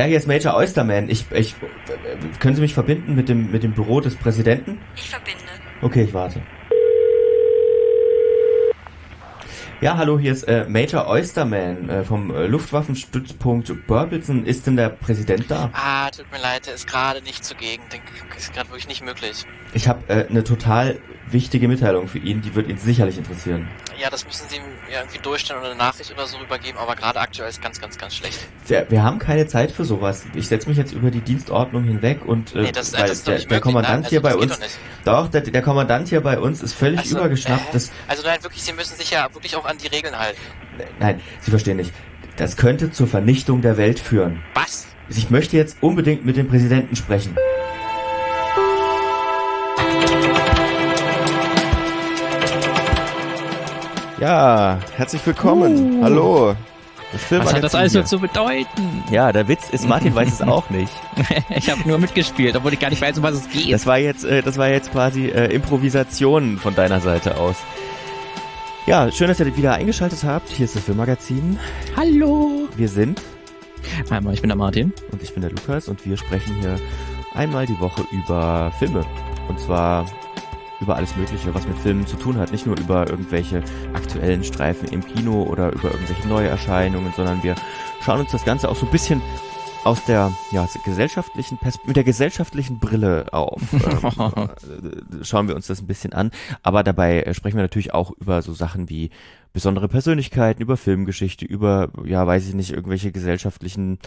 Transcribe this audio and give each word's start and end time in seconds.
Ja, 0.00 0.06
hier 0.06 0.16
ist 0.16 0.26
Major 0.26 0.56
Oysterman. 0.56 1.10
Ich, 1.10 1.30
ich, 1.30 1.54
können 2.38 2.56
Sie 2.56 2.62
mich 2.62 2.72
verbinden 2.72 3.14
mit 3.14 3.28
dem, 3.28 3.50
mit 3.50 3.62
dem 3.62 3.72
Büro 3.72 4.00
des 4.00 4.16
Präsidenten? 4.16 4.78
Ich 4.96 5.10
verbinde. 5.10 5.42
Okay, 5.82 6.04
ich 6.04 6.14
warte. 6.14 6.40
Ja, 9.82 9.98
hallo, 9.98 10.18
hier 10.18 10.32
ist 10.32 10.44
äh, 10.44 10.64
Major 10.66 11.06
Oysterman 11.06 11.90
äh, 11.90 12.02
vom 12.02 12.34
äh, 12.34 12.46
Luftwaffenstützpunkt 12.46 13.86
Burbelson. 13.86 14.46
Ist 14.46 14.66
denn 14.66 14.76
der 14.76 14.88
Präsident 14.88 15.50
da? 15.50 15.68
Ah, 15.74 15.99
tut 16.10 16.30
mir 16.32 16.38
leid, 16.38 16.66
der 16.66 16.74
ist 16.74 16.86
gerade 16.86 17.22
nicht 17.22 17.44
zugegen. 17.44 17.82
Den 17.92 18.00
ist 18.36 18.52
gerade 18.52 18.68
wirklich 18.68 18.88
nicht 18.88 19.04
möglich. 19.04 19.44
Ich 19.72 19.88
habe 19.88 20.02
äh, 20.08 20.26
eine 20.28 20.44
total 20.44 20.98
wichtige 21.28 21.68
Mitteilung 21.68 22.08
für 22.08 22.18
ihn, 22.18 22.40
die 22.42 22.54
wird 22.56 22.68
ihn 22.68 22.76
sicherlich 22.78 23.16
interessieren. 23.16 23.68
Ja, 24.00 24.10
das 24.10 24.26
müssen 24.26 24.48
Sie 24.48 24.56
ihm 24.56 24.62
irgendwie 24.92 25.18
durchstellen 25.18 25.60
oder 25.60 25.70
eine 25.70 25.78
Nachricht 25.78 26.10
oder 26.10 26.26
so 26.26 26.38
rübergeben, 26.38 26.76
aber 26.80 26.96
gerade 26.96 27.20
aktuell 27.20 27.48
ist 27.48 27.62
ganz, 27.62 27.80
ganz, 27.80 27.96
ganz 27.98 28.16
schlecht. 28.16 28.38
Wir, 28.66 28.86
wir 28.90 29.02
haben 29.04 29.18
keine 29.20 29.46
Zeit 29.46 29.70
für 29.70 29.84
sowas. 29.84 30.24
Ich 30.34 30.48
setze 30.48 30.68
mich 30.68 30.76
jetzt 30.78 30.92
über 30.92 31.10
die 31.12 31.20
Dienstordnung 31.20 31.84
hinweg 31.84 32.24
und 32.26 32.54
äh, 32.56 32.62
Nee, 32.62 32.72
das- 32.72 32.92
weil 32.92 33.06
das 33.06 33.22
der, 33.22 33.34
nicht 33.34 33.50
der 33.50 33.56
möglich. 33.58 33.60
Kommandant 33.62 34.02
Nein, 34.02 34.10
hier 34.10 34.24
also 34.24 34.38
bei 34.40 34.46
das 34.46 34.58
uns, 34.58 34.78
doch 35.04 35.22
doch, 35.24 35.30
der, 35.30 35.40
der 35.42 35.62
Kommandant 35.62 36.08
hier 36.08 36.20
bei 36.20 36.38
uns 36.40 36.62
ist 36.62 36.72
völlig 36.74 36.98
Also, 37.00 37.18
übergeschnappt. 37.18 37.74
äh, 37.74 37.78
Also 38.08 38.22
nein, 38.24 38.42
wirklich, 38.42 38.62
Sie 38.62 38.72
müssen 38.72 38.96
sich 38.96 39.10
ja 39.10 39.32
wirklich 39.32 39.54
auch 39.54 39.64
an 39.66 39.78
die 39.78 39.86
Regeln 39.86 40.18
halten. 40.18 40.40
nein, 40.98 41.20
Sie 41.40 41.50
verstehen 41.50 41.76
nicht. 41.76 41.92
Das 42.36 42.56
könnte 42.56 42.90
zur 42.90 43.06
Vernichtung 43.06 43.60
der 43.62 43.76
Welt 43.76 44.00
führen. 44.00 44.42
Was? 44.54 44.86
Ich 45.16 45.28
möchte 45.28 45.56
jetzt 45.56 45.76
unbedingt 45.80 46.24
mit 46.24 46.36
dem 46.36 46.46
Präsidenten 46.48 46.94
sprechen. 46.94 47.36
Ja, 54.20 54.78
herzlich 54.96 55.26
willkommen. 55.26 56.00
Hallo. 56.02 56.54
Das 57.10 57.40
Was 57.44 57.54
hat 57.54 57.64
das 57.64 57.74
alles 57.74 57.94
jetzt 57.94 58.08
zu 58.08 58.20
bedeuten? 58.20 59.02
Ja, 59.10 59.32
der 59.32 59.48
Witz 59.48 59.70
ist, 59.70 59.88
Martin 59.88 60.14
weiß 60.14 60.32
es 60.32 60.42
auch 60.42 60.70
nicht. 60.70 60.92
Ich 61.56 61.68
habe 61.68 61.80
nur 61.88 61.98
mitgespielt, 61.98 62.54
obwohl 62.54 62.72
ich 62.72 62.78
gar 62.78 62.90
nicht 62.90 63.02
weiß, 63.02 63.18
um 63.18 63.24
was 63.24 63.34
es 63.34 63.48
geht. 63.50 63.72
Das 63.72 63.86
war 63.86 63.98
jetzt, 63.98 64.24
äh, 64.24 64.42
das 64.42 64.58
war 64.58 64.68
jetzt 64.68 64.92
quasi 64.92 65.26
äh, 65.26 65.52
Improvisation 65.52 66.58
von 66.58 66.76
deiner 66.76 67.00
Seite 67.00 67.36
aus. 67.36 67.56
Ja, 68.86 69.10
schön, 69.10 69.26
dass 69.26 69.40
ihr 69.40 69.56
wieder 69.56 69.74
eingeschaltet 69.74 70.22
habt. 70.22 70.48
Hier 70.50 70.66
ist 70.66 70.76
das 70.76 70.84
Filmmagazin. 70.84 71.58
Hallo. 71.96 72.68
Wir 72.76 72.88
sind 72.88 73.20
Einmal, 74.08 74.34
ich 74.34 74.40
bin 74.40 74.48
der 74.48 74.56
Martin. 74.56 74.92
und 75.12 75.22
ich 75.22 75.32
bin 75.34 75.42
der 75.42 75.50
Lukas 75.50 75.88
und 75.88 76.04
wir 76.06 76.16
sprechen 76.16 76.56
hier 76.60 76.76
einmal 77.34 77.66
die 77.66 77.78
Woche 77.78 78.04
über 78.10 78.72
Filme. 78.78 79.04
Und 79.48 79.60
zwar 79.60 80.06
über 80.80 80.96
alles 80.96 81.14
Mögliche, 81.16 81.54
was 81.54 81.66
mit 81.68 81.78
Filmen 81.78 82.06
zu 82.06 82.16
tun 82.16 82.38
hat. 82.38 82.52
Nicht 82.52 82.66
nur 82.66 82.78
über 82.78 83.08
irgendwelche 83.08 83.62
aktuellen 83.92 84.42
Streifen 84.42 84.88
im 84.88 85.04
Kino 85.04 85.42
oder 85.42 85.72
über 85.72 85.92
irgendwelche 85.92 86.26
Neuerscheinungen, 86.26 87.12
sondern 87.14 87.42
wir 87.42 87.54
schauen 88.02 88.20
uns 88.20 88.32
das 88.32 88.44
Ganze 88.44 88.68
auch 88.68 88.76
so 88.76 88.86
ein 88.86 88.92
bisschen 88.92 89.20
aus 89.84 90.04
der 90.04 90.32
ja, 90.52 90.68
gesellschaftlichen 90.84 91.58
Pers 91.58 91.78
mit 91.86 91.96
der 91.96 92.04
gesellschaftlichen 92.04 92.78
Brille 92.78 93.26
auf. 93.32 93.60
Ähm, 94.20 94.50
äh, 95.20 95.24
schauen 95.24 95.48
wir 95.48 95.54
uns 95.54 95.66
das 95.66 95.80
ein 95.80 95.86
bisschen 95.86 96.12
an. 96.12 96.30
Aber 96.62 96.82
dabei 96.82 97.22
äh, 97.22 97.34
sprechen 97.34 97.56
wir 97.56 97.62
natürlich 97.62 97.94
auch 97.94 98.10
über 98.18 98.42
so 98.42 98.52
Sachen 98.52 98.88
wie 98.88 99.10
besondere 99.52 99.88
Persönlichkeiten, 99.88 100.62
über 100.62 100.76
Filmgeschichte, 100.76 101.44
über, 101.44 101.90
ja, 102.04 102.26
weiß 102.26 102.48
ich 102.48 102.54
nicht, 102.54 102.72
irgendwelche 102.72 103.12
gesellschaftlichen 103.12 103.98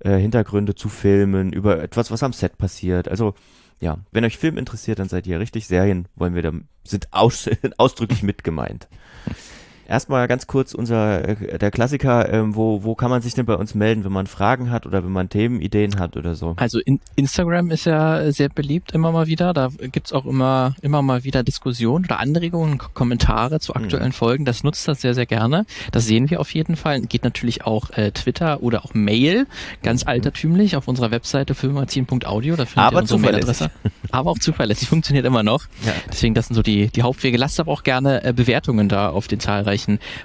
äh, 0.00 0.16
Hintergründe 0.16 0.74
zu 0.74 0.88
Filmen, 0.88 1.52
über 1.52 1.82
etwas, 1.82 2.10
was 2.10 2.22
am 2.22 2.32
Set 2.32 2.58
passiert. 2.58 3.08
Also, 3.08 3.34
ja, 3.80 3.98
wenn 4.12 4.24
euch 4.24 4.38
Film 4.38 4.58
interessiert, 4.58 4.98
dann 4.98 5.08
seid 5.08 5.26
ihr 5.26 5.40
richtig. 5.40 5.66
Serien 5.66 6.08
wollen 6.16 6.34
wir 6.34 6.42
da, 6.42 6.52
sind 6.84 7.12
aus, 7.12 7.48
ausdrücklich 7.78 8.22
mit 8.22 8.44
gemeint. 8.44 8.88
Erstmal 9.86 10.28
ganz 10.28 10.46
kurz 10.46 10.74
unser, 10.74 11.28
äh, 11.28 11.58
der 11.58 11.70
Klassiker, 11.70 12.32
ähm, 12.32 12.54
wo, 12.54 12.84
wo 12.84 12.94
kann 12.94 13.10
man 13.10 13.22
sich 13.22 13.34
denn 13.34 13.44
bei 13.44 13.54
uns 13.54 13.74
melden, 13.74 14.04
wenn 14.04 14.12
man 14.12 14.26
Fragen 14.26 14.70
hat 14.70 14.86
oder 14.86 15.04
wenn 15.04 15.12
man 15.12 15.28
Themenideen 15.28 15.98
hat 15.98 16.16
oder 16.16 16.34
so? 16.34 16.54
Also 16.56 16.78
in 16.78 17.00
Instagram 17.16 17.70
ist 17.70 17.84
ja 17.84 18.30
sehr 18.32 18.48
beliebt 18.48 18.92
immer 18.92 19.12
mal 19.12 19.26
wieder. 19.26 19.52
Da 19.52 19.68
gibt's 19.92 20.12
auch 20.12 20.24
immer, 20.24 20.74
immer 20.80 21.02
mal 21.02 21.24
wieder 21.24 21.42
Diskussionen 21.42 22.06
oder 22.06 22.18
Anregungen, 22.18 22.78
Kommentare 22.78 23.60
zu 23.60 23.74
aktuellen 23.74 24.12
Folgen. 24.12 24.44
Das 24.44 24.64
nutzt 24.64 24.88
das 24.88 25.02
sehr, 25.02 25.14
sehr 25.14 25.26
gerne. 25.26 25.66
Das 25.92 26.06
sehen 26.06 26.30
wir 26.30 26.40
auf 26.40 26.52
jeden 26.54 26.76
Fall. 26.76 27.02
Geht 27.02 27.24
natürlich 27.24 27.66
auch 27.66 27.90
äh, 27.90 28.10
Twitter 28.12 28.62
oder 28.62 28.84
auch 28.84 28.94
Mail. 28.94 29.46
Ganz 29.82 30.06
altertümlich 30.06 30.76
auf 30.76 30.88
unserer 30.88 31.10
Webseite 31.10 31.54
filmmagazin.audio. 31.54 32.56
Da 32.56 32.64
findet 32.64 32.86
Aber 32.86 32.96
ihr 32.96 33.02
unsere. 33.02 33.20
Mailadresse. 33.20 33.70
Aber 34.10 34.30
auch 34.30 34.38
zuverlässig. 34.38 34.88
Funktioniert 34.88 35.26
immer 35.26 35.42
noch. 35.42 35.64
Ja. 35.84 35.92
Deswegen, 36.10 36.34
das 36.34 36.46
sind 36.46 36.56
so 36.56 36.62
die, 36.62 36.88
die 36.88 37.02
Hauptwege. 37.02 37.36
Lasst 37.36 37.60
aber 37.60 37.72
auch 37.72 37.82
gerne 37.82 38.24
äh, 38.24 38.32
Bewertungen 38.32 38.88
da 38.88 39.10
auf 39.10 39.28
den 39.28 39.40
zahlreichen 39.40 39.73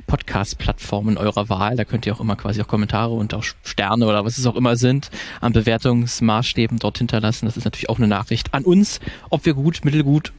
Podcast-Plattformen 0.07 1.17
eurer 1.17 1.49
Wahl. 1.49 1.75
Da 1.75 1.85
könnt 1.85 2.05
ihr 2.05 2.13
auch 2.13 2.19
immer 2.19 2.35
quasi 2.35 2.61
auch 2.61 2.67
Kommentare 2.67 3.13
und 3.13 3.33
auch 3.33 3.43
Sterne 3.63 4.05
oder 4.05 4.25
was 4.25 4.37
es 4.37 4.45
auch 4.45 4.55
immer 4.55 4.75
sind 4.75 5.09
an 5.41 5.53
Bewertungsmaßstäben 5.53 6.79
dort 6.79 6.97
hinterlassen. 6.97 7.45
Das 7.45 7.57
ist 7.57 7.65
natürlich 7.65 7.89
auch 7.89 7.97
eine 7.97 8.07
Nachricht 8.07 8.53
an 8.53 8.63
uns, 8.63 8.99
ob 9.29 9.45
wir 9.45 9.53
gut, 9.53 9.83
mittelgut 9.83 10.33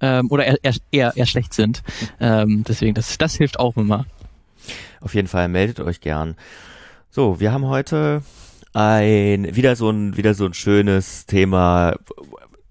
ähm, 0.00 0.30
oder 0.30 0.46
eher, 0.46 0.58
eher, 0.62 0.74
eher, 0.90 1.12
eher 1.16 1.26
schlecht 1.26 1.54
sind. 1.54 1.82
Ähm, 2.20 2.64
deswegen, 2.66 2.94
das, 2.94 3.18
das 3.18 3.36
hilft 3.36 3.58
auch 3.58 3.76
immer. 3.76 4.06
Auf 5.00 5.14
jeden 5.14 5.28
Fall 5.28 5.48
meldet 5.48 5.80
euch 5.80 6.00
gern. 6.00 6.36
So, 7.10 7.40
wir 7.40 7.52
haben 7.52 7.66
heute 7.66 8.22
ein 8.74 9.56
wieder 9.56 9.76
so 9.76 9.90
ein 9.90 10.16
wieder 10.16 10.34
so 10.34 10.44
ein 10.44 10.54
schönes 10.54 11.26
Thema, 11.26 11.96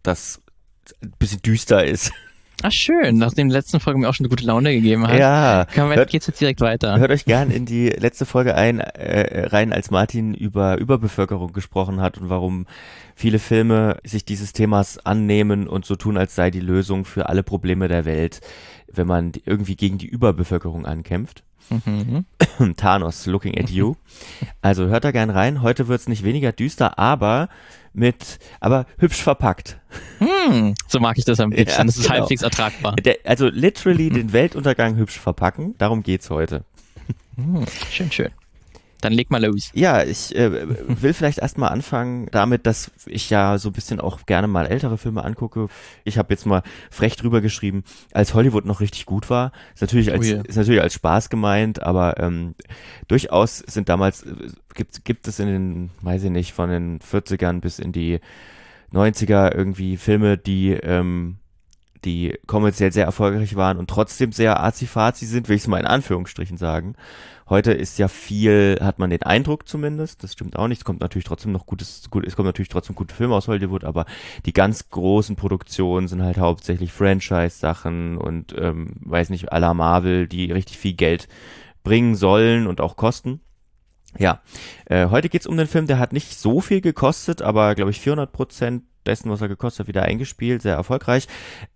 das 0.04 0.42
ein 1.02 1.14
bisschen 1.18 1.42
düster 1.42 1.86
ist. 1.86 2.12
Ah, 2.64 2.72
schön. 2.72 3.18
Nachdem 3.18 3.50
die 3.50 3.54
letzten 3.54 3.80
Folge 3.80 4.00
mir 4.00 4.10
auch 4.10 4.14
schon 4.16 4.26
eine 4.26 4.30
gute 4.30 4.46
Laune 4.46 4.74
gegeben 4.74 5.08
hat, 5.08 5.20
Ja, 5.20 5.66
können 5.72 5.90
wir, 5.92 5.98
hört, 5.98 6.10
geht's 6.10 6.26
jetzt 6.28 6.42
direkt 6.42 6.60
weiter. 6.60 6.98
hört 6.98 7.12
euch 7.12 7.26
gern 7.26 7.52
in 7.52 7.66
die 7.66 7.90
letzte 7.90 8.26
Folge 8.26 8.56
ein 8.56 8.80
äh, 8.80 9.48
rein, 9.48 9.72
als 9.74 9.92
Martin 9.92 10.34
über 10.34 10.78
Überbevölkerung 10.80 11.54
gesprochen 11.54 12.02
hat 12.02 12.18
und 12.18 12.30
warum 12.30 12.66
viele 13.16 13.38
Filme 13.40 13.98
sich 14.04 14.26
dieses 14.26 14.54
Themas 14.54 14.98
annehmen 15.06 15.68
und 15.68 15.86
so 15.86 15.96
tun, 15.96 16.18
als 16.18 16.34
sei 16.36 16.50
die 16.50 16.60
Lösung 16.60 17.06
für 17.06 17.30
alle 17.30 17.44
Probleme 17.44 17.88
der 17.88 18.06
Welt, 18.06 18.42
wenn 18.92 19.06
man 19.08 19.34
irgendwie 19.46 19.76
gegen 19.76 20.00
die 20.00 20.08
Überbevölkerung 20.08 20.86
ankämpft. 20.88 21.44
Mhm. 21.70 22.26
Thanos 22.78 23.26
looking 23.28 23.58
at 23.60 23.70
you. 23.70 23.96
Also 24.62 24.88
hört 24.88 25.04
da 25.04 25.12
gern 25.12 25.30
rein. 25.30 25.62
Heute 25.62 25.88
wird's 25.88 26.08
nicht 26.08 26.24
weniger 26.24 26.52
düster, 26.52 26.98
aber 26.98 27.50
mit, 27.98 28.40
aber 28.60 28.86
hübsch 28.98 29.22
verpackt. 29.22 29.80
Hm, 30.20 30.76
so 30.88 31.00
mag 31.00 31.18
ich 31.18 31.26
das 31.26 31.40
am 31.40 31.52
liebsten. 31.52 31.80
Ja, 31.80 31.86
das 31.86 31.98
ist 31.98 32.04
genau. 32.04 32.20
halbwegs 32.20 32.42
ertragbar. 32.42 32.96
Der, 32.96 33.18
also 33.26 33.48
literally 33.48 34.10
den 34.12 34.34
Weltuntergang 34.34 34.96
hübsch 34.96 35.20
verpacken. 35.20 35.76
Darum 35.78 36.04
geht's 36.04 36.30
heute. 36.30 36.64
Hm, 37.36 37.66
schön, 37.92 38.12
schön. 38.12 38.32
Dann 39.02 39.14
leg 39.14 39.30
mal 39.30 39.44
los. 39.44 39.70
Ja, 39.74 40.04
ich 40.04 40.36
äh, 40.36 40.68
will 41.02 41.14
vielleicht 41.14 41.40
erstmal 41.40 41.70
anfangen 41.70 42.28
damit, 42.32 42.66
dass 42.66 42.92
ich 43.06 43.30
ja 43.30 43.58
so 43.60 43.70
ein 43.70 43.74
bisschen 43.74 44.00
auch 44.00 44.26
gerne 44.26 44.48
mal 44.48 44.66
ältere 44.66 44.98
Filme 44.98 45.24
angucke. 45.24 45.68
Ich 46.04 46.18
habe 46.18 46.34
jetzt 46.34 46.46
mal 46.46 46.64
frech 46.90 47.16
drüber 47.16 47.42
geschrieben, 47.42 47.84
als 48.12 48.34
Hollywood 48.34 48.66
noch 48.66 48.80
richtig 48.80 49.06
gut 49.06 49.30
war. 49.30 49.52
Ist 49.76 49.82
natürlich 49.82 50.12
als, 50.12 50.22
Oh 50.22 50.24
je. 50.24 50.42
ist 50.48 50.56
natürlich 50.56 50.82
als 50.82 50.96
Spaß 50.96 51.30
gemeint, 51.30 51.84
aber 51.84 52.20
ähm, 52.20 52.56
durchaus 53.08 53.60
sind 53.60 53.88
damals, 53.90 54.24
äh, 54.24 54.34
gibt, 54.74 55.06
gibt 55.06 55.28
es 55.28 55.40
in 55.40 55.48
den, 55.48 55.90
weiß 56.02 56.24
ich 56.24 56.32
nicht, 56.32 56.54
von 56.54 56.70
den 56.70 57.00
40ern 57.00 57.60
bis 57.62 57.78
in 57.78 57.92
die 57.92 58.20
90er 58.94 59.54
irgendwie 59.54 59.98
Filme, 59.98 60.38
die 60.38 60.72
ähm, 60.72 61.38
die 62.06 62.38
kommerziell 62.48 62.92
sehr 62.92 63.06
erfolgreich 63.06 63.56
waren 63.56 63.78
und 63.78 63.90
trotzdem 63.90 64.32
sehr 64.32 64.64
azi-fazi 64.64 65.26
sind, 65.26 65.50
will 65.50 65.56
ich 65.56 65.64
es 65.64 65.68
mal 65.68 65.80
in 65.80 65.86
Anführungsstrichen 65.86 66.58
sagen. 66.58 66.96
Heute 67.50 67.72
ist 67.72 67.98
ja 67.98 68.10
viel, 68.10 68.78
hat 68.82 69.00
man 69.00 69.10
den 69.10 69.24
Eindruck 69.24 69.70
zumindest, 69.70 70.22
das 70.22 70.34
stimmt 70.34 70.58
auch 70.58 70.68
nicht, 70.68 70.80
es 70.80 70.86
kommt 70.86 71.00
natürlich 71.00 71.24
trotzdem 71.24 71.54
noch 71.54 71.66
gutes, 71.66 72.10
gut, 72.10 72.26
es 72.26 72.36
kommt 72.36 72.46
natürlich 72.46 72.68
trotzdem 72.68 72.96
gute 72.96 73.16
Filme 73.16 73.36
aus 73.36 73.48
Hollywood, 73.48 73.86
aber 73.86 74.06
die 74.46 74.52
ganz 74.52 74.90
großen 74.90 75.38
Produktionen 75.38 76.10
sind 76.10 76.22
halt 76.22 76.38
hauptsächlich 76.38 76.92
Franchise-Sachen 76.92 78.18
und 78.18 78.54
ähm, 78.58 78.96
weiß 79.00 79.30
nicht, 79.30 79.54
à 79.54 79.60
la 79.60 79.74
Marvel, 79.74 80.28
die 80.28 80.52
richtig 80.52 80.78
viel 80.78 80.94
Geld 80.94 81.30
bringen 81.84 82.16
sollen 82.16 82.68
und 82.68 82.82
auch 82.82 82.98
kosten. 82.98 83.40
Ja, 84.18 84.42
äh, 84.86 85.08
heute 85.08 85.30
geht's 85.30 85.48
um 85.48 85.56
den 85.56 85.68
Film, 85.68 85.88
der 85.88 86.00
hat 86.00 86.12
nicht 86.12 86.38
so 86.38 86.60
viel 86.60 86.82
gekostet, 86.82 87.42
aber 87.42 87.76
glaube 87.76 87.92
ich 87.92 88.02
400 88.02 88.32
Prozent 88.32 88.84
dessen, 89.08 89.30
was 89.32 89.42
er 89.42 89.48
gekostet 89.48 89.82
hat, 89.82 89.88
wieder 89.88 90.04
eingespielt, 90.04 90.62
sehr 90.62 90.76
erfolgreich. 90.76 91.28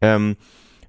Ähm, 0.02 0.36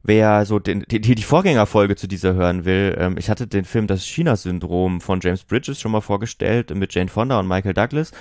wer 0.03 0.45
so 0.45 0.59
den, 0.59 0.85
die, 0.91 1.01
die 1.01 1.23
Vorgängerfolge 1.23 1.97
zu 1.97 2.07
dieser 2.07 2.35
hören 2.35 2.65
will, 2.65 2.97
ähm, 2.99 3.17
ich 3.19 3.31
hatte 3.31 3.47
den 3.47 3.65
Film 3.65 3.87
Das 3.87 4.05
China-Syndrom 4.05 5.01
von 5.01 5.21
James 5.21 5.45
Bridges 5.45 5.81
schon 5.81 5.93
mal 5.93 6.01
vorgestellt 6.01 6.75
mit 6.75 6.95
Jane 6.95 7.09
Fonda 7.09 7.39
und 7.39 7.49
Michael 7.49 7.75
Douglas. 7.75 8.13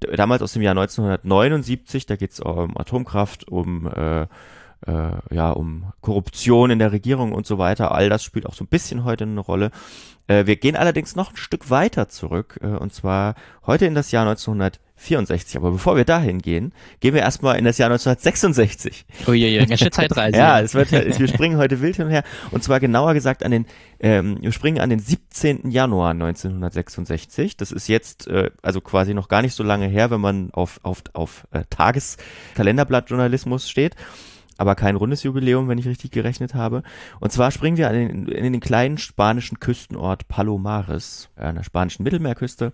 Damals 0.00 0.42
aus 0.42 0.52
dem 0.52 0.62
Jahr 0.62 0.72
1979, 0.72 2.06
da 2.06 2.16
geht's 2.16 2.40
um 2.40 2.76
Atomkraft, 2.76 3.48
um 3.48 3.86
äh, 3.86 4.26
äh, 4.86 5.12
ja, 5.30 5.50
um 5.50 5.92
Korruption 6.00 6.70
in 6.70 6.78
der 6.78 6.92
Regierung 6.92 7.32
und 7.32 7.46
so 7.46 7.58
weiter. 7.58 7.92
All 7.92 8.08
das 8.08 8.22
spielt 8.22 8.46
auch 8.46 8.54
so 8.54 8.64
ein 8.64 8.68
bisschen 8.68 9.04
heute 9.04 9.24
eine 9.24 9.40
Rolle. 9.40 9.70
Äh, 10.28 10.46
wir 10.46 10.56
gehen 10.56 10.76
allerdings 10.76 11.16
noch 11.16 11.32
ein 11.32 11.36
Stück 11.36 11.70
weiter 11.70 12.08
zurück, 12.08 12.60
äh, 12.62 12.66
und 12.66 12.94
zwar 12.94 13.34
heute 13.66 13.86
in 13.86 13.94
das 13.94 14.12
Jahr 14.12 14.26
1964. 14.28 15.56
Aber 15.56 15.72
bevor 15.72 15.96
wir 15.96 16.04
dahin 16.04 16.38
gehen, 16.40 16.72
gehen 17.00 17.14
wir 17.14 17.22
erstmal 17.22 17.58
in 17.58 17.64
das 17.64 17.78
Jahr 17.78 17.90
1966. 17.90 19.06
Uiuiui, 19.26 19.66
ganz 19.66 19.80
schön 19.80 19.90
Zeitreise. 19.92 20.36
ja, 20.36 20.60
es 20.60 20.74
wird, 20.74 20.92
wir 20.92 21.28
springen 21.28 21.56
heute 21.56 21.80
wild 21.80 21.96
hin 21.96 22.04
und 22.04 22.10
her. 22.10 22.24
Und 22.50 22.62
zwar 22.62 22.78
genauer 22.78 23.14
gesagt 23.14 23.42
an 23.42 23.50
den, 23.50 23.66
ähm, 24.00 24.38
wir 24.40 24.52
springen 24.52 24.80
an 24.80 24.90
den 24.90 25.00
17. 25.00 25.70
Januar 25.70 26.10
1966. 26.10 27.56
Das 27.56 27.72
ist 27.72 27.88
jetzt, 27.88 28.28
äh, 28.28 28.50
also 28.62 28.80
quasi 28.82 29.14
noch 29.14 29.28
gar 29.28 29.42
nicht 29.42 29.54
so 29.54 29.64
lange 29.64 29.86
her, 29.86 30.10
wenn 30.10 30.20
man 30.20 30.50
auf, 30.52 30.78
auf, 30.82 31.02
auf 31.14 31.46
äh, 31.52 31.62
Tageskalenderblattjournalismus 31.70 33.68
steht 33.68 33.96
aber 34.58 34.74
kein 34.74 34.96
rundes 34.96 35.22
Jubiläum, 35.22 35.68
wenn 35.68 35.78
ich 35.78 35.86
richtig 35.86 36.10
gerechnet 36.10 36.54
habe. 36.54 36.82
Und 37.20 37.32
zwar 37.32 37.50
springen 37.50 37.78
wir 37.78 37.90
in, 37.90 38.26
in 38.26 38.52
den 38.52 38.60
kleinen 38.60 38.98
spanischen 38.98 39.60
Küstenort 39.60 40.28
Palomares, 40.28 41.30
an 41.36 41.54
der 41.54 41.62
spanischen 41.62 42.02
Mittelmeerküste. 42.02 42.72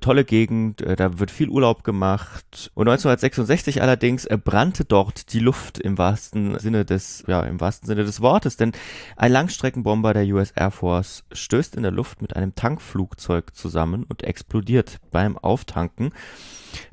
Tolle 0.00 0.24
Gegend, 0.24 0.82
äh, 0.82 0.96
da 0.96 1.20
wird 1.20 1.30
viel 1.30 1.48
Urlaub 1.48 1.84
gemacht. 1.84 2.72
Und 2.74 2.88
1966 2.88 3.80
allerdings 3.80 4.26
brannte 4.44 4.84
dort 4.84 5.32
die 5.32 5.38
Luft 5.38 5.78
im 5.78 5.96
wahrsten 5.96 6.58
Sinne 6.58 6.84
des, 6.84 7.22
ja, 7.28 7.42
im 7.42 7.60
wahrsten 7.60 7.86
Sinne 7.86 8.02
des 8.02 8.20
Wortes, 8.20 8.56
denn 8.56 8.72
ein 9.16 9.30
Langstreckenbomber 9.30 10.12
der 10.12 10.26
US 10.34 10.50
Air 10.50 10.72
Force 10.72 11.22
stößt 11.30 11.76
in 11.76 11.84
der 11.84 11.92
Luft 11.92 12.20
mit 12.20 12.34
einem 12.34 12.56
Tankflugzeug 12.56 13.54
zusammen 13.54 14.04
und 14.08 14.24
explodiert 14.24 14.98
beim 15.12 15.38
Auftanken. 15.38 16.10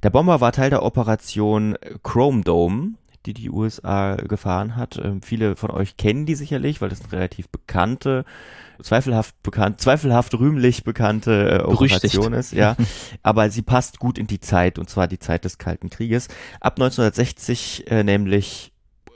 Der 0.03 0.11
Bomber 0.11 0.39
war 0.39 0.51
Teil 0.51 0.69
der 0.69 0.83
Operation 0.83 1.77
Chrome 2.03 2.43
Dome, 2.43 2.93
die 3.25 3.33
die 3.33 3.49
USA 3.49 4.15
gefahren 4.15 4.75
hat. 4.75 4.99
Ähm, 5.03 5.21
viele 5.21 5.55
von 5.55 5.71
euch 5.71 5.97
kennen 5.97 6.25
die 6.25 6.35
sicherlich, 6.35 6.81
weil 6.81 6.89
das 6.89 7.01
eine 7.01 7.11
relativ 7.11 7.49
bekannte, 7.49 8.25
zweifelhaft 8.81 9.41
bekannt, 9.43 9.81
zweifelhaft 9.81 10.33
rühmlich 10.39 10.83
bekannte 10.83 11.59
äh, 11.59 11.63
Operation 11.63 12.33
ist, 12.33 12.53
ja. 12.53 12.75
Aber 13.23 13.49
sie 13.49 13.61
passt 13.61 13.99
gut 13.99 14.17
in 14.17 14.27
die 14.27 14.39
Zeit, 14.39 14.79
und 14.79 14.89
zwar 14.89 15.07
die 15.07 15.19
Zeit 15.19 15.45
des 15.45 15.57
Kalten 15.57 15.89
Krieges. 15.89 16.27
Ab 16.59 16.73
1960 16.79 17.89
äh, 17.91 18.03
nämlich 18.03 18.71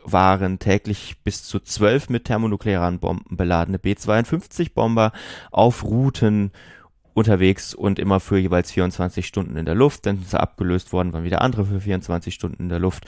waren 0.06 0.60
täglich 0.60 1.16
bis 1.24 1.44
zu 1.44 1.60
zwölf 1.60 2.10
mit 2.10 2.26
thermonuklearen 2.26 3.00
Bomben 3.00 3.38
beladene 3.38 3.80
B-52-Bomber 3.80 5.14
auf 5.52 5.84
Routen 5.86 6.52
unterwegs 7.14 7.74
und 7.74 8.00
immer 8.00 8.20
für 8.20 8.38
jeweils 8.38 8.72
24 8.72 9.26
Stunden 9.26 9.56
in 9.56 9.66
der 9.66 9.76
Luft. 9.76 10.06
Dann 10.06 10.18
sind 10.18 10.30
sie 10.30 10.40
abgelöst 10.40 10.94
worden, 10.94 11.14
waren 11.14 11.24
wieder 11.24 11.42
andere 11.42 11.66
für 11.66 11.80
24 11.80 12.34
Stunden 12.34 12.64
in 12.64 12.70
der 12.70 12.80
Luft. 12.80 13.06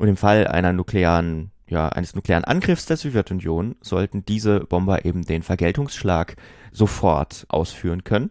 Und 0.00 0.08
im 0.08 0.16
Fall 0.16 0.46
einer 0.46 0.72
nuklearen, 0.72 1.50
ja, 1.68 1.90
eines 1.90 2.14
nuklearen 2.14 2.46
Angriffs 2.46 2.86
der 2.86 2.96
Sowjetunion 2.96 3.76
sollten 3.82 4.24
diese 4.24 4.60
Bomber 4.60 5.04
eben 5.04 5.26
den 5.26 5.42
Vergeltungsschlag 5.42 6.36
sofort 6.72 7.44
ausführen 7.50 8.02
können. 8.02 8.30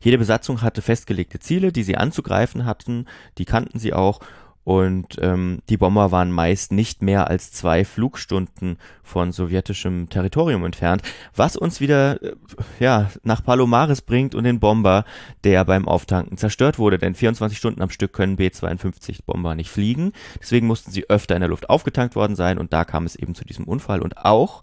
Jede 0.00 0.18
Besatzung 0.18 0.62
hatte 0.62 0.80
festgelegte 0.80 1.40
Ziele, 1.40 1.72
die 1.72 1.82
sie 1.82 1.96
anzugreifen 1.96 2.64
hatten, 2.64 3.06
die 3.38 3.44
kannten 3.44 3.80
sie 3.80 3.92
auch 3.92 4.20
und 4.64 5.16
ähm, 5.20 5.58
die 5.68 5.76
Bomber 5.76 6.12
waren 6.12 6.30
meist 6.30 6.72
nicht 6.72 7.02
mehr 7.02 7.28
als 7.28 7.50
zwei 7.50 7.84
Flugstunden 7.84 8.78
von 9.02 9.32
sowjetischem 9.32 10.08
Territorium 10.08 10.64
entfernt, 10.64 11.02
was 11.34 11.56
uns 11.56 11.80
wieder 11.80 12.22
äh, 12.22 12.36
ja, 12.78 13.10
nach 13.24 13.44
Palomares 13.44 14.02
bringt 14.02 14.34
und 14.34 14.44
den 14.44 14.60
Bomber, 14.60 15.04
der 15.42 15.64
beim 15.64 15.88
Auftanken 15.88 16.36
zerstört 16.36 16.78
wurde. 16.78 16.98
Denn 16.98 17.14
24 17.14 17.58
Stunden 17.58 17.82
am 17.82 17.90
Stück 17.90 18.12
können 18.12 18.36
B-52 18.36 19.24
Bomber 19.26 19.56
nicht 19.56 19.70
fliegen. 19.70 20.12
Deswegen 20.40 20.68
mussten 20.68 20.92
sie 20.92 21.10
öfter 21.10 21.34
in 21.34 21.40
der 21.40 21.50
Luft 21.50 21.68
aufgetankt 21.68 22.14
worden 22.14 22.36
sein 22.36 22.58
und 22.58 22.72
da 22.72 22.84
kam 22.84 23.04
es 23.04 23.16
eben 23.16 23.34
zu 23.34 23.44
diesem 23.44 23.64
Unfall. 23.64 24.00
Und 24.00 24.18
auch 24.18 24.62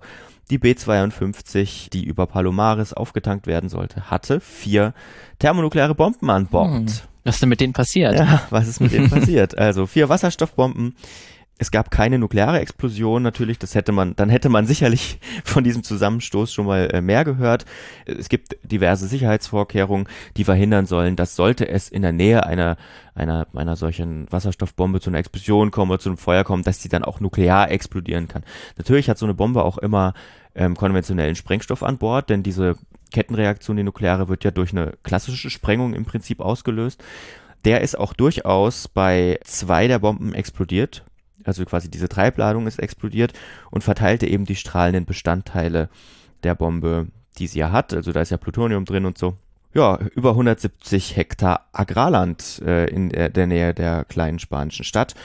die 0.49 0.57
B-52, 0.57 1.89
die 1.89 2.05
über 2.05 2.25
Palomares 2.25 2.93
aufgetankt 2.93 3.47
werden 3.47 3.69
sollte, 3.69 4.09
hatte 4.09 4.39
vier 4.39 4.93
thermonukleare 5.39 5.93
Bomben 5.93 6.29
an 6.29 6.47
Bord. 6.47 6.71
Hm. 6.71 7.08
Was 7.23 7.35
ist 7.35 7.41
denn 7.41 7.49
mit 7.49 7.61
denen 7.61 7.73
passiert? 7.73 8.15
Ja, 8.15 8.43
was 8.49 8.67
ist 8.67 8.79
mit 8.79 8.91
denen 8.91 9.09
passiert? 9.11 9.57
Also 9.57 9.85
vier 9.85 10.09
Wasserstoffbomben. 10.09 10.95
Es 11.61 11.71
gab 11.71 11.91
keine 11.91 12.19
nukleare 12.19 12.61
Explosion 12.61 13.21
natürlich, 13.21 13.59
das 13.59 13.75
hätte 13.75 13.91
man, 13.91 14.15
dann 14.15 14.29
hätte 14.29 14.47
man 14.47 14.65
sicherlich 14.65 15.19
von 15.43 15.65
diesem 15.65 15.83
Zusammenstoß 15.83 16.53
schon 16.53 16.65
mal 16.65 16.89
äh, 16.93 17.01
mehr 17.01 17.25
gehört. 17.25 17.65
Es 18.05 18.29
gibt 18.29 18.55
diverse 18.63 19.07
Sicherheitsvorkehrungen, 19.07 20.07
die 20.37 20.45
verhindern 20.45 20.85
sollen, 20.85 21.17
dass 21.17 21.35
sollte 21.35 21.67
es 21.67 21.89
in 21.89 22.01
der 22.01 22.13
Nähe 22.13 22.45
einer, 22.45 22.77
einer, 23.13 23.45
einer 23.53 23.75
solchen 23.75 24.31
Wasserstoffbombe 24.31 25.01
zu 25.01 25.09
einer 25.09 25.19
Explosion 25.19 25.69
kommen 25.69 25.91
oder 25.91 25.99
zu 25.99 26.07
einem 26.07 26.17
Feuer 26.17 26.45
kommen, 26.45 26.63
dass 26.63 26.79
die 26.79 26.89
dann 26.89 27.03
auch 27.03 27.19
nuklear 27.19 27.69
explodieren 27.69 28.29
kann. 28.29 28.43
Natürlich 28.77 29.09
hat 29.09 29.17
so 29.17 29.25
eine 29.25 29.33
Bombe 29.33 29.65
auch 29.65 29.77
immer 29.77 30.13
ähm, 30.55 30.77
konventionellen 30.77 31.35
Sprengstoff 31.35 31.83
an 31.83 31.97
Bord, 31.97 32.29
denn 32.29 32.41
diese 32.41 32.77
Kettenreaktion, 33.11 33.77
die 33.77 33.83
nukleare, 33.83 34.27
wird 34.29 34.43
ja 34.43 34.51
durch 34.51 34.71
eine 34.71 34.93
klassische 35.03 35.49
Sprengung 35.49 35.93
im 35.93 36.05
Prinzip 36.05 36.39
ausgelöst. 36.39 37.03
Der 37.65 37.81
ist 37.81 37.97
auch 37.97 38.13
durchaus 38.13 38.87
bei 38.87 39.39
zwei 39.43 39.87
der 39.87 39.99
Bomben 39.99 40.33
explodiert. 40.33 41.03
Also 41.43 41.65
quasi 41.65 41.89
diese 41.89 42.09
Treibladung 42.09 42.67
ist 42.67 42.79
explodiert 42.79 43.33
und 43.71 43.83
verteilte 43.83 44.27
eben 44.27 44.45
die 44.45 44.55
strahlenden 44.55 45.05
Bestandteile 45.05 45.89
der 46.43 46.55
Bombe, 46.55 47.07
die 47.37 47.47
sie 47.47 47.59
ja 47.59 47.71
hat. 47.71 47.93
Also 47.93 48.11
da 48.11 48.21
ist 48.21 48.29
ja 48.29 48.37
Plutonium 48.37 48.85
drin 48.85 49.05
und 49.05 49.17
so. 49.17 49.35
Ja, 49.73 49.99
über 50.15 50.31
170 50.31 51.15
Hektar 51.15 51.67
Agrarland 51.73 52.61
äh, 52.65 52.85
in 52.85 53.09
der, 53.09 53.29
der 53.29 53.47
Nähe 53.47 53.73
der 53.73 54.03
kleinen 54.05 54.39
spanischen 54.39 54.83
Stadt. 54.83 55.15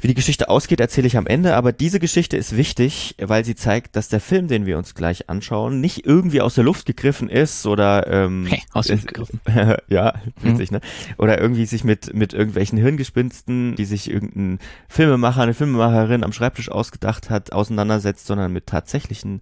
Wie 0.00 0.08
die 0.08 0.14
Geschichte 0.14 0.48
ausgeht, 0.48 0.80
erzähle 0.80 1.06
ich 1.06 1.16
am 1.16 1.26
Ende, 1.26 1.54
aber 1.54 1.72
diese 1.72 2.00
Geschichte 2.00 2.36
ist 2.36 2.56
wichtig, 2.56 3.14
weil 3.20 3.44
sie 3.44 3.54
zeigt, 3.54 3.96
dass 3.96 4.08
der 4.08 4.20
Film, 4.20 4.48
den 4.48 4.66
wir 4.66 4.78
uns 4.78 4.94
gleich 4.94 5.28
anschauen, 5.28 5.80
nicht 5.80 6.06
irgendwie 6.06 6.40
aus 6.40 6.54
der 6.54 6.64
Luft 6.64 6.86
gegriffen 6.86 7.28
ist 7.28 7.66
oder 7.66 8.06
ähm, 8.06 8.46
hey, 8.48 8.62
aus 8.72 8.86
der 8.86 8.96
Luft 8.96 9.08
gegriffen. 9.08 9.40
ja, 9.88 10.14
witzig, 10.42 10.70
mhm. 10.70 10.78
ne? 10.78 10.80
Oder 11.18 11.40
irgendwie 11.40 11.66
sich 11.66 11.84
mit 11.84 12.14
mit 12.14 12.32
irgendwelchen 12.32 12.78
Hirngespinsten, 12.78 13.74
die 13.76 13.84
sich 13.84 14.10
irgendein 14.10 14.58
Filmemacher, 14.88 15.42
eine 15.42 15.54
Filmemacherin 15.54 16.24
am 16.24 16.32
Schreibtisch 16.32 16.70
ausgedacht 16.70 17.30
hat, 17.30 17.52
auseinandersetzt, 17.52 18.26
sondern 18.26 18.52
mit 18.52 18.66
tatsächlichen 18.66 19.40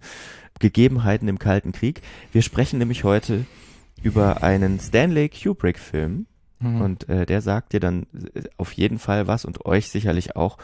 Gegebenheiten 0.59 1.27
im 1.27 1.39
Kalten 1.39 1.71
Krieg. 1.71 2.01
Wir 2.31 2.41
sprechen 2.41 2.79
nämlich 2.79 3.03
heute 3.03 3.45
über 4.01 4.43
einen 4.43 4.79
Stanley 4.79 5.29
Kubrick-Film, 5.29 6.27
Mhm. 6.65 6.81
Und 6.81 7.09
äh, 7.09 7.25
der 7.25 7.41
sagt 7.41 7.73
dir 7.73 7.79
dann 7.79 8.07
äh, 8.33 8.41
auf 8.57 8.73
jeden 8.73 8.99
Fall 8.99 9.27
was 9.27 9.45
und 9.45 9.65
euch 9.65 9.89
sicherlich 9.89 10.35
auch. 10.35 10.57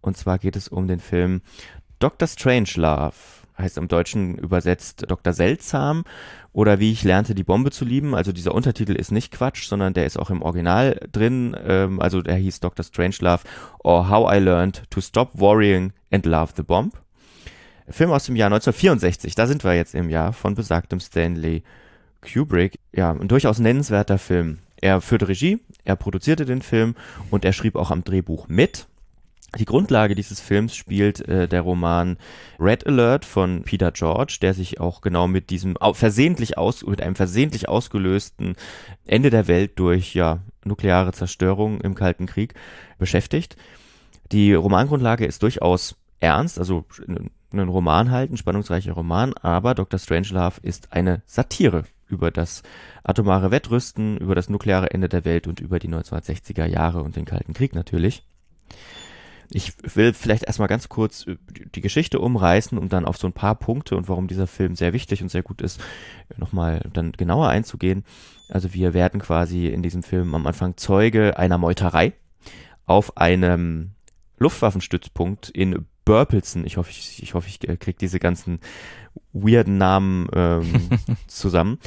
Und 0.00 0.16
zwar 0.16 0.38
geht 0.38 0.56
es 0.56 0.68
um 0.68 0.86
den 0.86 1.00
Film 1.00 1.40
Dr. 1.98 2.28
Strangelove. 2.28 3.14
Heißt 3.58 3.78
im 3.78 3.88
Deutschen 3.88 4.36
übersetzt 4.36 5.06
Dr. 5.08 5.32
Seltsam 5.32 6.04
oder 6.52 6.78
wie 6.78 6.92
ich 6.92 7.04
lernte, 7.04 7.34
die 7.34 7.42
Bombe 7.42 7.70
zu 7.70 7.86
lieben. 7.86 8.14
Also 8.14 8.32
dieser 8.32 8.54
Untertitel 8.54 8.92
ist 8.92 9.12
nicht 9.12 9.32
Quatsch, 9.32 9.66
sondern 9.66 9.94
der 9.94 10.04
ist 10.04 10.18
auch 10.18 10.28
im 10.28 10.42
Original 10.42 11.00
drin. 11.10 11.56
Ähm, 11.66 12.00
also 12.00 12.20
der 12.20 12.36
hieß 12.36 12.60
Dr. 12.60 12.84
Strangelove 12.84 13.44
or 13.82 14.10
How 14.10 14.30
I 14.30 14.38
Learned 14.38 14.82
to 14.90 15.00
Stop 15.00 15.30
Worrying 15.34 15.92
and 16.10 16.26
Love 16.26 16.52
the 16.54 16.62
Bomb. 16.62 16.92
Film 17.88 18.10
aus 18.10 18.24
dem 18.24 18.36
Jahr 18.36 18.48
1964, 18.48 19.34
da 19.36 19.46
sind 19.46 19.62
wir 19.64 19.74
jetzt 19.74 19.94
im 19.94 20.10
Jahr 20.10 20.32
von 20.32 20.54
besagtem 20.54 20.98
Stanley 20.98 21.62
Kubrick. 22.20 22.78
Ja, 22.92 23.12
ein 23.12 23.28
durchaus 23.28 23.58
nennenswerter 23.58 24.18
Film. 24.18 24.58
Er 24.80 25.00
führte 25.00 25.28
Regie, 25.28 25.58
er 25.84 25.96
produzierte 25.96 26.44
den 26.44 26.62
Film 26.62 26.94
und 27.30 27.44
er 27.44 27.52
schrieb 27.52 27.76
auch 27.76 27.90
am 27.90 28.04
Drehbuch 28.04 28.48
mit. 28.48 28.86
Die 29.58 29.64
Grundlage 29.64 30.14
dieses 30.14 30.40
Films 30.40 30.76
spielt 30.76 31.26
äh, 31.28 31.48
der 31.48 31.62
Roman 31.62 32.18
Red 32.58 32.86
Alert 32.86 33.24
von 33.24 33.62
Peter 33.62 33.90
George, 33.90 34.38
der 34.42 34.52
sich 34.52 34.80
auch 34.80 35.00
genau 35.00 35.28
mit 35.28 35.48
diesem 35.50 35.76
versehentlich 35.92 36.58
aus 36.58 36.84
mit 36.84 37.00
einem 37.00 37.14
versehentlich 37.14 37.68
ausgelösten 37.68 38.56
Ende 39.06 39.30
der 39.30 39.48
Welt 39.48 39.78
durch 39.78 40.14
ja 40.14 40.40
nukleare 40.64 41.12
Zerstörung 41.12 41.80
im 41.80 41.94
Kalten 41.94 42.26
Krieg 42.26 42.54
beschäftigt. 42.98 43.56
Die 44.32 44.52
Romangrundlage 44.52 45.24
ist 45.24 45.42
durchaus 45.42 45.96
ernst, 46.20 46.58
also 46.58 46.84
einen 47.52 47.68
Roman 47.68 48.10
halten, 48.10 48.36
spannungsreicher 48.36 48.92
Roman, 48.92 49.32
aber 49.34 49.74
Dr. 49.74 49.98
Strangelove 49.98 50.60
ist 50.62 50.92
eine 50.92 51.22
Satire 51.26 51.84
über 52.08 52.30
das 52.30 52.62
atomare 53.02 53.50
Wettrüsten, 53.50 54.16
über 54.18 54.34
das 54.34 54.48
nukleare 54.48 54.90
Ende 54.90 55.08
der 55.08 55.24
Welt 55.24 55.46
und 55.46 55.60
über 55.60 55.78
die 55.78 55.88
1960er 55.88 56.66
Jahre 56.66 57.02
und 57.02 57.16
den 57.16 57.24
Kalten 57.24 57.52
Krieg 57.52 57.74
natürlich. 57.74 58.22
Ich 59.50 59.74
will 59.94 60.12
vielleicht 60.12 60.44
erstmal 60.44 60.68
ganz 60.68 60.88
kurz 60.88 61.26
die 61.74 61.80
Geschichte 61.80 62.18
umreißen, 62.18 62.78
um 62.78 62.88
dann 62.88 63.04
auf 63.04 63.16
so 63.16 63.28
ein 63.28 63.32
paar 63.32 63.54
Punkte 63.54 63.96
und 63.96 64.08
warum 64.08 64.26
dieser 64.26 64.46
Film 64.46 64.74
sehr 64.74 64.92
wichtig 64.92 65.22
und 65.22 65.28
sehr 65.28 65.42
gut 65.42 65.62
ist, 65.62 65.80
nochmal 66.36 66.88
dann 66.92 67.12
genauer 67.12 67.48
einzugehen. 67.48 68.04
Also 68.48 68.74
wir 68.74 68.92
werden 68.92 69.20
quasi 69.20 69.68
in 69.68 69.82
diesem 69.82 70.02
Film 70.02 70.34
am 70.34 70.46
Anfang 70.46 70.76
Zeuge 70.76 71.38
einer 71.38 71.58
Meuterei 71.58 72.12
auf 72.86 73.16
einem 73.16 73.92
Luftwaffenstützpunkt 74.38 75.48
in 75.48 75.86
Burpelson. 76.06 76.64
Ich 76.64 76.78
hoffe, 76.78 76.90
ich, 76.90 77.22
ich 77.22 77.34
hoffe, 77.34 77.48
ich 77.48 77.60
kriege 77.60 77.98
diese 78.00 78.18
ganzen 78.18 78.60
weirden 79.34 79.76
Namen 79.76 80.28
ähm, 80.32 80.88
zusammen. 81.26 81.78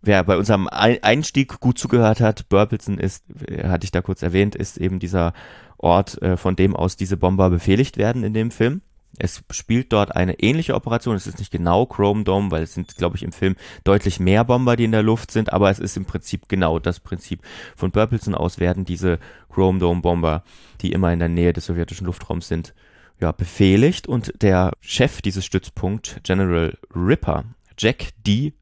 wer 0.00 0.24
bei 0.24 0.38
unserem 0.38 0.68
Einstieg 0.68 1.60
gut 1.60 1.78
zugehört 1.78 2.20
hat, 2.20 2.48
Burpelson 2.48 2.96
ist, 2.98 3.24
hatte 3.62 3.84
ich 3.84 3.90
da 3.90 4.00
kurz 4.00 4.22
erwähnt, 4.22 4.54
ist 4.54 4.78
eben 4.78 4.98
dieser 4.98 5.34
Ort, 5.76 6.22
äh, 6.22 6.38
von 6.38 6.56
dem 6.56 6.74
aus 6.74 6.96
diese 6.96 7.18
Bomber 7.18 7.50
befehligt 7.50 7.98
werden 7.98 8.24
in 8.24 8.32
dem 8.32 8.50
Film. 8.50 8.80
Es 9.18 9.42
spielt 9.50 9.92
dort 9.92 10.14
eine 10.14 10.38
ähnliche 10.38 10.74
Operation. 10.74 11.16
Es 11.16 11.26
ist 11.26 11.38
nicht 11.38 11.50
genau 11.50 11.86
Chrome 11.86 12.24
Dome, 12.24 12.50
weil 12.50 12.62
es 12.62 12.74
sind, 12.74 12.96
glaube 12.96 13.16
ich, 13.16 13.22
im 13.22 13.32
Film 13.32 13.56
deutlich 13.82 14.20
mehr 14.20 14.44
Bomber, 14.44 14.76
die 14.76 14.84
in 14.84 14.92
der 14.92 15.02
Luft 15.02 15.30
sind, 15.30 15.52
aber 15.52 15.70
es 15.70 15.78
ist 15.78 15.96
im 15.96 16.04
Prinzip 16.04 16.48
genau 16.48 16.78
das 16.78 17.00
Prinzip. 17.00 17.42
Von 17.74 17.90
Burpelson 17.90 18.34
aus 18.34 18.60
werden 18.60 18.84
diese 18.84 19.18
Chrome 19.52 19.78
Dome 19.78 20.02
Bomber, 20.02 20.44
die 20.80 20.92
immer 20.92 21.12
in 21.12 21.18
der 21.18 21.28
Nähe 21.28 21.52
des 21.52 21.66
sowjetischen 21.66 22.06
Luftraums 22.06 22.46
sind, 22.46 22.74
ja, 23.20 23.32
befehligt 23.32 24.06
und 24.06 24.32
der 24.42 24.72
Chef 24.80 25.22
dieses 25.22 25.44
Stützpunkt, 25.44 26.20
General 26.22 26.76
Ripper, 26.94 27.44
Jack 27.76 28.10
D. 28.26 28.52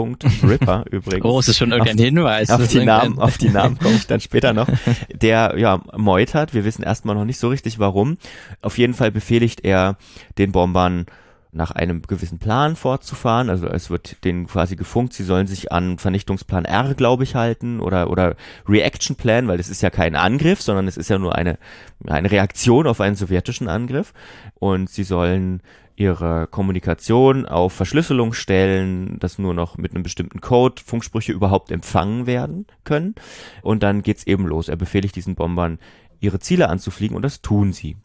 Ripper 0.42 0.86
übrigens. 0.90 1.26
Oh, 1.26 1.40
es 1.40 1.48
ist 1.48 1.58
schon 1.58 1.72
irgendein 1.72 1.98
Hinweis. 1.98 2.48
Auf 2.48 2.68
die, 2.68 2.82
Namen, 2.84 3.18
auf 3.18 3.36
die 3.36 3.48
Namen 3.50 3.78
komme 3.78 3.96
ich 3.96 4.06
dann 4.06 4.20
später 4.20 4.54
noch. 4.54 4.66
Der 5.12 5.56
ja 5.58 5.82
meutert, 5.94 6.54
wir 6.54 6.64
wissen 6.64 6.82
erstmal 6.82 7.14
noch 7.14 7.26
nicht 7.26 7.38
so 7.38 7.48
richtig 7.48 7.78
warum. 7.78 8.16
Auf 8.62 8.78
jeden 8.78 8.94
Fall 8.94 9.10
befehligt 9.10 9.62
er 9.62 9.98
den 10.38 10.52
Bombern 10.52 11.04
nach 11.52 11.70
einem 11.72 12.02
gewissen 12.02 12.38
Plan 12.38 12.76
fortzufahren. 12.76 13.50
Also 13.50 13.66
es 13.66 13.90
wird 13.90 14.24
denen 14.24 14.46
quasi 14.46 14.76
gefunkt, 14.76 15.12
sie 15.12 15.24
sollen 15.24 15.46
sich 15.46 15.72
an 15.72 15.98
Vernichtungsplan 15.98 16.64
R, 16.64 16.94
glaube 16.94 17.24
ich, 17.24 17.34
halten 17.34 17.80
oder, 17.80 18.10
oder 18.10 18.36
Reaction 18.68 19.16
Plan, 19.16 19.48
weil 19.48 19.60
es 19.60 19.68
ist 19.68 19.82
ja 19.82 19.90
kein 19.90 20.14
Angriff, 20.14 20.62
sondern 20.62 20.86
es 20.86 20.96
ist 20.96 21.10
ja 21.10 21.18
nur 21.18 21.34
eine, 21.34 21.58
eine 22.06 22.30
Reaktion 22.30 22.86
auf 22.86 23.00
einen 23.00 23.16
sowjetischen 23.16 23.68
Angriff. 23.68 24.12
Und 24.54 24.90
sie 24.90 25.04
sollen 25.04 25.62
ihre 25.96 26.46
Kommunikation 26.46 27.44
auf 27.44 27.74
Verschlüsselung 27.74 28.32
stellen, 28.32 29.18
dass 29.18 29.38
nur 29.38 29.52
noch 29.52 29.76
mit 29.76 29.92
einem 29.92 30.02
bestimmten 30.02 30.40
Code 30.40 30.80
Funksprüche 30.82 31.32
überhaupt 31.32 31.70
empfangen 31.70 32.26
werden 32.26 32.66
können. 32.84 33.14
Und 33.60 33.82
dann 33.82 34.02
geht's 34.02 34.26
eben 34.26 34.46
los. 34.46 34.68
Er 34.68 34.76
befehligt 34.76 35.14
diesen 35.14 35.34
Bombern, 35.34 35.78
ihre 36.20 36.38
Ziele 36.38 36.68
anzufliegen 36.70 37.16
und 37.16 37.22
das 37.22 37.42
tun 37.42 37.72
sie. 37.72 37.96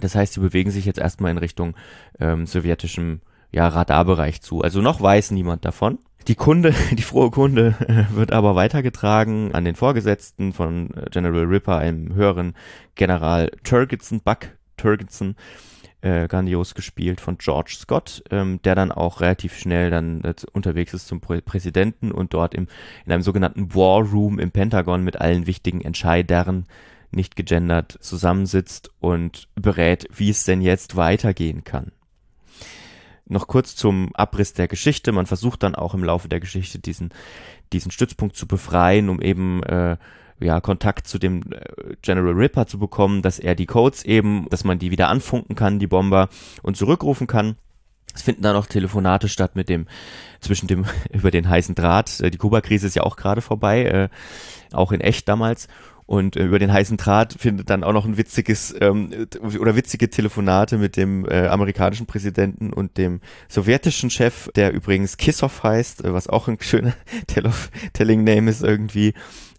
Das 0.00 0.14
heißt, 0.14 0.34
sie 0.34 0.40
bewegen 0.40 0.70
sich 0.70 0.84
jetzt 0.84 0.98
erstmal 0.98 1.30
in 1.30 1.38
Richtung 1.38 1.74
ähm, 2.20 2.46
sowjetischem 2.46 3.20
ja, 3.50 3.68
Radarbereich 3.68 4.42
zu. 4.42 4.62
Also 4.62 4.80
noch 4.80 5.00
weiß 5.00 5.30
niemand 5.30 5.64
davon. 5.64 5.98
Die 6.26 6.34
Kunde, 6.34 6.74
die 6.92 7.02
frohe 7.02 7.30
Kunde 7.30 7.74
wird 8.12 8.32
aber 8.32 8.54
weitergetragen 8.54 9.54
an 9.54 9.64
den 9.64 9.76
Vorgesetzten 9.76 10.52
von 10.52 10.90
äh, 10.94 11.06
General 11.10 11.44
Ripper, 11.44 11.78
einem 11.78 12.14
höheren 12.14 12.54
General 12.94 13.50
Turgidson, 13.64 14.20
Buck 14.20 14.48
Turgidson, 14.76 15.36
äh, 16.00 16.28
grandios 16.28 16.74
gespielt 16.74 17.20
von 17.20 17.38
George 17.38 17.74
Scott, 17.76 18.22
ähm, 18.30 18.60
der 18.62 18.74
dann 18.74 18.92
auch 18.92 19.20
relativ 19.20 19.58
schnell 19.58 19.90
dann 19.90 20.22
äh, 20.22 20.34
unterwegs 20.52 20.94
ist 20.94 21.08
zum 21.08 21.20
Prä 21.20 21.40
Präsidenten 21.40 22.12
und 22.12 22.34
dort 22.34 22.54
im, 22.54 22.68
in 23.04 23.12
einem 23.12 23.22
sogenannten 23.22 23.74
War 23.74 24.02
Room 24.02 24.38
im 24.38 24.50
Pentagon 24.50 25.02
mit 25.02 25.20
allen 25.20 25.46
wichtigen 25.46 25.80
Entscheidern 25.80 26.66
nicht 27.10 27.36
gegendert 27.36 27.98
zusammensitzt 28.00 28.90
und 29.00 29.48
berät, 29.54 30.06
wie 30.14 30.30
es 30.30 30.44
denn 30.44 30.60
jetzt 30.60 30.96
weitergehen 30.96 31.64
kann. 31.64 31.92
Noch 33.26 33.46
kurz 33.46 33.76
zum 33.76 34.14
Abriss 34.14 34.54
der 34.54 34.68
Geschichte. 34.68 35.12
Man 35.12 35.26
versucht 35.26 35.62
dann 35.62 35.74
auch 35.74 35.94
im 35.94 36.02
Laufe 36.02 36.28
der 36.28 36.40
Geschichte 36.40 36.78
diesen, 36.78 37.10
diesen 37.72 37.90
Stützpunkt 37.90 38.36
zu 38.36 38.46
befreien, 38.46 39.10
um 39.10 39.20
eben 39.20 39.62
äh, 39.64 39.98
ja, 40.40 40.60
Kontakt 40.60 41.06
zu 41.06 41.18
dem 41.18 41.42
äh, 41.52 41.96
General 42.02 42.32
Ripper 42.32 42.66
zu 42.66 42.78
bekommen, 42.78 43.22
dass 43.22 43.38
er 43.38 43.54
die 43.54 43.66
Codes 43.66 44.04
eben, 44.04 44.46
dass 44.50 44.64
man 44.64 44.78
die 44.78 44.90
wieder 44.90 45.08
anfunken 45.08 45.56
kann, 45.56 45.78
die 45.78 45.86
Bomber, 45.86 46.28
und 46.62 46.76
zurückrufen 46.76 47.26
kann. 47.26 47.56
Es 48.14 48.22
finden 48.22 48.42
dann 48.42 48.56
auch 48.56 48.66
Telefonate 48.66 49.28
statt 49.28 49.54
mit 49.54 49.68
dem, 49.68 49.86
zwischen 50.40 50.66
dem, 50.66 50.86
über 51.12 51.30
den 51.30 51.48
heißen 51.48 51.74
Draht. 51.74 52.20
Äh, 52.20 52.30
die 52.30 52.38
Kuba-Krise 52.38 52.86
ist 52.86 52.96
ja 52.96 53.02
auch 53.02 53.16
gerade 53.16 53.40
vorbei, 53.40 53.84
äh, 53.84 54.08
auch 54.72 54.92
in 54.92 55.00
echt 55.00 55.28
damals. 55.28 55.68
Und 56.08 56.36
äh, 56.36 56.46
über 56.46 56.58
den 56.58 56.72
heißen 56.72 56.96
Draht 56.96 57.34
findet 57.38 57.68
dann 57.68 57.84
auch 57.84 57.92
noch 57.92 58.06
ein 58.06 58.16
witziges 58.16 58.74
ähm, 58.80 59.28
oder 59.60 59.76
witzige 59.76 60.08
Telefonate 60.08 60.78
mit 60.78 60.96
dem 60.96 61.26
äh, 61.26 61.48
amerikanischen 61.48 62.06
Präsidenten 62.06 62.72
und 62.72 62.96
dem 62.96 63.20
sowjetischen 63.46 64.08
Chef, 64.08 64.48
der 64.56 64.72
übrigens 64.72 65.18
Kissoff 65.18 65.62
heißt, 65.62 66.06
äh, 66.06 66.14
was 66.14 66.26
auch 66.26 66.48
ein 66.48 66.56
schöner 66.60 66.94
Telling 67.92 68.24
Name 68.24 68.50
ist 68.50 68.62
irgendwie 68.62 69.12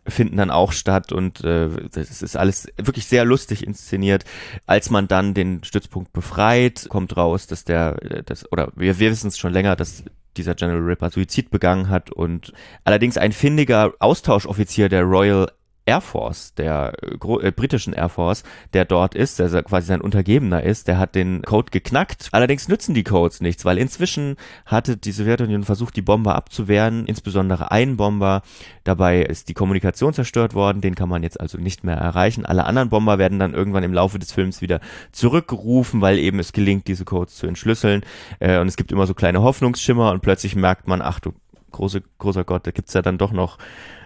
finden 0.07 0.37
dann 0.37 0.49
auch 0.49 0.71
statt 0.71 1.11
und 1.11 1.43
äh, 1.43 1.69
das 1.91 2.23
ist 2.23 2.35
alles 2.35 2.67
wirklich 2.77 3.05
sehr 3.05 3.25
lustig 3.25 3.63
inszeniert. 3.63 4.25
Als 4.65 4.89
man 4.89 5.07
dann 5.07 5.35
den 5.35 5.63
Stützpunkt 5.63 6.13
befreit, 6.13 6.87
kommt 6.89 7.15
raus, 7.15 7.45
dass 7.45 7.63
der, 7.63 8.01
äh, 8.01 8.23
das, 8.23 8.51
oder 8.51 8.71
wir, 8.75 8.97
wir 8.97 9.11
wissen 9.11 9.27
es 9.27 9.37
schon 9.37 9.53
länger, 9.53 9.75
dass 9.75 10.03
dieser 10.35 10.55
General 10.55 10.81
Ripper 10.81 11.11
Suizid 11.11 11.51
begangen 11.51 11.89
hat 11.89 12.11
und 12.11 12.53
allerdings 12.85 13.17
ein 13.17 13.33
findiger 13.33 13.93
Austauschoffizier 13.99 14.89
der 14.89 15.03
Royal 15.03 15.51
Air 15.89 16.01
Force, 16.01 16.53
der 16.53 16.93
äh, 17.01 17.51
britischen 17.51 17.93
Air 17.93 18.09
Force, 18.09 18.43
der 18.73 18.85
dort 18.85 19.15
ist, 19.15 19.39
der 19.39 19.63
quasi 19.63 19.87
sein 19.87 20.01
Untergebener 20.01 20.61
ist, 20.61 20.87
der 20.87 20.99
hat 20.99 21.15
den 21.15 21.41
Code 21.41 21.71
geknackt. 21.71 22.29
Allerdings 22.31 22.67
nützen 22.67 22.93
die 22.93 23.03
Codes 23.03 23.41
nichts, 23.41 23.65
weil 23.65 23.79
inzwischen 23.79 24.35
hatte 24.67 24.97
die 24.97 25.11
Sowjetunion 25.11 25.63
versucht, 25.63 25.95
die 25.95 26.03
Bomber 26.03 26.35
abzuwehren, 26.35 27.07
insbesondere 27.07 27.71
ein 27.71 27.97
Bomber. 27.97 28.43
Dabei 28.83 29.23
ist 29.23 29.49
die 29.49 29.55
Kommunikation 29.55 30.13
zerstört 30.13 30.53
worden, 30.53 30.81
den 30.81 30.93
kann 30.93 31.09
man 31.09 31.23
jetzt 31.23 31.39
also 31.39 31.57
nicht 31.57 31.83
mehr 31.83 31.97
erreichen. 31.97 32.45
Alle 32.45 32.65
anderen 32.65 32.89
Bomber 32.89 33.17
werden 33.17 33.39
dann 33.39 33.55
irgendwann 33.55 33.83
im 33.83 33.93
Laufe 33.93 34.19
des 34.19 34.31
Films 34.31 34.61
wieder 34.61 34.81
zurückgerufen, 35.11 36.01
weil 36.01 36.19
eben 36.19 36.37
es 36.37 36.53
gelingt, 36.53 36.87
diese 36.87 37.03
Codes 37.03 37.35
zu 37.35 37.47
entschlüsseln. 37.47 38.03
Äh, 38.37 38.59
und 38.59 38.67
es 38.67 38.75
gibt 38.75 38.91
immer 38.91 39.07
so 39.07 39.15
kleine 39.15 39.41
Hoffnungsschimmer 39.41 40.11
und 40.11 40.21
plötzlich 40.21 40.55
merkt 40.55 40.87
man, 40.87 41.01
ach 41.01 41.19
du 41.19 41.33
große, 41.71 42.03
großer 42.17 42.43
Gott, 42.43 42.67
da 42.67 42.71
gibt's 42.71 42.93
ja 42.93 43.01
dann 43.01 43.17
doch 43.17 43.31
noch 43.31 43.57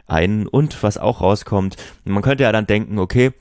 ein. 0.07 0.47
Und 0.47 0.83
was 0.83 0.97
auch 0.97 1.21
rauskommt, 1.21 1.77
man 2.05 2.23
könnte 2.23 2.43
ja 2.43 2.51
dann 2.51 2.67
denken, 2.67 2.99
okay, 2.99 3.31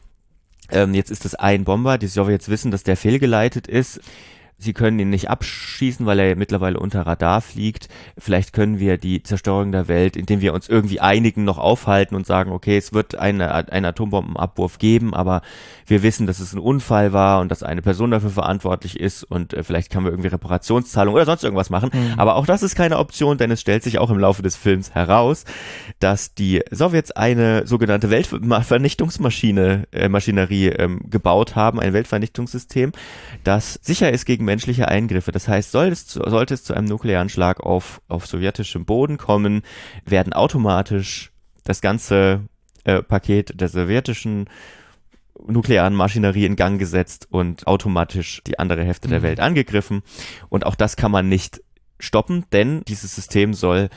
ähm, 0.70 0.94
jetzt 0.94 1.10
ist 1.10 1.24
das 1.24 1.34
ein 1.34 1.64
Bomber, 1.64 1.98
die 1.98 2.06
jetzt 2.30 2.48
wissen, 2.48 2.70
dass 2.70 2.82
der 2.82 2.96
fehlgeleitet 2.96 3.66
ist 3.66 4.00
sie 4.62 4.72
können 4.72 4.98
ihn 4.98 5.10
nicht 5.10 5.28
abschießen, 5.28 6.06
weil 6.06 6.18
er 6.20 6.36
mittlerweile 6.36 6.78
unter 6.78 7.02
Radar 7.02 7.40
fliegt. 7.40 7.88
Vielleicht 8.16 8.52
können 8.52 8.78
wir 8.78 8.96
die 8.96 9.22
Zerstörung 9.22 9.72
der 9.72 9.88
Welt, 9.88 10.16
indem 10.16 10.40
wir 10.40 10.54
uns 10.54 10.68
irgendwie 10.68 11.00
einigen, 11.00 11.44
noch 11.44 11.58
aufhalten 11.58 12.14
und 12.14 12.26
sagen, 12.26 12.52
okay, 12.52 12.76
es 12.76 12.92
wird 12.92 13.16
eine, 13.16 13.52
einen 13.52 13.86
Atombombenabwurf 13.86 14.78
geben, 14.78 15.14
aber 15.14 15.42
wir 15.86 16.02
wissen, 16.02 16.26
dass 16.26 16.40
es 16.40 16.52
ein 16.52 16.58
Unfall 16.58 17.12
war 17.12 17.40
und 17.40 17.50
dass 17.50 17.62
eine 17.62 17.82
Person 17.82 18.10
dafür 18.10 18.30
verantwortlich 18.30 18.98
ist 18.98 19.24
und 19.24 19.52
äh, 19.52 19.62
vielleicht 19.62 19.90
können 19.90 20.04
wir 20.04 20.12
irgendwie 20.12 20.28
Reparationszahlungen 20.28 21.16
oder 21.16 21.26
sonst 21.26 21.44
irgendwas 21.44 21.70
machen. 21.70 21.90
Mhm. 21.92 22.18
Aber 22.18 22.36
auch 22.36 22.46
das 22.46 22.62
ist 22.62 22.76
keine 22.76 22.98
Option, 22.98 23.38
denn 23.38 23.50
es 23.50 23.60
stellt 23.60 23.82
sich 23.82 23.98
auch 23.98 24.10
im 24.10 24.18
Laufe 24.18 24.42
des 24.42 24.56
Films 24.56 24.94
heraus, 24.94 25.44
dass 25.98 26.34
die 26.34 26.62
Sowjets 26.70 27.10
eine 27.10 27.66
sogenannte 27.66 28.10
Weltvernichtungsmaschine, 28.10 29.88
äh, 29.92 30.08
Maschinerie 30.08 30.68
ähm, 30.68 31.00
gebaut 31.10 31.56
haben, 31.56 31.80
ein 31.80 31.92
Weltvernichtungssystem, 31.92 32.92
das 33.44 33.78
sicher 33.82 34.12
ist 34.12 34.24
gegen 34.24 34.44
menschliche 34.52 34.88
Eingriffe. 34.88 35.32
Das 35.32 35.48
heißt, 35.48 35.72
soll 35.72 35.88
es, 35.88 36.06
sollte 36.06 36.52
es 36.52 36.62
zu 36.62 36.74
einem 36.74 36.86
nuklearen 36.86 37.30
Schlag 37.30 37.60
auf, 37.60 38.02
auf 38.08 38.26
sowjetischem 38.26 38.84
Boden 38.84 39.16
kommen, 39.16 39.62
werden 40.04 40.34
automatisch 40.34 41.32
das 41.64 41.80
ganze 41.80 42.42
äh, 42.84 43.02
Paket 43.02 43.58
der 43.58 43.68
sowjetischen 43.68 44.50
nuklearen 45.46 45.94
Maschinerie 45.94 46.44
in 46.44 46.56
Gang 46.56 46.78
gesetzt 46.78 47.28
und 47.30 47.66
automatisch 47.66 48.42
die 48.46 48.58
andere 48.58 48.84
Hälfte 48.84 49.08
mhm. 49.08 49.12
der 49.12 49.22
Welt 49.22 49.40
angegriffen. 49.40 50.02
Und 50.50 50.66
auch 50.66 50.74
das 50.74 50.96
kann 50.96 51.10
man 51.10 51.30
nicht 51.30 51.62
stoppen, 51.98 52.44
denn 52.52 52.82
dieses 52.84 53.14
System 53.14 53.54
soll 53.54 53.88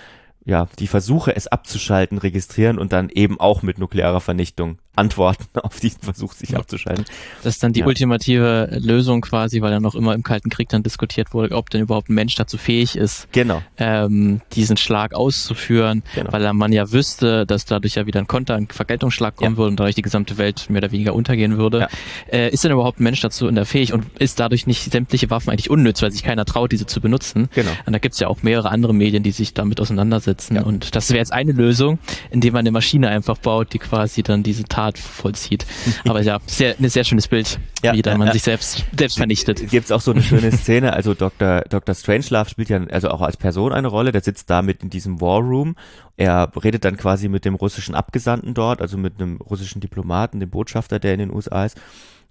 ja 0.46 0.70
die 0.80 0.88
Versuche, 0.88 1.36
es 1.36 1.48
abzuschalten, 1.48 2.18
registrieren 2.18 2.80
und 2.80 2.94
dann 2.94 3.10
eben 3.10 3.42
auch 3.42 3.62
mit 3.62 3.78
nuklearer 3.78 4.22
Vernichtung 4.22 4.80
antworten 4.96 5.46
auf 5.62 5.80
diesen 5.80 6.02
Versuch, 6.02 6.34
sich 6.34 6.50
ja. 6.50 6.60
abzuschalten. 6.60 7.06
Das 7.44 7.56
ist 7.56 7.64
dann 7.64 7.74
die 7.74 7.82
ja. 7.82 7.86
ultimative 7.86 8.78
Lösung 8.82 9.22
quasi, 9.22 9.62
weil 9.62 9.72
ja 9.72 9.80
noch 9.80 9.96
immer 9.96 10.14
im 10.14 10.24
Kalten 10.24 10.50
Krieg 10.50 10.70
dann 10.70 10.84
diskutiert 10.84 11.34
wurde, 11.34 11.56
ob 11.56 11.70
denn 11.70 11.82
überhaupt 11.82 12.10
ein 12.10 12.16
Mensch 12.16 12.36
dazu 12.36 12.58
fähig 12.58 12.96
ist, 12.96 13.28
genau. 13.32 13.62
ähm, 13.78 14.42
diesen 14.54 14.78
Schlag 14.78 15.14
auszuführen, 15.14 16.04
genau. 16.14 16.32
weil 16.32 16.54
man 16.54 16.72
ja 16.72 16.92
wüsste, 16.92 17.46
dass 17.46 17.66
dadurch 17.66 17.96
ja 17.96 18.06
wieder 18.06 18.20
ein 18.20 18.28
Konter, 18.28 18.56
ein 18.56 18.68
Vergeltungsschlag 18.68 19.36
kommen 19.36 19.54
ja. 19.54 19.58
würde 19.58 19.72
und 19.72 19.80
dadurch 19.80 19.96
die 19.96 20.02
gesamte 20.02 20.38
Welt 20.38 20.70
mehr 20.70 20.80
oder 20.80 20.92
weniger 20.92 21.14
untergehen 21.14 21.58
würde. 21.58 21.88
Äh, 22.32 22.50
ist 22.50 22.64
denn 22.64 22.72
überhaupt 22.72 23.00
ein 23.00 23.04
Mensch 23.04 23.22
dazu 23.22 23.48
in 23.48 23.56
der 23.56 23.66
fähig 23.66 23.94
und 23.94 24.06
ist 24.20 24.40
dadurch 24.40 24.68
nicht 24.68 24.92
sämtliche 24.92 25.30
Waffen 25.30 25.50
eigentlich 25.50 25.70
unnütz, 25.70 26.02
weil 26.02 26.12
sich 26.12 26.24
keiner 26.24 26.46
traut, 26.46 26.72
diese 26.72 26.86
zu 26.86 27.02
benutzen? 27.02 27.50
Genau. 27.54 27.72
Und 27.86 27.94
da 27.94 28.00
gibt's 28.00 28.20
ja 28.20 28.28
auch 28.28 28.44
mehrere 28.44 28.70
andere 28.70 28.94
Medien, 28.94 29.24
die 29.24 29.32
sich 29.32 29.54
damit 29.54 29.80
auseinandersetzen. 29.82 30.58
Und 30.58 30.96
das 30.96 31.10
wäre 31.10 31.20
jetzt 31.20 31.34
eine 31.34 31.52
Lösung, 31.52 32.00
indem 32.32 32.54
man 32.54 32.62
eine 32.62 32.72
Maschine 32.72 33.10
einfach 33.10 33.38
baut, 33.38 33.74
die 33.74 33.80
quasi 33.80 34.24
dann 34.24 34.44
diese 34.44 34.64
Tat 34.64 34.85
Tat 34.86 34.98
vollzieht. 35.00 35.66
Aber 36.08 36.22
ja, 36.22 36.40
sehr, 36.46 36.76
ein 36.80 36.90
sehr 36.90 37.04
schönes 37.04 37.28
Bild, 37.28 37.60
ja, 37.84 37.94
wie 37.94 38.02
da 38.02 38.18
man 38.18 38.28
ja. 38.28 38.34
sich 38.34 38.44
selbst, 38.44 38.86
selbst 38.98 39.18
vernichtet. 39.18 39.70
Gibt 39.70 39.86
es 39.86 39.92
auch 39.92 40.02
so 40.02 40.12
eine 40.12 40.22
schöne 40.22 40.52
Szene, 40.52 40.94
also 40.94 41.14
Dr. 41.14 41.62
Dr. 41.70 41.96
Strangelove 41.96 42.50
spielt 42.50 42.70
ja 42.70 42.84
also 42.86 43.10
auch 43.10 43.22
als 43.22 43.38
Person 43.38 43.74
eine 43.74 43.88
Rolle, 43.88 44.12
der 44.12 44.22
sitzt 44.22 44.50
da 44.50 44.62
mit 44.62 44.84
in 44.84 44.90
diesem 44.90 45.22
War 45.22 45.40
Room. 45.40 45.76
Er 46.18 46.52
redet 46.64 46.86
dann 46.86 46.98
quasi 46.98 47.28
mit 47.28 47.46
dem 47.46 47.56
russischen 47.56 47.96
Abgesandten 47.96 48.54
dort, 48.54 48.82
also 48.82 48.98
mit 48.98 49.20
einem 49.20 49.38
russischen 49.38 49.82
Diplomaten, 49.82 50.40
dem 50.40 50.50
Botschafter, 50.50 51.00
der 51.00 51.14
in 51.14 51.20
den 51.20 51.34
USA 51.34 51.66
ist 51.66 51.78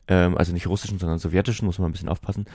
ähm, 0.08 0.36
also 0.36 0.52
nicht 0.52 0.66
russischen, 0.66 0.98
sondern 0.98 1.18
sowjetischen, 1.18 1.66
muss 1.66 1.78
man 1.78 1.88
ein 1.88 1.92
bisschen 1.92 2.08
aufpassen, 2.08 2.46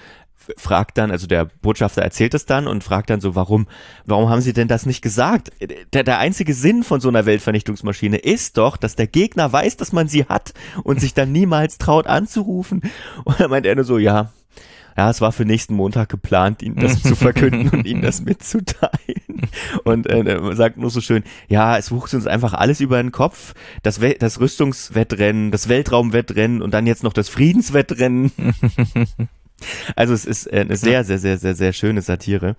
fragt 0.57 0.97
dann, 0.97 1.11
also 1.11 1.27
der 1.27 1.45
Botschafter 1.45 2.01
erzählt 2.01 2.33
es 2.33 2.45
dann 2.45 2.67
und 2.67 2.83
fragt 2.83 3.09
dann 3.09 3.21
so, 3.21 3.35
warum, 3.35 3.67
warum 4.05 4.29
haben 4.29 4.41
sie 4.41 4.53
denn 4.53 4.67
das 4.67 4.85
nicht 4.85 5.01
gesagt? 5.01 5.51
Der, 5.93 6.03
der 6.03 6.19
einzige 6.19 6.53
Sinn 6.53 6.83
von 6.83 7.01
so 7.01 7.09
einer 7.09 7.25
Weltvernichtungsmaschine 7.25 8.17
ist 8.17 8.57
doch, 8.57 8.77
dass 8.77 8.95
der 8.95 9.07
Gegner 9.07 9.51
weiß, 9.51 9.77
dass 9.77 9.91
man 9.91 10.07
sie 10.07 10.25
hat 10.25 10.53
und 10.83 10.99
sich 10.99 11.13
dann 11.13 11.31
niemals 11.31 11.77
traut 11.77 12.07
anzurufen. 12.07 12.81
Und 13.23 13.39
dann 13.39 13.49
meint 13.49 13.65
er 13.65 13.75
nur 13.75 13.83
so, 13.83 13.97
ja, 13.97 14.31
ja, 14.99 15.09
es 15.09 15.21
war 15.21 15.31
für 15.31 15.45
nächsten 15.45 15.75
Montag 15.75 16.09
geplant, 16.09 16.61
ihnen 16.61 16.75
das 16.75 17.01
zu 17.01 17.15
verkünden 17.15 17.69
und 17.69 17.87
ihnen 17.87 18.01
das 18.01 18.19
mitzuteilen. 18.19 19.47
Und 19.85 20.07
äh, 20.07 20.23
er 20.23 20.55
sagt 20.57 20.75
nur 20.75 20.89
so 20.89 20.99
schön, 20.99 21.23
ja, 21.47 21.77
es 21.77 21.89
wuchs 21.89 22.13
uns 22.13 22.27
einfach 22.27 22.53
alles 22.53 22.81
über 22.81 23.01
den 23.01 23.13
Kopf. 23.13 23.53
Das, 23.81 24.01
We 24.01 24.15
das 24.19 24.41
Rüstungswettrennen, 24.41 25.51
das 25.51 25.69
Weltraumwettrennen 25.69 26.61
und 26.61 26.73
dann 26.73 26.85
jetzt 26.85 27.03
noch 27.03 27.13
das 27.13 27.29
Friedenswettrennen. 27.29 28.31
Also 29.97 30.13
es 30.13 30.23
ist 30.23 30.49
eine 30.53 30.77
sehr, 30.77 31.03
sehr, 31.03 31.19
sehr, 31.19 31.37
sehr, 31.37 31.53
sehr 31.53 31.73
schöne 31.73 32.01
Satire. 32.01 32.55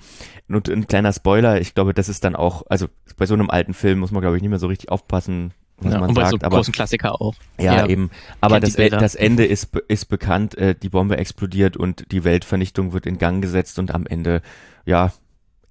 Und 0.50 0.68
ein 0.68 0.86
kleiner 0.86 1.14
Spoiler, 1.14 1.58
ich 1.58 1.72
glaube, 1.74 1.94
das 1.94 2.10
ist 2.10 2.24
dann 2.24 2.36
auch, 2.36 2.64
also 2.68 2.88
bei 3.16 3.24
so 3.24 3.32
einem 3.32 3.48
alten 3.48 3.72
Film 3.72 4.00
muss 4.00 4.10
man, 4.10 4.20
glaube 4.20 4.36
ich, 4.36 4.42
nicht 4.42 4.50
mehr 4.50 4.58
so 4.58 4.66
richtig 4.66 4.90
aufpassen, 4.90 5.54
was 5.80 5.92
Ja, 5.92 6.00
man 6.00 6.08
und 6.10 6.14
bei 6.14 6.22
sagt. 6.22 6.32
so 6.40 6.46
aber 6.46 6.56
großen 6.56 6.72
Klassiker 6.72 7.20
auch. 7.20 7.34
ja, 7.58 7.76
Ja. 7.76 7.86
eben. 7.86 8.10
Aber 8.40 8.60
das, 8.60 8.74
das 8.74 9.14
Ende 9.14 9.44
ist, 9.46 9.74
ist 9.88 10.06
bekannt, 10.06 10.56
äh, 10.56 10.74
die 10.74 10.88
Bombe 10.88 11.16
explodiert 11.16 11.76
und 11.76 12.10
die 12.12 12.24
Weltvernichtung 12.24 12.92
wird 12.92 13.06
in 13.06 13.18
Gang 13.18 13.42
gesetzt 13.42 13.78
und 13.78 13.92
am 13.94 14.06
Ende, 14.06 14.42
ja, 14.84 15.12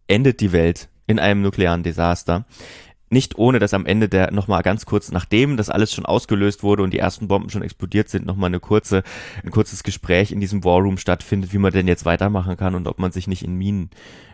endet 0.07 0.39
die 0.41 0.51
Welt 0.51 0.89
in 1.07 1.19
einem 1.19 1.41
nuklearen 1.41 1.83
Desaster. 1.83 2.45
Nicht 3.11 3.39
ohne, 3.39 3.57
dass 3.57 3.73
am 3.73 3.87
Ende 3.87 4.07
der 4.07 4.31
nochmal 4.31 4.61
ganz 4.61 4.85
kurz, 4.85 5.11
nachdem 5.11 5.57
das 5.57 5.71
alles 5.71 5.91
schon 5.91 6.05
ausgelöst 6.05 6.61
wurde 6.61 6.83
und 6.83 6.93
die 6.93 6.99
ersten 6.99 7.27
Bomben 7.27 7.49
schon 7.49 7.63
explodiert 7.63 8.07
sind, 8.07 8.27
nochmal 8.27 8.49
eine 8.49 8.59
kurze, 8.59 9.01
ein 9.43 9.49
kurzes 9.49 9.81
Gespräch 9.81 10.31
in 10.31 10.39
diesem 10.39 10.63
War 10.63 10.79
Room 10.79 10.99
stattfindet, 10.99 11.51
wie 11.51 11.57
man 11.57 11.73
denn 11.73 11.87
jetzt 11.87 12.05
weitermachen 12.05 12.55
kann 12.55 12.75
und 12.75 12.87
ob 12.87 12.99
man 12.99 13.11
sich 13.11 13.25
nicht 13.27 13.43
in 13.43 13.55
Minen 13.55 13.89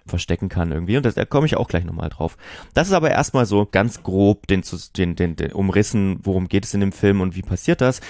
verstecken 0.05 0.49
kann 0.49 0.71
irgendwie. 0.71 0.97
Und 0.97 1.05
das, 1.05 1.15
da 1.15 1.25
komme 1.25 1.45
ich 1.45 1.57
auch 1.57 1.67
gleich 1.67 1.83
nochmal 1.83 2.09
drauf. 2.09 2.37
Das 2.73 2.87
ist 2.87 2.93
aber 2.93 3.11
erstmal 3.11 3.45
so 3.45 3.67
ganz 3.69 4.03
grob 4.03 4.47
den, 4.47 4.63
den, 4.95 5.15
den, 5.15 5.35
den 5.35 5.51
umrissen, 5.53 6.19
worum 6.23 6.47
geht 6.47 6.65
es 6.65 6.73
in 6.73 6.79
dem 6.79 6.91
Film 6.91 7.21
und 7.21 7.35
wie 7.35 7.41
passiert 7.41 7.81
das. 7.81 8.01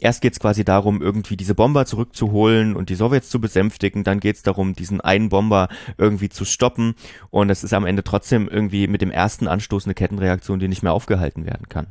Erst 0.00 0.22
geht 0.22 0.32
es 0.32 0.40
quasi 0.40 0.64
darum, 0.64 1.02
irgendwie 1.02 1.36
diese 1.36 1.54
Bomber 1.54 1.86
zurückzuholen 1.86 2.74
und 2.74 2.88
die 2.88 2.94
Sowjets 2.94 3.28
zu 3.28 3.40
besänftigen. 3.40 4.04
Dann 4.04 4.20
geht 4.20 4.36
es 4.36 4.42
darum, 4.42 4.74
diesen 4.74 5.00
einen 5.00 5.28
Bomber 5.28 5.68
irgendwie 5.98 6.28
zu 6.28 6.44
stoppen. 6.44 6.94
Und 7.30 7.50
es 7.50 7.64
ist 7.64 7.74
am 7.74 7.86
Ende 7.86 8.02
trotzdem 8.02 8.48
irgendwie 8.48 8.86
mit 8.86 9.00
dem 9.00 9.10
ersten 9.10 9.46
Anstoß 9.46 9.84
eine 9.84 9.94
Kettenreaktion, 9.94 10.58
die 10.58 10.68
nicht 10.68 10.82
mehr 10.82 10.92
aufgehalten 10.92 11.46
werden 11.46 11.68
kann. 11.68 11.86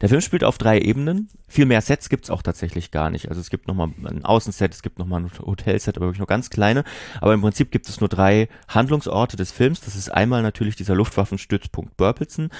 Der 0.00 0.08
Film 0.08 0.20
spielt 0.20 0.44
auf 0.44 0.58
drei 0.58 0.80
Ebenen. 0.80 1.28
Viel 1.48 1.64
mehr 1.64 1.80
Sets 1.80 2.08
gibt's 2.08 2.30
auch 2.30 2.42
tatsächlich 2.42 2.90
gar 2.90 3.10
nicht. 3.10 3.28
Also 3.28 3.40
es 3.40 3.48
gibt 3.48 3.68
nochmal 3.68 3.90
ein 4.04 4.24
Außenset, 4.24 4.74
es 4.74 4.82
gibt 4.82 4.98
nochmal 4.98 5.22
ein 5.22 5.30
Hotelset, 5.38 5.96
aber 5.96 6.06
wirklich 6.06 6.18
nur 6.18 6.26
ganz 6.26 6.50
kleine. 6.50 6.84
Aber 7.20 7.32
im 7.32 7.40
Prinzip 7.40 7.70
gibt 7.70 7.88
es 7.88 8.00
nur 8.00 8.08
drei 8.08 8.48
Handlungsorte 8.68 9.36
des 9.36 9.50
Films. 9.50 9.80
Das 9.80 9.96
ist 9.96 10.10
einmal 10.10 10.42
natürlich 10.42 10.76
dieser 10.76 10.94
Luftwaffenstützpunkt 10.94 11.96
Burpelson, 11.96 12.50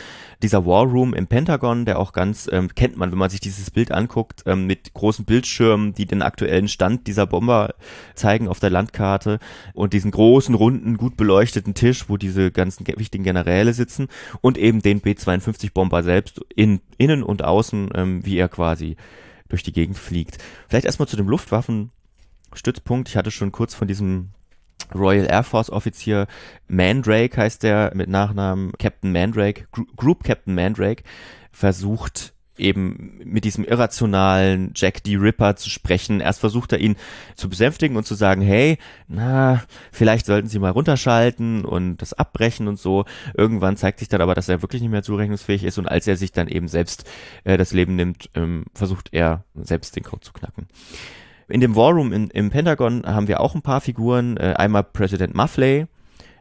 dieser 0.42 0.64
War 0.64 0.84
Room 0.84 1.12
im 1.12 1.26
Pentagon, 1.26 1.84
der 1.84 1.98
auch 1.98 2.12
ganz, 2.12 2.48
ähm, 2.50 2.74
kennt 2.74 2.96
man, 2.96 3.10
wenn 3.12 3.18
man 3.18 3.30
sich 3.30 3.40
dieses 3.40 3.70
Bild 3.70 3.92
anguckt, 3.92 4.42
ähm, 4.46 4.66
mit 4.66 4.94
großen 4.94 5.24
Bildschirmen, 5.24 5.92
die 5.92 6.06
den 6.06 6.22
aktuellen 6.22 6.68
Stand 6.68 7.06
dieser 7.06 7.26
Bomber 7.26 7.74
zeigen 8.14 8.48
auf 8.48 8.58
der 8.58 8.70
Landkarte 8.70 9.38
und 9.74 9.92
diesen 9.92 10.10
großen, 10.10 10.54
runden, 10.54 10.96
gut 10.96 11.16
beleuchteten 11.16 11.74
Tisch, 11.74 12.08
wo 12.08 12.16
diese 12.16 12.50
ganzen 12.50 12.84
ge- 12.84 12.98
wichtigen 12.98 13.24
Generäle 13.24 13.74
sitzen 13.74 14.08
und 14.40 14.56
eben 14.56 14.80
den 14.80 15.00
B-52-Bomber 15.00 16.02
selbst 16.02 16.40
in, 16.54 16.80
innen 16.99 17.23
und 17.23 17.43
außen, 17.43 17.90
ähm, 17.95 18.25
wie 18.25 18.37
er 18.37 18.49
quasi 18.49 18.97
durch 19.49 19.62
die 19.62 19.73
Gegend 19.73 19.97
fliegt. 19.99 20.38
Vielleicht 20.69 20.85
erstmal 20.85 21.09
zu 21.09 21.17
dem 21.17 21.28
Luftwaffenstützpunkt. 21.28 23.09
Ich 23.09 23.17
hatte 23.17 23.31
schon 23.31 23.52
kurz 23.52 23.75
von 23.75 23.88
diesem 23.88 24.31
Royal 24.95 25.26
Air 25.31 25.43
Force 25.43 25.71
Offizier 25.71 26.26
Mandrake 26.67 27.37
heißt 27.37 27.62
der 27.62 27.93
mit 27.95 28.09
Nachnamen 28.09 28.73
Captain 28.78 29.12
Mandrake, 29.12 29.67
Group 29.97 30.25
Captain 30.25 30.55
Mandrake, 30.55 31.02
versucht 31.52 32.35
eben 32.60 33.20
mit 33.24 33.44
diesem 33.44 33.64
irrationalen 33.64 34.72
Jack 34.74 35.02
D. 35.04 35.16
Ripper 35.16 35.56
zu 35.56 35.70
sprechen. 35.70 36.20
Erst 36.20 36.40
versucht 36.40 36.72
er 36.72 36.80
ihn 36.80 36.96
zu 37.34 37.48
besänftigen 37.48 37.96
und 37.96 38.04
zu 38.04 38.14
sagen, 38.14 38.42
hey, 38.42 38.78
na, 39.06 39.62
vielleicht 39.92 40.26
sollten 40.26 40.48
Sie 40.48 40.58
mal 40.58 40.70
runterschalten 40.70 41.64
und 41.64 41.98
das 41.98 42.12
abbrechen 42.12 42.68
und 42.68 42.78
so. 42.78 43.04
Irgendwann 43.36 43.76
zeigt 43.76 43.98
sich 43.98 44.08
dann 44.08 44.20
aber, 44.20 44.34
dass 44.34 44.48
er 44.48 44.62
wirklich 44.62 44.82
nicht 44.82 44.90
mehr 44.90 45.02
zurechnungsfähig 45.02 45.64
ist 45.64 45.78
und 45.78 45.86
als 45.86 46.06
er 46.06 46.16
sich 46.16 46.32
dann 46.32 46.48
eben 46.48 46.68
selbst 46.68 47.04
äh, 47.44 47.56
das 47.56 47.72
Leben 47.72 47.96
nimmt, 47.96 48.30
ähm, 48.34 48.64
versucht 48.74 49.08
er 49.12 49.44
selbst 49.54 49.96
den 49.96 50.04
Code 50.04 50.22
zu 50.22 50.32
knacken. 50.32 50.68
In 51.48 51.60
dem 51.60 51.74
War 51.76 51.92
Room 51.92 52.12
in, 52.12 52.28
im 52.28 52.50
Pentagon 52.50 53.06
haben 53.06 53.26
wir 53.26 53.40
auch 53.40 53.54
ein 53.54 53.62
paar 53.62 53.80
Figuren. 53.80 54.36
Äh, 54.36 54.54
einmal 54.56 54.84
Präsident 54.84 55.34
Muffley, 55.34 55.86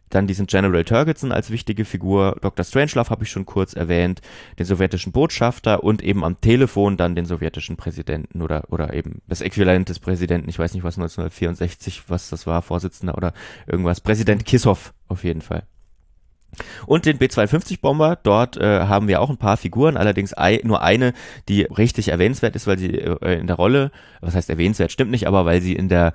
dann 0.10 0.28
diesen 0.28 0.48
General 0.48 0.84
Turgidson 0.84 1.32
als 1.32 1.50
wichtige 1.50 1.86
Figur, 1.86 2.38
Dr. 2.42 2.64
Strangelove 2.64 3.10
habe 3.10 3.24
ich 3.24 3.32
schon 3.32 3.46
kurz 3.46 3.74
erwähnt, 3.74 4.22
den 4.60 4.66
sowjetischen 4.66 5.12
Botschafter 5.12 5.84
und 5.84 6.02
eben 6.02 6.24
am 6.24 6.40
Telefon 6.40 6.98
dann 6.98 7.16
den 7.16 7.26
sowjetischen 7.26 7.78
Präsidenten 7.78 8.42
oder, 8.42 8.66
oder 8.70 8.94
eben 8.94 9.22
das 9.28 9.42
Äquivalent 9.42 9.90
des 9.90 10.00
Präsidenten, 10.00 10.50
ich 10.50 10.60
weiß 10.60 10.74
nicht 10.74 10.84
was 10.84 10.98
1964, 10.98 12.04
was 12.08 12.30
das 12.30 12.48
war, 12.48 12.62
Vorsitzender 12.62 13.16
oder 13.16 13.34
irgendwas, 13.66 14.02
Präsident 14.02 14.46
Kissow 14.46 14.94
auf 15.08 15.24
jeden 15.24 15.42
Fall. 15.42 15.64
Und 16.86 17.06
den 17.06 17.18
B-52-Bomber, 17.18 18.18
dort 18.22 18.58
äh, 18.58 18.82
haben 18.82 19.08
wir 19.08 19.22
auch 19.22 19.30
ein 19.30 19.38
paar 19.38 19.58
Figuren, 19.58 19.98
allerdings 19.98 20.38
ei, 20.38 20.60
nur 20.64 20.82
eine, 20.82 21.14
die 21.50 21.64
richtig 21.64 22.10
erwähnenswert 22.10 22.56
ist, 22.56 22.68
weil 22.68 22.78
sie 22.78 22.94
äh, 22.96 23.40
in 23.40 23.48
der 23.48 23.56
Rolle, 23.56 23.92
was 24.22 24.36
heißt 24.36 24.50
erwähnenswert, 24.50 24.92
stimmt 24.92 25.12
nicht, 25.12 25.28
aber 25.28 25.46
weil 25.46 25.62
sie 25.62 25.74
in 25.74 25.90
der, 25.90 26.14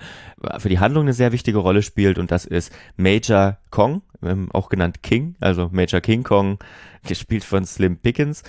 für 0.58 0.68
die 0.68 0.78
Handlung 0.78 1.04
eine 1.04 1.12
sehr 1.12 1.32
wichtige 1.32 1.58
Rolle 1.58 1.82
spielt 1.82 2.18
und 2.18 2.30
das 2.30 2.44
ist 2.44 2.72
Major 2.96 3.58
Kong, 3.70 4.02
ähm, 4.22 4.48
auch 4.52 4.68
genannt 4.68 5.02
King, 5.02 5.36
also 5.40 5.68
Major 5.72 6.00
King 6.00 6.22
Kong, 6.22 6.58
gespielt 7.04 7.44
von 7.44 7.64
Slim 7.64 7.96
Pickens 7.96 8.42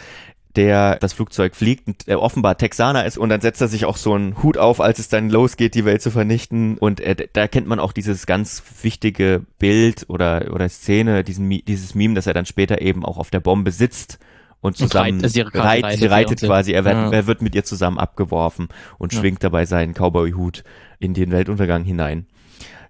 der 0.56 0.98
das 0.98 1.14
Flugzeug 1.14 1.56
fliegt 1.56 1.88
und 1.88 2.08
der 2.08 2.22
offenbar 2.22 2.58
Texaner 2.58 3.06
ist 3.06 3.18
und 3.18 3.30
dann 3.30 3.42
setzt 3.42 3.60
er 3.62 3.68
sich 3.68 3.86
auch 3.86 3.98
so 3.98 4.14
einen 4.14 4.42
Hut 4.44 4.58
auf, 4.58 4.82
als 4.82 5.00
es 5.00 5.10
dann 5.10 5.30
losgeht, 5.30 5.74
die 5.76 5.86
Welt 5.86 6.02
zu 6.02 6.12
vernichten 6.12 6.78
und 6.78 7.00
äh, 7.00 7.28
da 7.34 7.48
kennt 7.48 7.68
man 7.68 7.80
auch 7.80 7.92
dieses 7.92 8.26
ganz 8.26 8.62
wichtige 8.84 9.42
Bild 9.58 10.06
oder 10.10 10.52
oder 10.54 10.70
Szene, 10.70 11.24
diesen 11.24 11.50
dieses 11.50 11.96
Meme, 11.96 12.14
dass 12.14 12.28
er 12.28 12.34
dann 12.34 12.46
später 12.46 12.82
eben 12.82 13.04
auch 13.04 13.18
auf 13.18 13.32
der 13.32 13.40
Bombe 13.40 13.72
sitzt 13.72 14.20
und 14.62 14.80
Und 14.80 14.90
zusammen 14.90 15.20
reit- 15.20 15.24
also 15.24 15.42
reit, 15.60 15.84
reitet, 15.84 16.12
reitet 16.12 16.40
quasi, 16.42 16.72
er 16.72 16.86
wird, 16.86 16.96
Ja. 16.96 17.12
er 17.12 17.28
wird 17.28 17.42
mit 17.42 17.56
ihr 17.56 17.64
zusammen 17.66 17.98
abgeworfen 17.98 18.68
und 18.98 19.12
Ja. 19.14 19.20
schwingt 19.20 19.44
dabei 19.44 19.66
seinen 19.66 19.94
Cowboy-Hut 19.94 20.64
in 21.00 21.14
den 21.14 21.32
Weltuntergang 21.32 21.84
hinein. 21.84 22.28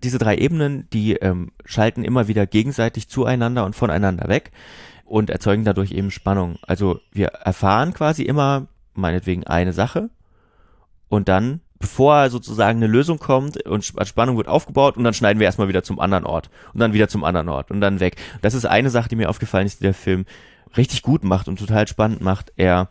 Diese 0.03 0.17
drei 0.17 0.37
Ebenen, 0.37 0.87
die 0.91 1.13
ähm, 1.13 1.51
schalten 1.63 2.03
immer 2.03 2.27
wieder 2.27 2.45
gegenseitig 2.45 3.07
zueinander 3.07 3.65
und 3.65 3.73
voneinander 3.75 4.27
weg 4.27 4.51
und 5.05 5.29
erzeugen 5.29 5.63
dadurch 5.63 5.91
eben 5.91 6.11
Spannung. 6.11 6.57
Also 6.61 6.99
wir 7.11 7.27
erfahren 7.27 7.93
quasi 7.93 8.23
immer 8.23 8.67
meinetwegen 8.93 9.45
eine 9.45 9.73
Sache 9.73 10.09
und 11.09 11.27
dann, 11.27 11.61
bevor 11.79 12.29
sozusagen 12.29 12.77
eine 12.77 12.87
Lösung 12.87 13.19
kommt 13.19 13.61
und 13.65 13.81
Sp- 13.83 14.05
Spannung 14.05 14.37
wird 14.37 14.47
aufgebaut 14.47 14.97
und 14.97 15.03
dann 15.03 15.13
schneiden 15.13 15.39
wir 15.39 15.45
erstmal 15.45 15.67
wieder 15.67 15.83
zum 15.83 15.99
anderen 15.99 16.25
Ort 16.25 16.49
und 16.73 16.79
dann 16.79 16.93
wieder 16.93 17.07
zum 17.07 17.23
anderen 17.23 17.49
Ort 17.49 17.71
und 17.71 17.81
dann 17.81 17.99
weg. 17.99 18.15
Das 18.41 18.53
ist 18.53 18.65
eine 18.65 18.89
Sache, 18.89 19.09
die 19.09 19.15
mir 19.15 19.29
aufgefallen 19.29 19.67
ist, 19.67 19.79
die 19.79 19.85
der 19.85 19.93
Film 19.93 20.25
richtig 20.77 21.01
gut 21.01 21.23
macht 21.23 21.47
und 21.47 21.59
total 21.59 21.87
spannend 21.87 22.21
macht. 22.21 22.53
Er 22.55 22.87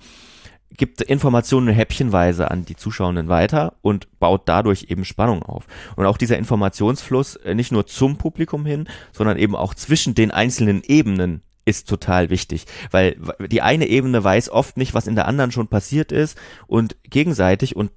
gibt 0.77 1.03
Informationen 1.03 1.69
häppchenweise 1.69 2.51
an 2.51 2.65
die 2.65 2.77
Zuschauenden 2.77 3.29
weiter 3.29 3.75
und 3.83 4.09
baut 4.19 4.43
dadurch 4.47 4.87
eben 4.89 5.05
Spannung 5.05 5.43
auf. 5.43 5.67
Und 5.97 6.07
auch 6.07 6.17
dieser 6.17 6.39
Informationsfluss 6.39 7.37
äh, 7.37 7.55
nicht 7.55 7.73
nur 7.73 7.87
zum 7.87 8.17
Publikum 8.17 8.65
hin, 8.65 8.89
sondern 9.13 9.37
eben 9.37 9.55
auch 9.55 9.75
zwischen 9.75 10.15
den 10.15 10.31
einzelnen 10.31 10.83
Ebenen 10.83 11.43
ist 11.65 11.89
total 11.89 12.31
wichtig, 12.31 12.67
weil 12.91 13.17
die 13.51 13.63
eine 13.63 13.87
Ebene 13.87 14.23
weiß 14.23 14.51
oft 14.51 14.77
nicht, 14.77 14.95
was 14.95 15.07
in 15.07 15.15
der 15.15 15.29
anderen 15.29 15.53
schon 15.53 15.69
passiert 15.69 16.13
ist 16.13 16.39
und 16.67 16.97
gegenseitig 17.05 17.77
und 17.77 17.91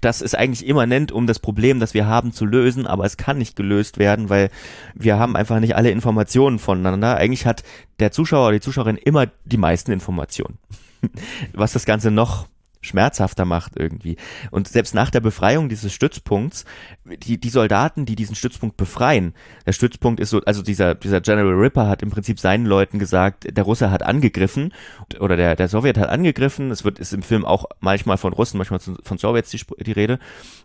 das 0.00 0.22
ist 0.22 0.36
eigentlich 0.36 0.64
immanent, 0.64 1.10
um 1.10 1.26
das 1.26 1.40
Problem, 1.40 1.80
das 1.80 1.92
wir 1.92 2.06
haben, 2.06 2.32
zu 2.32 2.44
lösen, 2.44 2.86
aber 2.86 3.04
es 3.04 3.16
kann 3.16 3.38
nicht 3.38 3.56
gelöst 3.56 3.98
werden, 3.98 4.30
weil 4.30 4.50
wir 4.94 5.18
haben 5.18 5.34
einfach 5.34 5.58
nicht 5.58 5.74
alle 5.74 5.90
Informationen 5.90 6.60
voneinander. 6.60 7.16
Eigentlich 7.16 7.46
hat 7.46 7.64
der 7.98 8.12
Zuschauer 8.12 8.46
oder 8.46 8.52
die 8.58 8.60
Zuschauerin 8.60 8.96
immer 8.96 9.26
die 9.44 9.56
meisten 9.56 9.90
Informationen 9.90 10.58
was 11.52 11.72
das 11.72 11.84
Ganze 11.84 12.10
noch 12.10 12.46
schmerzhafter 12.80 13.44
macht 13.44 13.72
irgendwie. 13.76 14.16
Und 14.50 14.68
selbst 14.68 14.94
nach 14.94 15.10
der 15.10 15.20
Befreiung 15.20 15.68
dieses 15.68 15.92
Stützpunkts, 15.92 16.64
die, 17.04 17.38
die 17.38 17.50
Soldaten, 17.50 18.06
die 18.06 18.16
diesen 18.16 18.34
Stützpunkt 18.34 18.76
befreien, 18.76 19.34
der 19.66 19.72
Stützpunkt 19.72 20.20
ist 20.20 20.30
so, 20.30 20.40
also 20.44 20.62
dieser, 20.62 20.94
dieser 20.94 21.20
General 21.20 21.54
Ripper 21.54 21.88
hat 21.88 22.02
im 22.02 22.10
Prinzip 22.10 22.38
seinen 22.38 22.66
Leuten 22.66 22.98
gesagt, 22.98 23.56
der 23.56 23.64
Russe 23.64 23.90
hat 23.90 24.02
angegriffen 24.02 24.72
oder 25.20 25.36
der, 25.36 25.56
der 25.56 25.68
Sowjet 25.68 25.98
hat 25.98 26.08
angegriffen, 26.08 26.70
es 26.70 26.84
wird, 26.84 26.98
ist 26.98 27.12
im 27.12 27.22
Film 27.22 27.44
auch 27.44 27.66
manchmal 27.80 28.18
von 28.18 28.32
Russen, 28.32 28.58
manchmal 28.58 28.80
von 28.80 29.18
Sowjets 29.18 29.50
die, 29.50 29.60
die 29.80 29.92
Rede, 29.92 30.18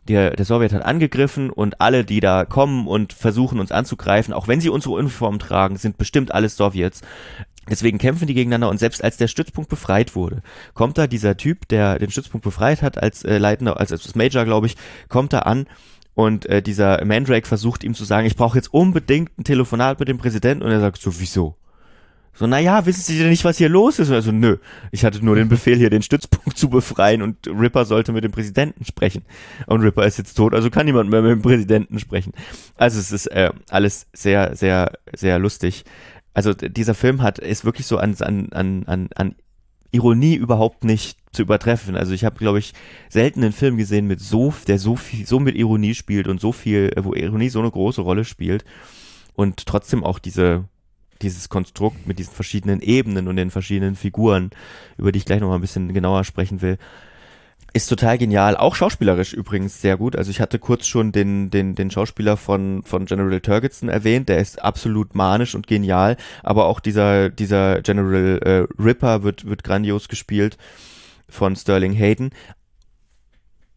der, 0.08 0.32
der 0.32 0.45
Sowjet 0.45 0.73
hat 0.73 0.84
angegriffen 0.84 1.49
und 1.49 1.82
alle, 1.82 2.06
die 2.06 2.19
da 2.19 2.45
kommen 2.45 2.88
und 2.88 3.13
versuchen 3.13 3.60
uns 3.60 3.71
anzugreifen, 3.71 4.34
auch 4.34 4.47
wenn 4.47 4.62
sie 4.62 4.69
unsere 4.69 4.95
Uniformen 4.95 5.39
tragen, 5.39 5.78
sind 5.78 5.97
bestimmt 5.97 6.34
alles 6.34 6.58
Sowjets 6.58 7.02
Deswegen 7.69 7.97
kämpfen 7.97 8.28
die 8.28 8.34
gegeneinander 8.34 8.69
und 8.69 8.80
selbst 8.80 9.04
als 9.04 9.17
der 9.17 9.28
Stützpunkt 9.28 9.69
befreit 9.69 10.15
wurde, 10.15 10.41
kommt 10.73 10.97
da 10.97 11.08
dieser 11.08 11.38
Typ, 11.38 11.67
der 11.69 11.97
den 11.97 12.12
Stützpunkt 12.12 12.43
befreit 12.43 12.82
hat, 12.82 13.02
als 13.02 13.23
äh, 13.23 13.38
Leitender, 13.38 13.80
als, 13.80 13.91
als 13.91 14.15
Major, 14.15 14.43
glaube 14.43 14.67
ich, 14.67 14.76
kommt 15.08 15.32
da 15.32 15.39
an 15.39 15.67
und 16.13 16.45
äh, 16.45 16.62
dieser 16.62 17.04
Mandrake 17.06 17.47
versucht 17.47 17.84
ihm 17.84 17.95
zu 17.95 18.04
sagen, 18.04 18.28
ich 18.28 18.36
brauche 18.36 18.58
jetzt 18.58 18.73
unbedingt 18.73 19.38
ein 19.38 19.43
Telefonat 19.43 19.99
mit 19.99 20.10
dem 20.10 20.17
Präsidenten 20.17 20.63
und 20.63 20.71
er 20.71 20.80
sagt 20.80 21.02
so, 21.02 21.19
wieso? 21.19 21.56
So, 22.36 22.47
naja, 22.47 22.84
wissen 22.88 23.02
Sie 23.02 23.19
denn 23.19 23.30
nicht, 23.30 23.45
was 23.45 23.60
hier 23.60 23.69
los 23.69 23.99
ist? 23.99 24.10
Und 24.10 24.15
also, 24.15 24.32
nö, 24.32 24.58
ich 24.91 25.06
hatte 25.06 25.23
nur 25.23 25.36
den 25.36 25.49
Befehl, 25.49 25.78
hier 25.78 25.91
den 25.91 26.02
Stützpunkt 26.02 26.58
zu 26.58 26.67
befreien 26.67 27.21
und 27.21 27.47
Ripper 27.47 27.86
sollte 27.86 28.12
mit 28.12 28.23
dem 28.23 28.32
Präsidenten 28.32 28.86
sprechen. 28.86 29.23
Und 29.67 29.82
Ripper 29.82 30.06
ist 30.06 30.17
jetzt 30.17 30.34
tot, 30.34 30.56
also 30.56 30.71
kann 30.71 30.88
niemand 30.88 31.12
mehr 31.12 31.21
mit 31.21 31.32
dem 31.32 31.41
Präsidenten 31.43 31.99
sprechen. 31.99 32.34
Also 32.76 32.99
es 32.99 33.12
ist 33.12 33.28
äh, 33.28 33.52
alles 33.69 34.08
sehr, 34.13 34.56
sehr, 34.56 34.93
sehr 35.15 35.38
lustig 35.38 35.86
also 36.33 36.53
dieser 36.53 36.95
Film 36.95 37.21
hat 37.21 37.39
ist 37.39 37.65
wirklich 37.65 37.87
so 37.87 37.97
an 37.97 38.15
an 38.21 38.49
an 38.85 39.09
an, 39.15 39.35
Ironie 39.91 40.33
überhaupt 40.33 40.83
nicht 40.83 41.19
zu 41.31 41.43
übertreffen. 41.43 41.95
Also 41.95 42.13
ich 42.13 42.25
habe, 42.25 42.39
glaube 42.39 42.57
ich, 42.57 42.73
selten 43.09 43.43
einen 43.43 43.53
Film 43.53 43.77
gesehen 43.77 44.07
mit 44.07 44.19
so, 44.19 44.51
der 44.67 44.79
so 44.79 44.95
viel, 44.95 45.27
so 45.27 45.39
mit 45.39 45.55
Ironie 45.55 45.93
spielt 45.93 46.27
und 46.27 46.41
so 46.41 46.51
viel, 46.51 46.91
wo 46.99 47.13
Ironie 47.13 47.49
so 47.49 47.59
eine 47.59 47.69
große 47.69 48.01
Rolle 48.01 48.25
spielt 48.25 48.65
und 49.35 49.65
trotzdem 49.67 50.03
auch 50.03 50.17
diese 50.17 50.65
dieses 51.21 51.47
Konstrukt 51.47 52.05
mit 52.05 52.19
diesen 52.19 52.33
verschiedenen 52.33 52.81
Ebenen 52.81 53.27
und 53.27 53.37
den 53.37 53.51
verschiedenen 53.51 53.95
Figuren, 53.95 54.49
über 54.97 55.11
die 55.11 55.19
ich 55.19 55.25
gleich 55.25 55.39
noch 55.39 55.47
mal 55.47 55.55
ein 55.55 55.61
bisschen 55.61 55.93
genauer 55.93 56.23
sprechen 56.25 56.61
will, 56.61 56.77
ist 57.73 57.88
total 57.88 58.19
genial, 58.19 58.55
auch 58.55 58.75
schauspielerisch 58.75 59.33
übrigens 59.33 59.81
sehr 59.81 59.97
gut. 59.97 60.15
Also 60.15 60.29
ich 60.29 60.39
hatte 60.39 60.59
kurz 60.59 60.86
schon 60.86 61.12
den, 61.12 61.49
den, 61.49 61.73
den 61.73 61.89
Schauspieler 61.89 62.38
von, 62.38 62.83
von 62.83 63.05
General 63.05 63.41
Turgidson 63.41 63.89
erwähnt, 63.89 64.29
der 64.29 64.38
ist 64.38 64.62
absolut 64.62 65.15
manisch 65.15 65.55
und 65.55 65.65
genial, 65.65 66.15
aber 66.43 66.65
auch 66.65 66.79
dieser, 66.79 67.31
dieser 67.31 67.81
General 67.81 68.39
äh, 68.43 68.81
Ripper 68.81 69.23
wird, 69.23 69.45
wird 69.45 69.63
grandios 69.63 70.07
gespielt 70.07 70.57
von 71.27 71.55
Sterling 71.55 71.93
Hayden. 71.93 72.29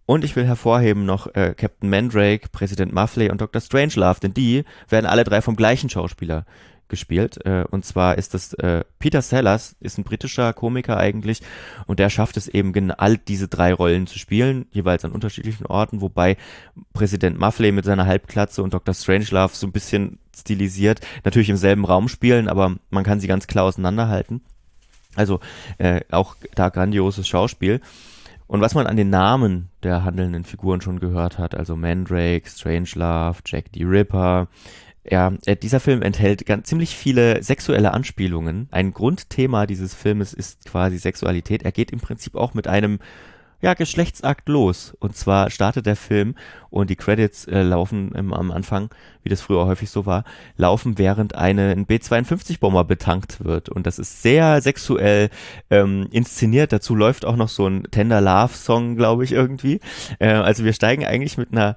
Und 0.05 0.25
ich 0.25 0.37
will 0.37 0.47
hervorheben 0.47 1.07
noch 1.07 1.35
äh, 1.35 1.55
Captain 1.57 1.89
Mandrake, 1.89 2.49
Präsident 2.53 2.93
Muffley 2.93 3.31
und 3.31 3.41
Dr. 3.41 3.61
Strangelove, 3.61 4.21
denn 4.21 4.35
die 4.35 4.65
werden 4.89 5.07
alle 5.07 5.25
drei 5.25 5.41
vom 5.41 5.57
gleichen 5.57 5.89
Schauspieler 5.89 6.45
gespielt. 6.89 7.45
Äh, 7.45 7.65
und 7.71 7.85
zwar 7.85 8.19
ist 8.19 8.35
das 8.35 8.53
äh, 8.55 8.85
Peter 8.99 9.23
Sellers, 9.23 9.77
ist 9.81 9.99
ein 9.99 10.05
britischer 10.05 10.53
Komiker 10.53 10.97
eigentlich 10.97 11.41
und 11.87 11.99
der 11.99 12.11
schafft 12.11 12.37
es 12.37 12.49
eben 12.49 12.73
genau 12.73 12.95
all 12.99 13.19
diese 13.19 13.49
drei 13.49 13.73
Rollen 13.73 14.07
zu 14.07 14.19
spielen, 14.19 14.67
jeweils 14.71 15.05
an 15.05 15.13
unterschiedlichen 15.13 15.67
Orten, 15.67 16.01
wobei 16.01 16.37
Präsident 16.93 17.39
Muffley 17.39 17.73
mit 17.73 17.85
seiner 17.85 18.07
Halbklatze 18.07 18.63
und 18.63 18.75
Dr. 18.75 18.95
Strangelove 18.95 19.55
so 19.55 19.67
ein 19.67 19.73
bisschen 19.73 20.19
stilisiert, 20.37 21.01
natürlich 21.25 21.49
im 21.49 21.57
selben 21.57 21.85
Raum 21.85 22.09
spielen, 22.09 22.49
aber 22.49 22.77
man 22.91 23.05
kann 23.05 23.21
sie 23.21 23.27
ganz 23.27 23.47
klar 23.47 23.65
auseinanderhalten. 23.65 24.43
Also 25.15 25.41
äh, 25.79 26.03
auch 26.11 26.37
da 26.55 26.69
grandioses 26.69 27.27
Schauspiel. 27.27 27.81
Und 28.47 28.61
was 28.61 28.75
man 28.75 28.87
an 28.87 28.97
den 28.97 29.11
Namen 29.11 29.71
der 29.83 30.05
handelnden 30.05 30.45
Figuren 30.45 30.81
schon 30.81 31.01
gehört 31.01 31.39
hat, 31.39 31.55
also 31.57 31.75
Mandrake, 31.75 32.49
Strangelove, 32.49 33.39
Jack 33.45 33.67
the 33.75 33.83
Ripper, 33.83 34.47
ja, 35.09 35.33
äh, 35.47 35.57
dieser 35.57 35.81
Film 35.81 36.03
enthält 36.03 36.47
ganz, 36.47 36.69
ziemlich 36.69 36.97
viele 36.97 37.43
sexuelle 37.43 37.93
Anspielungen. 37.93 38.69
Ein 38.71 38.93
Grundthema 38.93 39.67
dieses 39.67 39.95
Filmes 39.95 40.33
ist 40.33 40.65
quasi 40.65 40.99
Sexualität. 40.99 41.63
Er 41.63 41.73
geht 41.73 41.91
im 41.91 42.01
Prinzip 42.01 42.35
auch 42.35 42.55
mit 42.55 42.67
einem 42.67 42.99
ja, 43.61 43.75
Geschlechtsakt 43.75 44.49
los. 44.49 44.95
Und 45.01 45.17
zwar 45.17 45.51
startet 45.51 45.87
der 45.87 45.97
Film 45.97 46.35
und 46.71 46.91
die 46.91 46.97
Credits 46.97 47.47
äh, 47.47 47.63
laufen 47.63 48.13
im, 48.13 48.33
am 48.33 48.51
Anfang, 48.51 48.91
wie 49.23 49.29
das 49.29 49.41
früher 49.41 49.67
häufig 49.67 49.91
so 49.91 50.07
war, 50.07 50.25
laufen, 50.57 50.99
während 50.99 51.35
eine, 51.35 51.71
ein 51.71 51.87
B-52-Bomber 51.87 52.85
betankt 52.85 53.45
wird. 53.45 53.69
Und 53.69 53.87
das 53.87 53.99
ist 53.99 54.23
sehr 54.23 54.61
sexuell 54.61 55.31
ähm, 55.71 56.09
inszeniert. 56.11 56.73
Dazu 56.73 56.95
läuft 56.95 57.25
auch 57.25 57.37
noch 57.37 57.49
so 57.49 57.67
ein 57.67 57.85
Tender 57.91 58.21
Love-Song, 58.21 58.97
glaube 58.97 59.25
ich, 59.25 59.33
irgendwie. 59.33 59.81
Äh, 60.19 60.29
also 60.29 60.65
wir 60.65 60.73
steigen 60.73 61.07
eigentlich 61.07 61.39
mit 61.39 61.53
einer 61.53 61.77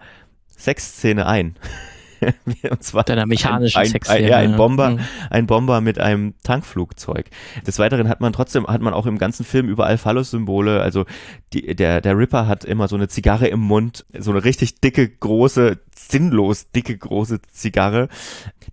Sexszene 0.57 1.25
ein. 1.25 1.55
und 2.69 2.84
zwar 2.84 3.03
Deiner 3.03 3.25
mechanischen 3.25 3.77
ein, 3.77 3.93
ein, 4.08 4.27
ja, 4.27 4.38
ein 4.38 4.55
Bomber, 4.55 4.91
mhm. 4.91 4.99
ein 5.29 5.47
Bomber 5.47 5.82
mit 5.82 5.99
einem 5.99 6.34
Tankflugzeug. 6.43 7.29
Des 7.65 7.79
Weiteren 7.79 8.10
hat 8.10 8.21
man 8.21 8.34
trotzdem, 8.34 8.67
hat 8.67 8.82
man 8.82 8.93
auch 8.93 9.05
im 9.05 9.17
ganzen 9.17 9.45
Film 9.45 9.67
überall 9.67 9.97
Phallus-Symbole. 9.97 10.82
Also 10.82 11.05
die, 11.53 11.75
der, 11.75 12.01
der 12.01 12.17
Ripper 12.17 12.47
hat 12.47 12.65
immer 12.65 12.88
so 12.88 12.95
eine 12.95 13.08
Zigarre 13.08 13.47
im 13.47 13.60
Mund, 13.60 14.05
so 14.17 14.32
eine 14.32 14.43
richtig 14.43 14.82
dicke, 14.82 15.08
große, 15.08 15.79
sinnlos 15.95 16.71
dicke, 16.71 16.97
große 16.97 17.41
Zigarre. 17.51 18.10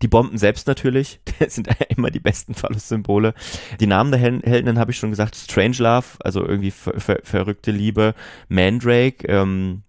Die 0.03 0.09
Bomben 0.09 0.39
selbst 0.39 0.67
natürlich, 0.67 1.21
das 1.39 1.55
sind 1.55 1.69
immer 1.89 2.11
die 2.11 2.21
besten 2.21 2.55
Phallus-Symbole. 2.55 3.35
Die 3.81 3.87
Namen 3.87 4.11
der 4.11 4.21
Helden 4.21 4.79
habe 4.79 4.91
ich 4.91 4.99
schon 4.99 5.11
gesagt. 5.11 5.37
Strange 5.37 5.77
Love, 5.79 6.07
also 6.21 6.47
irgendwie 6.47 6.71
ver 6.71 7.01
ver 7.01 7.21
verrückte 7.23 7.71
Liebe. 7.71 8.15
Mandrake, 8.49 9.27
ähm, 9.29 9.83
äh, 9.83 9.86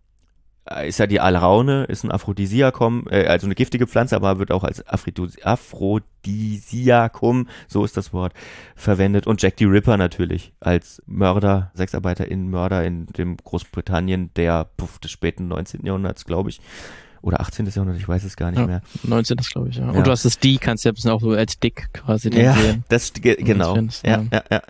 ist 0.86 1.00
ja 1.00 1.08
die 1.08 1.20
Alraune, 1.20 1.86
ist 1.86 2.04
ein 2.04 2.12
Aphrodisiakum, 2.12 3.08
äh, 3.10 3.26
also 3.26 3.48
eine 3.48 3.56
giftige 3.56 3.88
Pflanze, 3.88 4.16
aber 4.16 4.38
wird 4.40 4.52
auch 4.52 4.64
als 4.64 4.86
Aphrodisiakum, 4.88 7.48
so 7.68 7.84
ist 7.86 7.98
das 7.98 8.14
Wort, 8.14 8.34
verwendet. 8.76 9.26
Und 9.28 9.42
Jack 9.42 9.56
the 9.58 9.66
Ripper 9.66 9.98
natürlich 9.98 10.54
als 10.60 11.02
Mörder, 11.06 11.72
Sexarbeiter 11.76 12.30
in 12.30 12.50
Mörder 12.50 12.86
in 12.86 13.08
dem 13.08 13.38
Großbritannien 13.38 14.32
der 14.36 14.68
puff, 14.78 15.00
des 15.00 15.12
späten 15.12 15.48
19. 15.48 15.86
Jahrhunderts, 15.86 16.26
glaube 16.26 16.50
ich. 16.50 16.62
Oder 17.22 17.42
18. 17.42 17.66
Jahrhundert, 17.66 17.98
ich 17.98 18.08
weiß 18.08 18.24
es 18.24 18.38
gar 18.38 18.52
nicht 18.52 18.60
ja, 18.60 18.68
mehr. 18.68 18.82
19. 19.04 19.38
glaube 19.38 19.70
ich, 19.70 19.78
ja. 19.78 19.86
ja. 19.86 19.92
Und 19.92 20.06
du 20.06 20.12
hast 20.12 20.24
das 20.24 20.38
D, 20.40 20.58
kannst 20.58 20.86
du 20.86 20.90
ja 20.90 20.92
ein 20.92 20.96
bisschen 20.96 21.12
auch 21.12 21.22
so 21.22 21.32
als 21.32 21.60
Dick 21.60 21.90
quasi 21.94 22.30
ja, 22.30 22.54
sehen. 22.54 22.84
Das, 22.90 23.12
genau. 23.14 23.76
ja, 24.04 24.24
ja, 24.32 24.44
ja. 24.52 24.62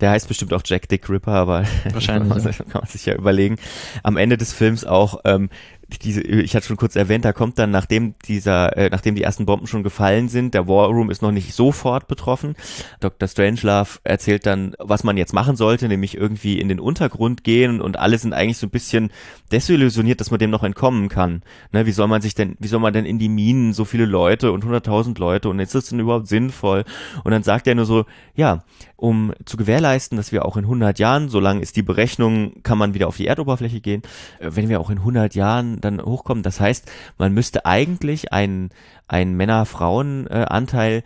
Der 0.00 0.10
heißt 0.10 0.28
bestimmt 0.28 0.52
auch 0.52 0.62
Jack 0.64 0.88
Dick 0.88 1.08
Ripper, 1.08 1.32
aber 1.32 1.64
Wahrscheinlich, 1.92 2.44
kann, 2.56 2.66
man, 2.72 2.86
sich 2.86 3.06
ja 3.06 3.14
überlegen. 3.14 3.56
Am 4.02 4.16
Ende 4.16 4.36
des 4.36 4.52
Films 4.52 4.84
auch 4.84 5.20
ähm, 5.24 5.50
diese, 5.98 6.22
ich 6.22 6.54
hatte 6.54 6.66
schon 6.66 6.76
kurz 6.76 6.96
erwähnt, 6.96 7.24
da 7.24 7.32
kommt 7.32 7.58
dann, 7.58 7.70
nachdem 7.70 8.14
dieser, 8.26 8.76
äh, 8.76 8.88
nachdem 8.90 9.14
die 9.14 9.22
ersten 9.22 9.46
Bomben 9.46 9.66
schon 9.66 9.82
gefallen 9.82 10.28
sind, 10.28 10.54
der 10.54 10.68
War 10.68 10.88
Room 10.88 11.10
ist 11.10 11.22
noch 11.22 11.32
nicht 11.32 11.54
sofort 11.54 12.08
betroffen. 12.08 12.54
Dr. 13.00 13.28
Strangelove 13.28 13.98
erzählt 14.04 14.46
dann, 14.46 14.74
was 14.78 15.04
man 15.04 15.16
jetzt 15.16 15.32
machen 15.32 15.56
sollte, 15.56 15.88
nämlich 15.88 16.16
irgendwie 16.16 16.60
in 16.60 16.68
den 16.68 16.80
Untergrund 16.80 17.44
gehen 17.44 17.80
und 17.80 17.98
alle 17.98 18.18
sind 18.18 18.32
eigentlich 18.32 18.58
so 18.58 18.66
ein 18.66 18.70
bisschen 18.70 19.10
desillusioniert, 19.52 20.20
dass 20.20 20.30
man 20.30 20.38
dem 20.38 20.50
noch 20.50 20.62
entkommen 20.62 21.08
kann. 21.08 21.42
Ne, 21.72 21.86
wie 21.86 21.92
soll 21.92 22.08
man 22.08 22.22
sich 22.22 22.34
denn, 22.34 22.56
wie 22.58 22.68
soll 22.68 22.80
man 22.80 22.92
denn 22.92 23.04
in 23.04 23.18
die 23.18 23.28
Minen 23.28 23.72
so 23.72 23.84
viele 23.84 24.04
Leute 24.04 24.52
und 24.52 24.64
hunderttausend 24.64 25.18
Leute 25.18 25.48
und 25.48 25.58
ist 25.58 25.74
das 25.74 25.86
denn 25.86 26.00
überhaupt 26.00 26.28
sinnvoll? 26.28 26.84
Und 27.24 27.32
dann 27.32 27.42
sagt 27.42 27.66
er 27.66 27.74
nur 27.74 27.86
so, 27.86 28.04
ja, 28.34 28.62
um 28.96 29.32
zu 29.44 29.56
gewährleisten, 29.56 30.16
dass 30.16 30.32
wir 30.32 30.44
auch 30.44 30.56
in 30.56 30.64
100 30.64 30.98
Jahren, 30.98 31.28
so 31.28 31.40
lang 31.40 31.60
ist 31.60 31.76
die 31.76 31.82
Berechnung, 31.82 32.62
kann 32.62 32.78
man 32.78 32.94
wieder 32.94 33.08
auf 33.08 33.16
die 33.16 33.26
Erdoberfläche 33.26 33.80
gehen, 33.80 34.02
äh, 34.38 34.50
wenn 34.52 34.68
wir 34.68 34.80
auch 34.80 34.90
in 34.90 34.98
100 34.98 35.34
Jahren 35.34 35.79
dann 35.80 36.00
hochkommen. 36.02 36.42
Das 36.42 36.60
heißt, 36.60 36.90
man 37.18 37.32
müsste 37.32 37.66
eigentlich 37.66 38.32
einen, 38.32 38.70
einen 39.08 39.36
Männer-Frauen-Anteil, 39.36 41.02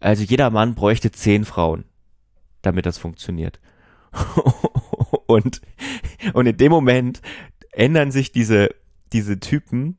also 0.00 0.22
jeder 0.22 0.50
Mann 0.50 0.74
bräuchte 0.74 1.10
zehn 1.10 1.44
Frauen, 1.44 1.84
damit 2.62 2.86
das 2.86 2.98
funktioniert. 2.98 3.60
und, 5.26 5.60
und 6.32 6.46
in 6.46 6.56
dem 6.56 6.70
Moment 6.70 7.20
ändern 7.72 8.10
sich 8.10 8.32
diese, 8.32 8.70
diese 9.12 9.40
Typen 9.40 9.98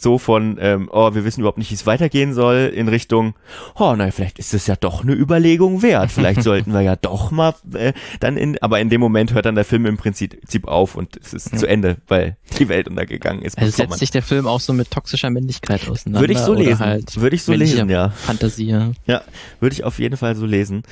so 0.00 0.16
von, 0.18 0.58
ähm, 0.60 0.88
oh, 0.92 1.12
wir 1.12 1.24
wissen 1.24 1.40
überhaupt 1.40 1.58
nicht, 1.58 1.72
wie 1.72 1.74
es 1.74 1.84
weitergehen 1.84 2.32
soll, 2.32 2.72
in 2.72 2.86
Richtung, 2.86 3.34
oh, 3.74 3.94
na, 3.96 4.08
vielleicht 4.12 4.38
ist 4.38 4.54
es 4.54 4.68
ja 4.68 4.76
doch 4.76 5.02
eine 5.02 5.12
Überlegung 5.12 5.82
wert. 5.82 6.12
Vielleicht 6.12 6.42
sollten 6.44 6.72
wir 6.72 6.82
ja 6.82 6.94
doch 6.94 7.32
mal 7.32 7.54
äh, 7.74 7.92
dann 8.20 8.36
in, 8.36 8.62
aber 8.62 8.78
in 8.78 8.90
dem 8.90 9.00
Moment 9.00 9.34
hört 9.34 9.46
dann 9.46 9.56
der 9.56 9.64
Film 9.64 9.86
im 9.86 9.96
Prinzip 9.96 10.68
auf 10.68 10.94
und 10.94 11.16
es 11.16 11.34
ist 11.34 11.52
ja. 11.52 11.58
zu 11.58 11.66
Ende, 11.66 11.96
weil 12.06 12.36
die 12.58 12.68
Welt 12.68 12.86
untergegangen 12.86 13.42
ist. 13.42 13.58
Also 13.58 13.72
setzt 13.72 13.98
sich 13.98 14.12
der 14.12 14.22
Film 14.22 14.46
auch 14.46 14.60
so 14.60 14.72
mit 14.72 14.88
toxischer 14.92 15.30
Männlichkeit 15.30 15.88
auseinander? 15.88 16.20
Würde 16.20 16.32
ich 16.32 16.38
so 16.38 16.54
lesen. 16.54 16.78
Halt 16.78 17.20
würde 17.20 17.34
ich 17.34 17.42
so 17.42 17.52
lesen, 17.52 17.90
ja. 17.90 18.10
Fantasie. 18.10 18.68
Ja. 18.68 18.92
ja, 19.06 19.22
würde 19.58 19.72
ich 19.72 19.82
auf 19.82 19.98
jeden 19.98 20.16
Fall 20.16 20.36
so 20.36 20.46
lesen. 20.46 20.84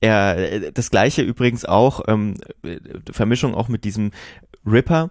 Er, 0.00 0.72
das 0.72 0.90
gleiche 0.90 1.22
übrigens 1.22 1.64
auch, 1.64 2.02
ähm, 2.08 2.34
Vermischung 3.12 3.54
auch 3.54 3.68
mit 3.68 3.84
diesem 3.84 4.10
Ripper, 4.66 5.10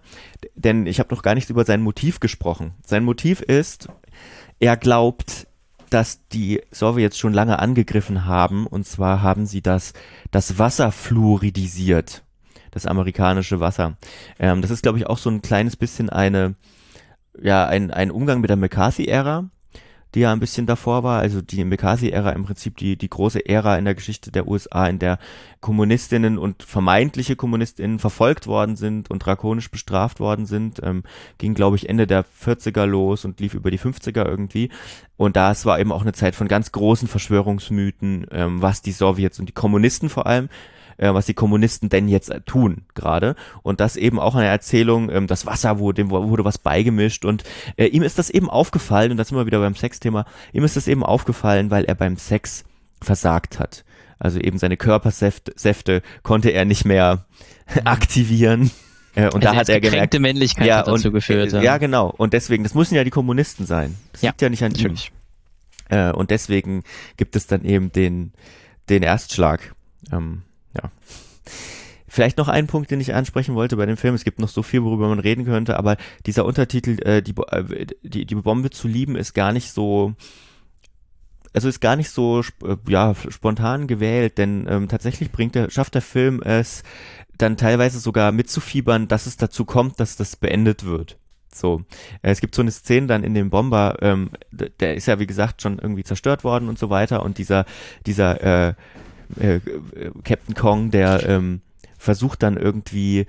denn 0.54 0.86
ich 0.86 1.00
habe 1.00 1.14
noch 1.14 1.22
gar 1.22 1.34
nicht 1.34 1.50
über 1.50 1.64
sein 1.64 1.82
Motiv 1.82 2.20
gesprochen. 2.20 2.72
Sein 2.86 3.04
Motiv 3.04 3.40
ist, 3.40 3.88
er 4.58 4.76
glaubt, 4.76 5.46
dass 5.90 6.26
die 6.28 6.62
Sowjets 6.70 7.18
schon 7.18 7.32
lange 7.32 7.58
angegriffen 7.58 8.24
haben, 8.24 8.66
und 8.66 8.86
zwar 8.86 9.22
haben 9.22 9.46
sie 9.46 9.60
das, 9.60 9.92
das 10.30 10.58
Wasser 10.58 10.92
fluoridisiert, 10.92 12.22
das 12.70 12.86
amerikanische 12.86 13.58
Wasser. 13.60 13.96
Ähm, 14.38 14.62
das 14.62 14.70
ist, 14.70 14.82
glaube 14.82 14.98
ich, 14.98 15.06
auch 15.06 15.18
so 15.18 15.30
ein 15.30 15.42
kleines 15.42 15.76
bisschen 15.76 16.08
eine, 16.08 16.54
ja, 17.40 17.66
ein, 17.66 17.90
ein 17.90 18.10
Umgang 18.10 18.40
mit 18.40 18.50
der 18.50 18.56
McCarthy-Ära 18.56 19.50
die 20.14 20.20
ja 20.20 20.32
ein 20.32 20.40
bisschen 20.40 20.66
davor 20.66 21.02
war, 21.02 21.20
also 21.20 21.40
die 21.40 21.64
McCarthy-Ära 21.64 22.30
im 22.30 22.44
Prinzip 22.44 22.76
die, 22.76 22.96
die 22.96 23.08
große 23.08 23.46
Ära 23.46 23.76
in 23.78 23.84
der 23.84 23.94
Geschichte 23.94 24.32
der 24.32 24.48
USA, 24.48 24.86
in 24.86 24.98
der 24.98 25.18
Kommunistinnen 25.60 26.38
und 26.38 26.62
vermeintliche 26.62 27.36
Kommunistinnen 27.36 27.98
verfolgt 27.98 28.46
worden 28.46 28.76
sind 28.76 29.10
und 29.10 29.24
drakonisch 29.24 29.70
bestraft 29.70 30.20
worden 30.20 30.46
sind, 30.46 30.80
ähm, 30.82 31.02
ging 31.38 31.54
glaube 31.54 31.76
ich 31.76 31.88
Ende 31.88 32.06
der 32.06 32.24
40er 32.24 32.86
los 32.86 33.24
und 33.24 33.40
lief 33.40 33.54
über 33.54 33.70
die 33.70 33.78
50er 33.78 34.26
irgendwie. 34.26 34.70
Und 35.16 35.36
das 35.36 35.66
war 35.66 35.78
eben 35.78 35.92
auch 35.92 36.02
eine 36.02 36.12
Zeit 36.12 36.34
von 36.34 36.48
ganz 36.48 36.72
großen 36.72 37.06
Verschwörungsmythen, 37.06 38.26
ähm, 38.30 38.62
was 38.62 38.82
die 38.82 38.92
Sowjets 38.92 39.38
und 39.38 39.48
die 39.48 39.54
Kommunisten 39.54 40.08
vor 40.08 40.26
allem 40.26 40.48
äh, 41.00 41.14
was 41.14 41.26
die 41.26 41.34
Kommunisten 41.34 41.88
denn 41.88 42.08
jetzt 42.08 42.30
äh, 42.30 42.40
tun 42.42 42.82
gerade. 42.94 43.34
Und 43.62 43.80
das 43.80 43.96
eben 43.96 44.20
auch 44.20 44.34
eine 44.34 44.46
Erzählung, 44.46 45.10
ähm, 45.10 45.26
das 45.26 45.46
Wasser 45.46 45.78
wurde, 45.78 46.02
dem 46.02 46.10
wurde 46.10 46.44
was 46.44 46.58
beigemischt 46.58 47.24
und 47.24 47.42
äh, 47.76 47.86
ihm 47.86 48.02
ist 48.02 48.18
das 48.18 48.30
eben 48.30 48.50
aufgefallen, 48.50 49.10
und 49.10 49.16
da 49.16 49.24
sind 49.24 49.36
wir 49.36 49.46
wieder 49.46 49.60
beim 49.60 49.74
Sexthema, 49.74 50.26
ihm 50.52 50.62
ist 50.62 50.76
das 50.76 50.88
eben 50.88 51.02
aufgefallen, 51.02 51.70
weil 51.70 51.84
er 51.84 51.94
beim 51.94 52.16
Sex 52.16 52.64
versagt 53.00 53.58
hat. 53.58 53.84
Also 54.18 54.38
eben 54.38 54.58
seine 54.58 54.76
Körpersäfte 54.76 55.52
Säfte 55.56 56.02
konnte 56.22 56.50
er 56.50 56.66
nicht 56.66 56.84
mehr 56.84 57.24
aktivieren. 57.84 58.70
Äh, 59.14 59.24
und 59.24 59.36
also 59.36 59.40
da 59.40 59.54
hat 59.54 59.68
er 59.70 59.80
gemerkt, 59.80 60.20
Männlichkeit 60.20 60.66
ja, 60.66 60.78
hat 60.78 60.88
dazu 60.88 61.08
und, 61.08 61.14
geführt. 61.14 61.52
Ja. 61.52 61.62
ja, 61.62 61.78
genau. 61.78 62.12
Und 62.14 62.34
deswegen, 62.34 62.62
das 62.62 62.74
müssen 62.74 62.94
ja 62.94 63.02
die 63.02 63.10
Kommunisten 63.10 63.64
sein. 63.64 63.96
Das 64.12 64.20
Ja, 64.20 64.30
liegt 64.30 64.42
ja 64.42 64.50
nicht 64.50 64.62
an 64.62 64.72
natürlich. 64.72 65.10
ihm. 65.90 65.96
Äh, 65.96 66.12
und 66.12 66.30
deswegen 66.30 66.84
gibt 67.16 67.34
es 67.34 67.46
dann 67.46 67.64
eben 67.64 67.90
den, 67.90 68.32
den 68.90 69.02
Erstschlag. 69.02 69.74
Ähm, 70.12 70.42
ja. 70.74 70.90
Vielleicht 72.12 72.38
noch 72.38 72.48
ein 72.48 72.66
Punkt, 72.66 72.90
den 72.90 73.00
ich 73.00 73.14
ansprechen 73.14 73.54
wollte 73.54 73.76
bei 73.76 73.86
dem 73.86 73.96
Film. 73.96 74.16
Es 74.16 74.24
gibt 74.24 74.40
noch 74.40 74.48
so 74.48 74.64
viel, 74.64 74.82
worüber 74.82 75.08
man 75.08 75.20
reden 75.20 75.44
könnte, 75.44 75.78
aber 75.78 75.96
dieser 76.26 76.44
Untertitel, 76.44 77.00
äh, 77.06 77.22
die, 77.22 77.34
äh, 77.52 77.86
die, 78.02 78.26
die 78.26 78.34
Bombe 78.34 78.70
zu 78.70 78.88
lieben, 78.88 79.14
ist 79.14 79.32
gar 79.32 79.52
nicht 79.52 79.70
so, 79.70 80.14
also 81.52 81.68
ist 81.68 81.80
gar 81.80 81.94
nicht 81.94 82.10
so 82.10 82.40
äh, 82.64 82.76
ja, 82.88 83.14
spontan 83.14 83.86
gewählt, 83.86 84.38
denn 84.38 84.66
ähm, 84.68 84.88
tatsächlich 84.88 85.30
bringt 85.30 85.54
der, 85.54 85.70
schafft 85.70 85.94
der 85.94 86.02
Film 86.02 86.42
es 86.42 86.82
dann 87.38 87.56
teilweise 87.56 88.00
sogar 88.00 88.32
mitzufiebern, 88.32 89.06
dass 89.06 89.26
es 89.26 89.36
dazu 89.36 89.64
kommt, 89.64 90.00
dass 90.00 90.16
das 90.16 90.34
beendet 90.34 90.84
wird. 90.84 91.16
So, 91.54 91.82
äh, 92.22 92.32
es 92.32 92.40
gibt 92.40 92.56
so 92.56 92.62
eine 92.62 92.72
Szene 92.72 93.06
dann 93.06 93.22
in 93.22 93.34
dem 93.34 93.50
Bomber, 93.50 93.98
ähm, 94.00 94.30
der 94.50 94.96
ist 94.96 95.06
ja 95.06 95.20
wie 95.20 95.28
gesagt 95.28 95.62
schon 95.62 95.78
irgendwie 95.78 96.04
zerstört 96.04 96.42
worden 96.42 96.68
und 96.68 96.78
so 96.78 96.90
weiter 96.90 97.22
und 97.22 97.38
dieser 97.38 97.66
dieser 98.04 98.68
äh, 98.68 98.74
äh, 99.38 99.56
äh, 99.56 99.60
Captain 100.24 100.54
Kong, 100.54 100.90
der 100.90 101.28
ähm, 101.28 101.60
versucht 101.98 102.42
dann 102.42 102.56
irgendwie 102.56 103.26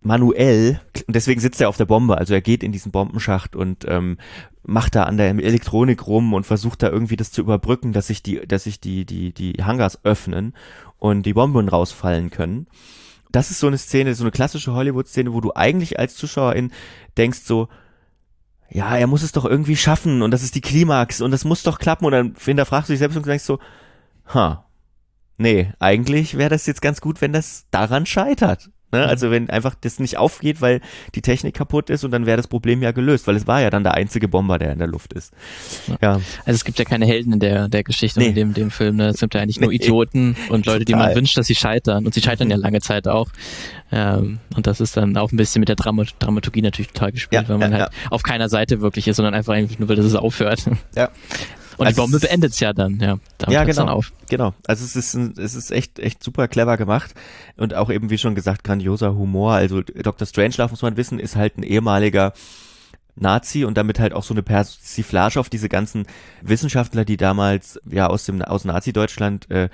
manuell, 0.00 0.80
und 1.06 1.16
deswegen 1.16 1.40
sitzt 1.40 1.60
er 1.60 1.68
auf 1.68 1.76
der 1.76 1.84
Bombe, 1.84 2.16
also 2.16 2.34
er 2.34 2.40
geht 2.40 2.62
in 2.62 2.72
diesen 2.72 2.92
Bombenschacht 2.92 3.56
und 3.56 3.84
ähm, 3.88 4.18
macht 4.62 4.94
da 4.94 5.04
an 5.04 5.16
der 5.16 5.30
Elektronik 5.30 6.06
rum 6.06 6.32
und 6.32 6.46
versucht 6.46 6.82
da 6.82 6.90
irgendwie 6.90 7.16
das 7.16 7.32
zu 7.32 7.40
überbrücken, 7.40 7.92
dass 7.92 8.08
sich 8.08 8.22
die, 8.22 8.46
dass 8.46 8.64
sich 8.64 8.80
die, 8.80 9.04
die, 9.04 9.32
die 9.32 9.64
Hangars 9.64 10.04
öffnen 10.04 10.54
und 10.98 11.24
die 11.24 11.34
Bomben 11.34 11.68
rausfallen 11.68 12.30
können. 12.30 12.66
Das 13.32 13.50
ist 13.50 13.60
so 13.60 13.66
eine 13.66 13.78
Szene, 13.78 14.14
so 14.14 14.24
eine 14.24 14.30
klassische 14.30 14.72
Hollywood-Szene, 14.72 15.32
wo 15.32 15.40
du 15.40 15.52
eigentlich 15.54 15.98
als 15.98 16.14
Zuschauerin 16.14 16.72
denkst 17.16 17.40
so, 17.44 17.68
ja, 18.70 18.96
er 18.96 19.06
muss 19.06 19.22
es 19.22 19.32
doch 19.32 19.44
irgendwie 19.44 19.76
schaffen 19.76 20.22
und 20.22 20.30
das 20.30 20.42
ist 20.42 20.54
die 20.54 20.60
Klimax 20.60 21.20
und 21.20 21.30
das 21.30 21.44
muss 21.44 21.62
doch 21.62 21.78
klappen 21.78 22.04
und 22.06 22.12
dann 22.12 22.34
hinterfragst 22.42 22.88
du 22.88 22.92
dich 22.92 22.98
selbst 22.98 23.16
und 23.16 23.26
denkst 23.26 23.44
so, 23.44 23.58
ha, 24.32 24.65
nee, 25.38 25.72
eigentlich 25.78 26.36
wäre 26.36 26.50
das 26.50 26.66
jetzt 26.66 26.82
ganz 26.82 27.00
gut, 27.00 27.20
wenn 27.20 27.32
das 27.32 27.66
daran 27.70 28.06
scheitert. 28.06 28.70
Ne? 28.92 29.04
Also 29.04 29.32
wenn 29.32 29.50
einfach 29.50 29.74
das 29.74 29.98
nicht 29.98 30.16
aufgeht, 30.16 30.60
weil 30.60 30.80
die 31.16 31.20
Technik 31.20 31.54
kaputt 31.54 31.90
ist 31.90 32.04
und 32.04 32.12
dann 32.12 32.24
wäre 32.24 32.36
das 32.36 32.46
Problem 32.46 32.82
ja 32.84 32.92
gelöst, 32.92 33.26
weil 33.26 33.34
es 33.34 33.44
war 33.48 33.60
ja 33.60 33.68
dann 33.68 33.82
der 33.82 33.94
einzige 33.94 34.28
Bomber, 34.28 34.58
der 34.60 34.72
in 34.72 34.78
der 34.78 34.86
Luft 34.86 35.12
ist. 35.12 35.32
Ja, 36.00 36.12
Also 36.44 36.52
es 36.54 36.64
gibt 36.64 36.78
ja 36.78 36.84
keine 36.84 37.04
Helden 37.04 37.32
in 37.32 37.40
der, 37.40 37.68
der 37.68 37.82
Geschichte 37.82 38.20
Nee. 38.20 38.28
in 38.28 38.34
dem, 38.36 38.54
dem 38.54 38.70
Film. 38.70 38.94
Ne? 38.94 39.08
Es 39.08 39.18
sind 39.18 39.34
ja 39.34 39.40
eigentlich 39.42 39.58
nur 39.60 39.70
Nee. 39.70 39.76
Idioten 39.76 40.36
und 40.50 40.66
Leute, 40.66 40.84
die 40.84 40.92
Total. 40.92 41.08
man 41.08 41.16
wünscht, 41.16 41.36
dass 41.36 41.48
sie 41.48 41.56
scheitern. 41.56 42.06
Und 42.06 42.14
sie 42.14 42.22
scheitern 42.22 42.48
ja 42.48 42.56
lange 42.56 42.80
Zeit 42.80 43.08
auch. 43.08 43.28
Ähm, 43.90 44.38
und 44.54 44.68
das 44.68 44.80
ist 44.80 44.96
dann 44.96 45.16
auch 45.16 45.32
ein 45.32 45.36
bisschen 45.36 45.58
mit 45.58 45.68
der 45.68 45.76
Drama 45.76 46.04
Dramaturgie 46.20 46.62
natürlich 46.62 46.92
total 46.92 47.10
gespielt, 47.10 47.42
Ja, 47.42 47.48
weil 47.48 47.58
man 47.58 47.72
ja, 47.72 47.78
halt 47.78 47.90
auf 48.10 48.22
keiner 48.22 48.48
Seite 48.48 48.80
wirklich 48.82 49.08
ist, 49.08 49.16
sondern 49.16 49.34
einfach 49.34 49.54
eigentlich 49.54 49.80
nur 49.80 49.88
will, 49.88 49.96
dass 49.96 50.06
es 50.06 50.14
aufhört. 50.14 50.62
Ja. 50.94 51.10
Und 51.78 51.86
Also 51.86 52.02
die 52.02 52.02
Bombe 52.02 52.20
beendet 52.20 52.52
es 52.52 52.60
ja 52.60 52.72
dann, 52.72 52.98
ja. 53.00 53.18
Damit 53.38 53.54
Ja, 53.54 53.64
genau. 53.64 53.76
dann 53.76 53.88
auf. 53.88 54.12
Genau. 54.28 54.54
Also 54.66 54.84
es 54.84 54.96
ist 54.96 55.14
ein, 55.14 55.34
es 55.36 55.54
ist 55.54 55.70
echt 55.70 55.98
echt 55.98 56.22
super 56.22 56.48
clever 56.48 56.76
gemacht 56.76 57.14
und 57.56 57.74
auch 57.74 57.90
eben 57.90 58.10
wie 58.10 58.18
schon 58.18 58.34
gesagt 58.34 58.64
grandioser 58.64 59.14
Humor. 59.14 59.54
Also 59.54 59.82
Dr. 59.82 60.26
Strangelove 60.26 60.70
muss 60.70 60.82
man 60.82 60.96
wissen, 60.96 61.18
ist 61.18 61.36
halt 61.36 61.58
ein 61.58 61.62
ehemaliger 61.62 62.32
Nazi 63.14 63.64
und 63.64 63.76
damit 63.78 63.98
halt 63.98 64.12
auch 64.12 64.22
so 64.22 64.34
eine 64.34 64.42
Persiflage 64.42 65.40
auf 65.40 65.48
diese 65.48 65.68
ganzen 65.68 66.06
Wissenschaftler, 66.42 67.04
die 67.04 67.16
damals 67.16 67.80
ja 67.88 68.08
aus 68.08 68.24
dem 68.24 68.42
aus 68.42 68.64
Nazi-Deutschland 68.64 69.50
äh, 69.50 69.68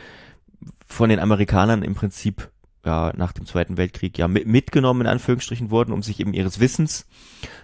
von 0.87 1.09
den 1.09 1.19
Amerikanern 1.19 1.83
im 1.83 1.95
Prinzip 1.95 2.52
ja 2.85 3.13
nach 3.17 3.33
dem 3.33 3.47
Zweiten 3.47 3.77
Weltkrieg 3.77 4.19
ja 4.19 4.29
mit, 4.29 4.47
mitgenommen 4.47 5.03
in 5.03 5.07
Anführungsstrichen 5.07 5.71
wurden, 5.71 5.93
um 5.93 6.03
sich 6.03 6.21
eben 6.21 6.35
ihres 6.35 6.61
Wissens 6.61 7.07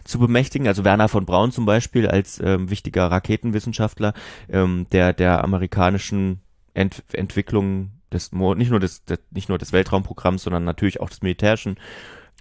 zu 0.04 0.18
bemächtigen. 0.18 0.68
Also 0.68 0.84
Werner 0.84 1.08
von 1.08 1.26
Braun 1.26 1.52
zum 1.52 1.66
Beispiel 1.66 2.08
als 2.08 2.40
ähm, 2.40 2.70
wichtiger 2.70 3.10
Raketenwissenschaftler, 3.10 4.14
ähm, 4.48 4.86
der 4.92 5.12
der 5.12 5.44
amerikanischen 5.44 6.40
Ent 6.74 7.02
Entwicklung 7.12 7.90
des 8.12 8.32
nicht 8.32 8.70
nur 8.70 8.80
des, 8.80 9.04
des 9.04 9.18
nicht 9.30 9.48
nur 9.48 9.58
des 9.58 9.72
Weltraumprogramms, 9.72 10.42
sondern 10.42 10.64
natürlich 10.64 11.00
auch 11.00 11.10
des 11.10 11.22
militärischen 11.22 11.76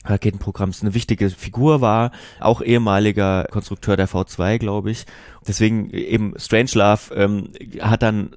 Raketenprogramms 0.05 0.81
eine 0.81 0.93
wichtige 0.93 1.29
Figur 1.29 1.81
war, 1.81 2.11
auch 2.39 2.61
ehemaliger 2.61 3.45
Konstrukteur 3.45 3.97
der 3.97 4.07
V2, 4.07 4.57
glaube 4.57 4.91
ich. 4.91 5.05
Deswegen 5.47 5.89
eben 5.89 6.33
Strangelove 6.37 7.13
ähm, 7.15 7.51
hat 7.81 8.03
dann, 8.03 8.35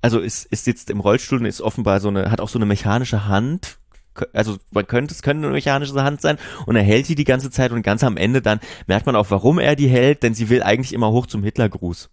also 0.00 0.20
ist, 0.20 0.46
ist 0.46 0.66
jetzt 0.66 0.90
im 0.90 1.00
Rollstuhl 1.00 1.38
und 1.38 1.46
ist 1.46 1.60
offenbar 1.60 2.00
so 2.00 2.08
eine, 2.08 2.30
hat 2.30 2.40
auch 2.40 2.48
so 2.48 2.58
eine 2.58 2.66
mechanische 2.66 3.26
Hand. 3.26 3.78
Also 4.32 4.56
man 4.70 4.86
könnte, 4.86 5.14
es 5.14 5.22
könnte 5.22 5.46
eine 5.46 5.54
mechanische 5.54 6.02
Hand 6.02 6.20
sein 6.20 6.38
und 6.66 6.76
er 6.76 6.82
hält 6.82 7.08
die 7.08 7.14
die 7.14 7.24
ganze 7.24 7.50
Zeit 7.50 7.70
und 7.72 7.82
ganz 7.82 8.02
am 8.02 8.16
Ende 8.16 8.42
dann 8.42 8.60
merkt 8.86 9.06
man 9.06 9.16
auch, 9.16 9.30
warum 9.30 9.58
er 9.58 9.76
die 9.76 9.88
hält, 9.88 10.22
denn 10.22 10.34
sie 10.34 10.50
will 10.50 10.62
eigentlich 10.62 10.92
immer 10.92 11.10
hoch 11.10 11.26
zum 11.26 11.42
Hitlergruß. 11.42 12.10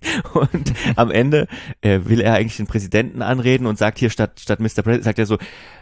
Und 0.34 0.72
am 0.96 1.10
Ende 1.10 1.48
äh, 1.80 2.00
will 2.04 2.20
er 2.20 2.34
eigentlich 2.34 2.56
den 2.56 2.66
Präsidenten 2.66 3.22
anreden 3.22 3.66
und 3.66 3.78
sagt 3.78 3.98
hier 3.98 4.10
statt 4.10 4.38
statt 4.40 4.60
Mr. 4.60 4.82
President, 4.82 5.04
sagt 5.04 5.18
er 5.18 5.26
so, 5.26 5.38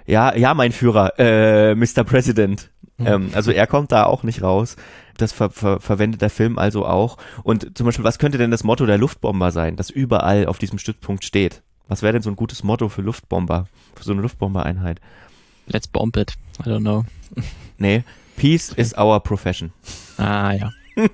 ja, 0.07 0.35
ja, 0.35 0.55
mein 0.55 0.73
Führer, 0.73 1.19
äh, 1.19 1.75
Mr. 1.75 2.05
President. 2.05 2.71
Ähm, 2.99 3.31
also 3.35 3.51
er 3.51 3.67
kommt 3.67 3.93
da 3.93 4.05
auch 4.05 4.23
nicht 4.23 4.43
raus. 4.43 4.77
Das 5.19 5.33
ver 5.33 5.51
ver 5.51 5.81
verwendet 5.81 6.23
der 6.23 6.31
Film 6.31 6.59
also 6.59 6.87
auch. 6.87 7.19
Und 7.43 7.77
zum 7.77 7.87
Beispiel, 7.87 8.05
was 8.05 8.19
könnte 8.19 8.39
denn 8.39 8.51
das 8.51 8.65
Motto 8.65 8.87
der 8.87 8.99
Luftbomber 8.99 9.51
sein, 9.51 9.77
das 9.77 9.91
überall 9.91 10.47
auf 10.47 10.59
diesem 10.59 10.79
Stützpunkt 10.79 11.25
steht? 11.25 11.63
Was 11.89 12.03
wäre 12.03 12.15
denn 12.15 12.23
so 12.23 12.31
ein 12.31 12.37
gutes 12.37 12.65
Motto 12.65 12.89
für 12.89 13.03
Luftbomber, 13.03 13.67
für 13.95 14.05
so 14.05 14.13
eine 14.13 14.23
Luftbombereinheit? 14.23 15.01
Let's 15.67 15.87
bomb 15.87 16.17
it. 16.17 16.35
I 16.61 16.69
don't 16.69 16.81
know. 16.81 17.05
Nee, 17.79 18.03
Peace 18.37 18.73
is 18.73 18.97
our 18.97 19.21
profession. 19.21 19.73
Ah, 20.17 20.53
ja. 20.53 20.71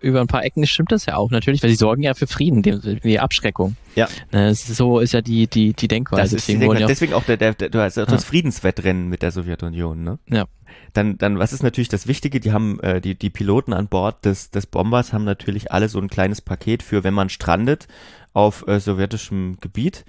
Über 0.00 0.20
ein 0.20 0.26
paar 0.26 0.44
Ecken 0.44 0.66
stimmt 0.66 0.92
das 0.92 1.06
ja 1.06 1.16
auch 1.16 1.30
natürlich, 1.30 1.62
weil 1.62 1.70
sie 1.70 1.76
sorgen 1.76 2.02
ja 2.02 2.14
für 2.14 2.26
Frieden, 2.26 2.62
die, 2.62 3.00
die 3.00 3.20
Abschreckung. 3.20 3.76
Ja. 3.94 4.08
Ne, 4.32 4.54
so 4.54 4.98
ist 4.98 5.12
ja 5.12 5.20
die, 5.20 5.46
die, 5.46 5.72
die 5.74 5.88
Denkweise. 5.88 6.30
Die 6.30 6.36
Deswegen 6.36 6.60
wurden 6.60 6.78
Denkweise. 6.78 6.80
ja 6.80 6.86
auch, 6.86 6.88
deswegen 6.88 7.12
auch 7.14 7.24
der, 7.24 7.36
der, 7.36 7.54
der, 7.54 7.68
du 7.68 7.80
hast 7.80 7.98
auch 7.98 8.06
das 8.06 8.22
Ja. 8.22 8.28
Friedenswettrennen 8.28 9.08
mit 9.08 9.22
der 9.22 9.30
Sowjetunion, 9.30 10.02
ne? 10.02 10.18
Ja. 10.28 10.46
Dann, 10.92 11.18
dann, 11.18 11.38
was 11.38 11.52
ist 11.52 11.62
natürlich 11.62 11.88
das 11.88 12.06
Wichtige? 12.06 12.40
Die 12.40 12.52
haben, 12.52 12.80
äh, 12.80 13.00
die, 13.00 13.14
die 13.14 13.30
Piloten 13.30 13.72
an 13.72 13.88
Bord 13.88 14.24
des, 14.24 14.50
des 14.50 14.66
Bombers 14.66 15.12
haben 15.12 15.24
natürlich 15.24 15.70
alle 15.72 15.88
so 15.88 15.98
ein 16.00 16.08
kleines 16.08 16.40
Paket 16.40 16.82
für, 16.82 17.04
wenn 17.04 17.14
man 17.14 17.28
strandet 17.28 17.86
auf 18.32 18.66
äh, 18.66 18.80
sowjetischem 18.80 19.58
Gebiet. 19.60 20.04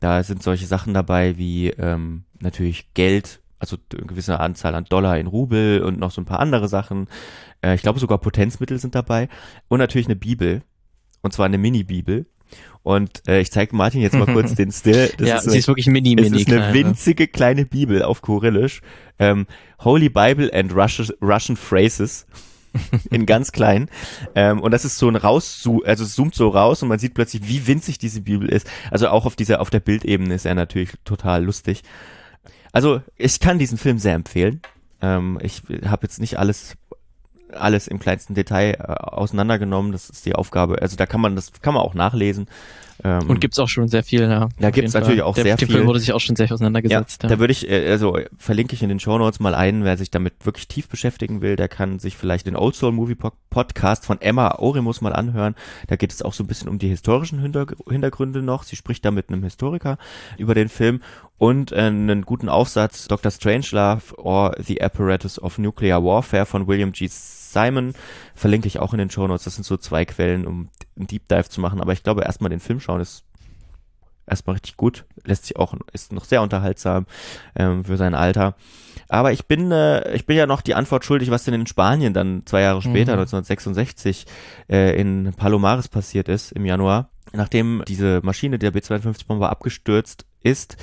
Da 0.00 0.22
sind 0.22 0.42
solche 0.42 0.66
Sachen 0.66 0.94
dabei 0.94 1.36
wie 1.36 1.68
ähm, 1.68 2.24
natürlich 2.40 2.94
Geld, 2.94 3.39
also 3.60 3.76
eine 3.94 4.06
gewisse 4.06 4.40
Anzahl 4.40 4.74
an 4.74 4.86
Dollar 4.86 5.18
in 5.18 5.26
Rubel 5.26 5.82
und 5.82 5.98
noch 5.98 6.10
so 6.10 6.20
ein 6.20 6.24
paar 6.24 6.40
andere 6.40 6.66
Sachen. 6.66 7.08
Äh, 7.62 7.74
ich 7.74 7.82
glaube 7.82 8.00
sogar 8.00 8.18
Potenzmittel 8.18 8.78
sind 8.78 8.94
dabei 8.94 9.28
und 9.68 9.78
natürlich 9.78 10.08
eine 10.08 10.16
Bibel 10.16 10.62
und 11.22 11.32
zwar 11.32 11.46
eine 11.46 11.58
Mini-Bibel. 11.58 12.26
Und 12.82 13.28
äh, 13.28 13.40
ich 13.40 13.52
zeige 13.52 13.76
Martin 13.76 14.00
jetzt 14.00 14.16
mal 14.16 14.26
kurz 14.32 14.54
den 14.54 14.72
Still. 14.72 15.10
Das 15.18 15.28
ja, 15.28 15.36
ist 15.36 15.44
sie 15.44 15.50
eine, 15.50 15.58
ist 15.58 15.68
wirklich 15.68 15.86
mini, 15.86 16.16
es 16.18 16.30
mini. 16.30 16.42
ist 16.42 16.48
eine 16.48 16.56
klein, 16.56 16.72
ne? 16.72 16.74
winzige 16.74 17.28
kleine 17.28 17.66
Bibel 17.66 18.02
auf 18.02 18.22
Kyrillisch. 18.22 18.80
Ähm, 19.18 19.46
Holy 19.80 20.08
Bible 20.08 20.50
and 20.52 20.74
Russian, 20.74 21.08
Russian 21.20 21.56
Phrases. 21.56 22.26
in 23.10 23.26
ganz 23.26 23.52
klein. 23.52 23.88
Ähm, 24.34 24.60
und 24.60 24.70
das 24.70 24.84
ist 24.84 24.96
so 24.96 25.08
ein 25.08 25.16
raus, 25.16 25.68
also 25.84 26.04
es 26.04 26.14
zoomt 26.14 26.34
so 26.34 26.48
raus 26.48 26.82
und 26.82 26.88
man 26.88 26.98
sieht 26.98 27.14
plötzlich, 27.14 27.46
wie 27.48 27.66
winzig 27.66 27.98
diese 27.98 28.20
Bibel 28.20 28.48
ist. 28.48 28.70
Also 28.90 29.08
auch 29.08 29.26
auf 29.26 29.36
dieser, 29.36 29.60
auf 29.60 29.70
der 29.70 29.80
Bildebene 29.80 30.34
ist 30.34 30.46
er 30.46 30.54
natürlich 30.54 30.92
total 31.04 31.44
lustig. 31.44 31.82
Also 32.72 33.02
ich 33.16 33.40
kann 33.40 33.58
diesen 33.58 33.78
Film 33.78 33.98
sehr 33.98 34.14
empfehlen. 34.14 34.60
Ähm, 35.00 35.38
ich 35.42 35.62
habe 35.84 36.02
jetzt 36.02 36.20
nicht 36.20 36.38
alles 36.38 36.76
alles 37.52 37.88
im 37.88 37.98
kleinsten 37.98 38.34
Detail 38.34 38.74
äh, 38.74 38.92
auseinandergenommen. 38.92 39.92
Das 39.92 40.08
ist 40.10 40.24
die 40.26 40.34
Aufgabe. 40.34 40.80
Also 40.80 40.96
da 40.96 41.06
kann 41.06 41.20
man 41.20 41.36
das 41.36 41.52
kann 41.60 41.74
man 41.74 41.82
auch 41.82 41.94
nachlesen. 41.94 42.46
Ähm, 43.04 43.28
und 43.28 43.40
gibt's 43.40 43.58
auch 43.58 43.68
schon 43.68 43.88
sehr 43.88 44.02
viel, 44.02 44.22
ja. 44.22 44.48
Da 44.58 44.70
gibt's 44.70 44.94
natürlich 44.94 45.22
auch 45.22 45.34
Der, 45.34 45.44
sehr 45.44 45.58
viel. 45.58 45.68
Der 45.68 45.76
Film 45.76 45.86
wurde 45.86 46.00
sich 46.00 46.12
auch 46.12 46.20
schon 46.20 46.36
sehr 46.36 46.52
auseinandergesetzt. 46.52 47.22
Ja, 47.22 47.28
ja. 47.28 47.34
Da 47.34 47.40
würde 47.40 47.52
ich, 47.52 47.68
äh, 47.68 47.90
also 47.90 48.18
verlinke 48.36 48.74
ich 48.74 48.82
in 48.82 48.88
den 48.88 49.00
Show 49.00 49.16
Notes 49.18 49.40
mal 49.40 49.54
ein, 49.54 49.84
wer 49.84 49.96
sich 49.96 50.10
damit 50.10 50.34
wirklich 50.44 50.68
tief 50.68 50.88
beschäftigen 50.88 51.40
will, 51.40 51.56
der 51.56 51.68
kann 51.68 51.98
sich 51.98 52.16
vielleicht 52.16 52.46
den 52.46 52.56
Old 52.56 52.74
Soul 52.74 52.92
Movie 52.92 53.16
Podcast 53.50 54.04
von 54.04 54.20
Emma 54.20 54.58
Oremus 54.58 55.00
mal 55.00 55.12
anhören. 55.12 55.54
Da 55.88 55.96
geht 55.96 56.12
es 56.12 56.22
auch 56.22 56.32
so 56.32 56.44
ein 56.44 56.46
bisschen 56.46 56.68
um 56.68 56.78
die 56.78 56.88
historischen 56.88 57.40
Hintergründe 57.40 58.42
noch. 58.42 58.64
Sie 58.64 58.76
spricht 58.76 59.04
da 59.04 59.10
mit 59.10 59.28
einem 59.28 59.42
Historiker 59.42 59.98
über 60.36 60.54
den 60.54 60.68
Film 60.68 61.00
und 61.38 61.72
äh, 61.72 61.76
einen 61.76 62.22
guten 62.22 62.48
Aufsatz 62.48 63.08
Dr. 63.08 63.30
Strangelove 63.30 64.18
or 64.18 64.54
the 64.58 64.82
Apparatus 64.82 65.40
of 65.40 65.58
Nuclear 65.58 66.04
Warfare 66.04 66.46
von 66.46 66.66
William 66.66 66.92
G. 66.92 67.08
Simon 67.52 67.94
verlinke 68.34 68.68
ich 68.68 68.78
auch 68.78 68.92
in 68.92 68.98
den 68.98 69.10
Show 69.10 69.26
Notes. 69.26 69.44
Das 69.44 69.54
sind 69.54 69.64
so 69.64 69.76
zwei 69.76 70.04
Quellen, 70.04 70.46
um 70.46 70.68
einen 70.96 71.06
Deep 71.06 71.28
Dive 71.28 71.48
zu 71.48 71.60
machen. 71.60 71.80
Aber 71.80 71.92
ich 71.92 72.02
glaube, 72.02 72.22
erstmal 72.22 72.50
den 72.50 72.60
Film 72.60 72.80
schauen 72.80 73.00
ist 73.00 73.24
erstmal 74.30 74.54
richtig 74.54 74.76
gut. 74.76 75.04
Lässt 75.24 75.46
sich 75.46 75.56
auch, 75.56 75.74
ist 75.92 76.12
noch 76.12 76.24
sehr 76.24 76.42
unterhaltsam 76.42 77.06
ähm, 77.56 77.84
für 77.84 77.96
sein 77.96 78.14
Alter. 78.14 78.54
Aber 79.08 79.32
ich 79.32 79.46
bin, 79.46 79.72
äh, 79.72 80.14
ich 80.14 80.24
bin 80.24 80.36
ja 80.36 80.46
noch 80.46 80.60
die 80.60 80.74
Antwort 80.74 81.04
schuldig, 81.04 81.30
was 81.30 81.44
denn 81.44 81.54
in 81.54 81.66
Spanien 81.66 82.14
dann 82.14 82.42
zwei 82.46 82.62
Jahre 82.62 82.80
später, 82.80 83.14
mhm. 83.14 83.20
1966, 83.20 84.26
äh, 84.68 84.98
in 84.98 85.32
Palomares 85.36 85.88
passiert 85.88 86.28
ist 86.28 86.52
im 86.52 86.64
Januar. 86.64 87.10
Nachdem 87.32 87.82
diese 87.86 88.20
Maschine 88.22 88.58
der 88.58 88.72
B-52-Bomber 88.72 89.50
abgestürzt 89.50 90.26
ist, 90.42 90.76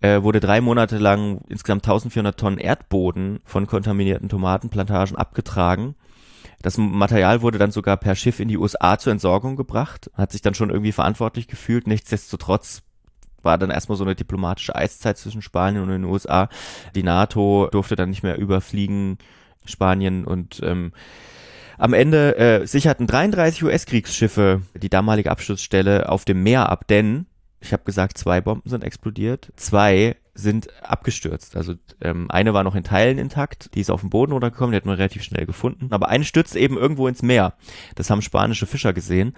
äh, 0.00 0.22
wurde 0.22 0.40
drei 0.40 0.60
Monate 0.60 0.98
lang 0.98 1.42
insgesamt 1.48 1.84
1400 1.84 2.38
Tonnen 2.38 2.58
Erdboden 2.58 3.40
von 3.44 3.66
kontaminierten 3.66 4.28
Tomatenplantagen 4.28 5.16
abgetragen. 5.16 5.94
Das 6.62 6.78
Material 6.78 7.42
wurde 7.42 7.58
dann 7.58 7.72
sogar 7.72 7.96
per 7.96 8.14
Schiff 8.14 8.40
in 8.40 8.48
die 8.48 8.56
USA 8.56 8.98
zur 8.98 9.12
Entsorgung 9.12 9.56
gebracht, 9.56 10.10
hat 10.14 10.32
sich 10.32 10.42
dann 10.42 10.54
schon 10.54 10.70
irgendwie 10.70 10.92
verantwortlich 10.92 11.48
gefühlt. 11.48 11.86
Nichtsdestotrotz 11.86 12.82
war 13.42 13.58
dann 13.58 13.70
erstmal 13.70 13.98
so 13.98 14.04
eine 14.04 14.14
diplomatische 14.14 14.74
Eiszeit 14.74 15.18
zwischen 15.18 15.42
Spanien 15.42 15.82
und 15.82 15.90
den 15.90 16.04
USA. 16.04 16.48
Die 16.94 17.02
NATO 17.02 17.68
durfte 17.70 17.96
dann 17.96 18.10
nicht 18.10 18.22
mehr 18.22 18.38
überfliegen, 18.38 19.18
Spanien 19.64 20.24
und 20.24 20.60
ähm, 20.62 20.92
am 21.78 21.94
Ende 21.94 22.36
äh, 22.36 22.66
sicherten 22.66 23.06
33 23.06 23.64
US-Kriegsschiffe 23.64 24.62
die 24.74 24.88
damalige 24.88 25.30
Absturzstelle 25.30 26.08
auf 26.08 26.24
dem 26.24 26.42
Meer 26.42 26.68
ab, 26.68 26.86
denn 26.88 27.26
ich 27.60 27.72
habe 27.72 27.84
gesagt, 27.84 28.18
zwei 28.18 28.40
Bomben 28.40 28.68
sind 28.68 28.84
explodiert, 28.84 29.52
zwei 29.56 30.16
sind 30.34 30.68
abgestürzt. 30.82 31.56
Also 31.56 31.74
ähm, 32.00 32.30
eine 32.30 32.54
war 32.54 32.64
noch 32.64 32.74
in 32.74 32.84
Teilen 32.84 33.18
intakt, 33.18 33.74
die 33.74 33.80
ist 33.80 33.90
auf 33.90 34.00
den 34.00 34.10
Boden 34.10 34.32
runtergekommen, 34.32 34.72
die 34.72 34.76
hat 34.76 34.86
man 34.86 34.96
relativ 34.96 35.22
schnell 35.22 35.46
gefunden. 35.46 35.88
Aber 35.90 36.08
eine 36.08 36.24
stürzt 36.24 36.56
eben 36.56 36.78
irgendwo 36.78 37.06
ins 37.06 37.22
Meer. 37.22 37.54
Das 37.94 38.10
haben 38.10 38.22
spanische 38.22 38.66
Fischer 38.66 38.92
gesehen, 38.92 39.34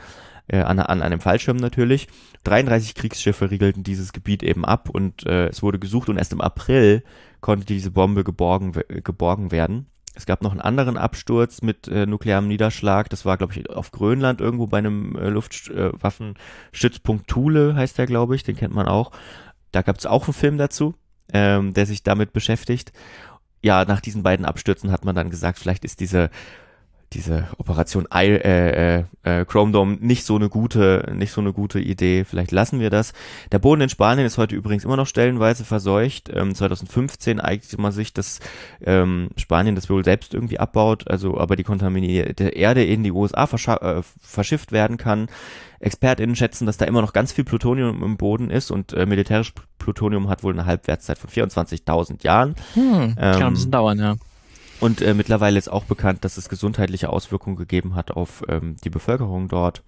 äh, 0.47 0.59
an, 0.59 0.79
an 0.79 1.03
einem 1.03 1.21
Fallschirm 1.21 1.57
natürlich. 1.57 2.09
33 2.45 2.95
Kriegsschiffe 2.95 3.51
riegelten 3.51 3.83
dieses 3.83 4.13
Gebiet 4.13 4.43
eben 4.43 4.65
ab 4.65 4.89
und 4.91 5.27
äh, 5.27 5.49
es 5.49 5.63
wurde 5.63 5.79
gesucht 5.79 6.09
und 6.09 6.19
erst 6.19 6.33
im 6.33 6.41
April 6.41 7.03
konnte 7.41 7.67
diese 7.67 7.91
Bombe 7.91 8.25
geborgen, 8.25 8.73
geborgen 8.89 9.51
werden. 9.51 9.87
Es 10.17 10.27
gab 10.27 10.43
noch 10.43 10.53
einen 10.53 10.61
anderen 10.61 10.97
Absturz 10.97 11.61
mit 11.61 11.89
äh, 11.89 12.07
nuklearem 12.07 12.47
Niederschlag. 12.47 13.11
Das 13.11 13.25
war, 13.25 13.37
glaube 13.37 13.53
ich, 13.53 13.69
auf 13.69 13.91
Grönland 13.91 14.41
irgendwo 14.41 14.69
bei 14.69 14.79
einem 14.79 15.17
äh, 15.17 15.29
Luftwaffenstützpunkt 15.29 17.25
äh, 17.25 17.27
Thule, 17.27 17.75
heißt 17.75 17.99
der, 17.99 18.07
glaube 18.07 18.37
ich. 18.37 18.45
Den 18.45 18.55
kennt 18.55 18.73
man 18.75 18.87
auch. 18.87 19.11
Da 19.75 19.83
gab 19.83 19.99
es 19.99 20.07
auch 20.07 20.25
einen 20.25 20.35
Film 20.35 20.57
dazu, 20.57 20.95
ähm, 21.33 21.75
der 21.75 21.87
sich 21.87 22.03
damit 22.03 22.33
beschäftigt. 22.33 22.93
Ja, 23.63 23.85
nach 23.85 24.01
diesen 24.01 24.23
beiden 24.23 24.47
Abstürzen 24.47 24.93
hat 24.93 25.05
man 25.05 25.17
dann 25.17 25.31
gesagt, 25.31 25.59
vielleicht 25.59 25.85
ist 25.85 26.01
diese 26.01 26.31
diese 27.15 27.47
Operation 27.59 28.07
I, 28.13 28.27
äh, 28.27 28.99
äh, 28.99 29.05
äh, 29.23 29.45
Chrome 29.45 29.73
Dome 29.73 29.97
nicht 30.01 30.25
so 30.25 30.37
eine 30.37 30.49
gute, 30.49 31.13
nicht 31.15 31.33
so 31.33 31.41
eine 31.41 31.53
gute 31.53 31.81
Idee. 31.81 32.25
Vielleicht 32.25 32.53
lassen 32.53 32.81
wir 32.81 32.91
das. 32.91 33.13
Der 33.53 33.59
Boden 33.59 33.83
in 33.83 33.89
Spanien 33.89 34.27
ist 34.27 34.37
heute 34.37 34.55
übrigens 34.57 34.85
immer 34.85 34.97
noch 34.97 35.07
stellenweise 35.07 35.65
verseucht. 35.65 36.31
Ähm, 36.33 36.55
2015 36.55 37.41
eignet 37.41 37.79
man 37.79 37.93
sich, 37.93 38.13
dass 38.13 38.41
ähm, 38.85 39.31
Spanien 39.37 39.75
das 39.75 39.89
wohl 39.89 40.05
selbst 40.05 40.35
irgendwie 40.35 40.59
abbaut, 40.59 41.09
also 41.09 41.39
aber 41.39 41.57
die 41.57 41.65
kontaminierte 41.65 42.49
Erde 42.49 42.85
in 42.85 43.03
die 43.03 43.13
USA 43.13 43.45
äh, 43.45 44.03
verschifft 44.21 44.73
werden 44.73 44.97
kann. 44.97 45.29
ExpertInnen 45.81 46.35
schätzen, 46.35 46.67
dass 46.67 46.79
da 46.79 46.87
immer 46.87 47.03
noch 47.03 47.13
ganz 47.13 47.33
viel 47.33 47.45
Plutonium 47.45 48.03
im 48.03 48.17
Boden 48.17 48.51
ist 48.51 48.71
und 48.71 48.93
äh, 48.93 49.07
militärisch 49.07 49.53
Plutonium 49.79 50.29
hat 50.29 50.43
wohl 50.43 50.53
eine 50.53 50.67
Halbwertszeit 50.67 51.19
von 51.19 51.29
24.000 51.31 52.25
Jahren. 52.25 52.55
Hm, 52.73 53.15
kann 53.17 53.43
ein 53.43 53.53
bisschen 53.53 53.71
dauern, 53.71 53.99
ja. 53.99 54.15
Und 54.85 55.01
äh, 55.01 55.15
mittlerweile 55.15 55.59
ist 55.59 55.69
auch 55.73 55.85
bekannt, 55.85 56.27
dass 56.27 56.37
es 56.37 56.51
gesundheitliche 56.51 57.09
Auswirkungen 57.09 57.57
gegeben 57.57 57.95
hat 57.95 58.11
auf 58.11 58.43
ähm, 58.51 58.77
die 58.85 58.91
Bevölkerung 58.91 59.49
dort. 59.49 59.83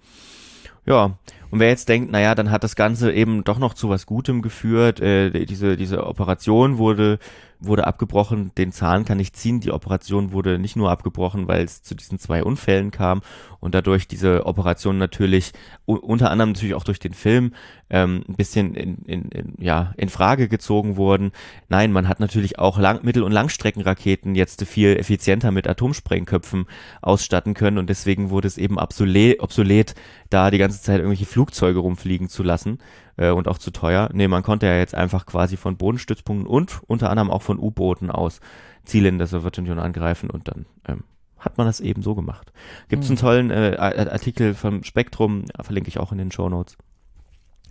Ja, 0.87 1.19
und 1.51 1.59
wer 1.59 1.67
jetzt 1.67 1.87
denkt, 1.87 2.11
naja, 2.11 2.33
dann 2.33 2.49
hat 2.49 2.63
das 2.63 2.75
Ganze 2.75 3.13
eben 3.13 3.43
doch 3.43 3.59
noch 3.59 3.75
zu 3.75 3.89
was 3.89 4.07
Gutem 4.07 4.41
geführt, 4.41 4.99
äh, 4.99 5.45
diese, 5.45 5.77
diese 5.77 6.07
Operation 6.07 6.79
wurde 6.79 7.19
wurde 7.59 7.87
abgebrochen, 7.87 8.51
den 8.57 8.71
Zahn 8.71 9.05
kann 9.05 9.19
ich 9.19 9.33
ziehen. 9.33 9.59
Die 9.59 9.71
Operation 9.71 10.31
wurde 10.31 10.59
nicht 10.59 10.75
nur 10.75 10.91
abgebrochen, 10.91 11.47
weil 11.47 11.63
es 11.63 11.81
zu 11.81 11.95
diesen 11.95 12.19
zwei 12.19 12.43
Unfällen 12.43 12.91
kam 12.91 13.21
und 13.59 13.73
dadurch 13.73 14.07
diese 14.07 14.45
Operation 14.45 14.97
natürlich 14.97 15.53
unter 15.85 16.29
anderem 16.29 16.51
natürlich 16.51 16.75
auch 16.75 16.83
durch 16.83 16.99
den 16.99 17.13
Film 17.13 17.53
ähm, 17.89 18.23
ein 18.27 18.35
bisschen 18.35 18.75
in, 18.75 18.97
in, 19.05 19.29
in, 19.29 19.53
ja, 19.59 19.93
in 19.97 20.09
Frage 20.09 20.47
gezogen 20.47 20.97
wurden. 20.97 21.31
Nein, 21.69 21.91
man 21.91 22.07
hat 22.07 22.19
natürlich 22.19 22.59
auch 22.59 22.77
Lang 22.77 23.03
Mittel- 23.03 23.23
und 23.23 23.31
Langstreckenraketen 23.31 24.35
jetzt 24.35 24.63
viel 24.65 24.95
effizienter 24.97 25.51
mit 25.51 25.67
Atomsprengköpfen 25.67 26.65
ausstatten 27.01 27.53
können 27.53 27.77
und 27.77 27.89
deswegen 27.89 28.29
wurde 28.29 28.47
es 28.47 28.57
eben 28.57 28.77
obsolet, 28.77 29.41
obsolet 29.41 29.95
da 30.29 30.51
die 30.51 30.57
ganze 30.57 30.81
Zeit 30.81 30.97
irgendwelche 30.97 31.25
Flugzeuge 31.25 31.79
rumfliegen 31.79 32.29
zu 32.29 32.43
lassen 32.43 32.79
äh, 33.17 33.31
und 33.31 33.47
auch 33.47 33.57
zu 33.57 33.71
teuer. 33.71 34.09
Nee, 34.13 34.27
man 34.27 34.43
konnte 34.43 34.65
ja 34.65 34.77
jetzt 34.77 34.95
einfach 34.95 35.25
quasi 35.25 35.57
von 35.57 35.77
Bodenstützpunkten 35.77 36.47
und 36.47 36.81
unter 36.87 37.09
anderem 37.09 37.29
auch 37.29 37.41
von 37.41 37.59
U-Booten 37.59 38.09
aus 38.09 38.39
Ziele 38.85 39.09
in 39.09 39.17
der 39.17 39.27
Sowjetunion 39.27 39.79
angreifen 39.79 40.29
und 40.29 40.47
dann 40.47 40.65
ähm, 40.87 41.03
hat 41.37 41.57
man 41.57 41.67
das 41.67 41.79
eben 41.79 42.01
so 42.01 42.15
gemacht. 42.15 42.51
Gibt 42.87 43.03
es 43.03 43.09
einen 43.09 43.17
hm. 43.17 43.21
tollen 43.21 43.51
äh, 43.51 43.75
Artikel 43.77 44.53
vom 44.53 44.83
Spektrum, 44.83 45.45
verlinke 45.59 45.89
ich 45.89 45.99
auch 45.99 46.11
in 46.11 46.17
den 46.17 46.31
Show 46.31 46.49
Notes. 46.49 46.77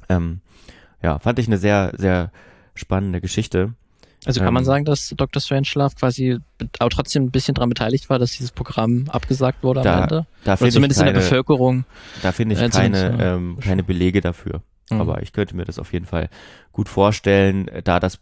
Ähm, 0.08 0.40
ja, 1.02 1.18
fand 1.18 1.38
ich 1.38 1.46
eine 1.46 1.58
sehr, 1.58 1.92
sehr 1.96 2.30
spannende 2.74 3.20
Geschichte. 3.20 3.74
Also 4.24 4.40
kann 4.40 4.48
ähm, 4.48 4.54
man 4.54 4.64
sagen, 4.64 4.84
dass 4.84 5.14
Dr. 5.16 5.40
Strangelove 5.40 5.94
quasi 5.94 6.38
auch 6.80 6.88
trotzdem 6.88 7.24
ein 7.24 7.30
bisschen 7.30 7.54
daran 7.54 7.68
beteiligt 7.68 8.10
war, 8.10 8.18
dass 8.18 8.32
dieses 8.32 8.50
Programm 8.50 9.04
abgesagt 9.08 9.62
wurde 9.62 9.82
da, 9.82 9.96
am 9.96 10.02
Ende? 10.02 10.26
Da 10.44 10.54
Oder 10.54 10.70
zumindest 10.70 11.00
keine, 11.00 11.10
in 11.10 11.16
der 11.16 11.22
Bevölkerung. 11.22 11.84
Da 12.22 12.32
finde 12.32 12.54
ich 12.56 12.60
äh, 12.60 12.68
keine, 12.68 13.18
ähm, 13.20 13.58
keine 13.60 13.84
Belege 13.84 14.20
dafür. 14.20 14.62
Mhm. 14.90 15.00
Aber 15.00 15.22
ich 15.22 15.32
könnte 15.32 15.56
mir 15.56 15.64
das 15.64 15.78
auf 15.78 15.92
jeden 15.92 16.06
Fall 16.06 16.28
gut 16.72 16.88
vorstellen, 16.88 17.70
da 17.84 18.00
das 18.00 18.20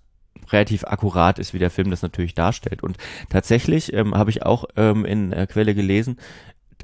relativ 0.50 0.84
akkurat 0.84 1.38
ist, 1.38 1.54
wie 1.54 1.58
der 1.58 1.70
Film 1.70 1.90
das 1.90 2.02
natürlich 2.02 2.34
darstellt. 2.34 2.82
Und 2.82 2.98
tatsächlich 3.30 3.92
ähm, 3.92 4.14
habe 4.14 4.30
ich 4.30 4.42
auch 4.42 4.64
ähm, 4.76 5.04
in 5.04 5.30
der 5.30 5.46
Quelle 5.46 5.74
gelesen, 5.74 6.18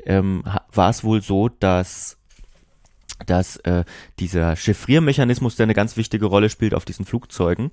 ähm, 0.07 0.45
war 0.73 0.91
es 0.91 1.05
wohl 1.05 1.23
so, 1.23 1.49
dass 1.49 2.17
dass 3.27 3.57
äh, 3.57 3.85
dieser 4.19 4.57
Chiffriermechanismus, 4.57 5.57
der 5.57 5.65
eine 5.65 5.75
ganz 5.75 5.99
wichtige 5.99 6.25
Rolle 6.25 6.49
spielt 6.49 6.73
auf 6.73 6.87
diesen 6.87 7.05
Flugzeugen, 7.05 7.71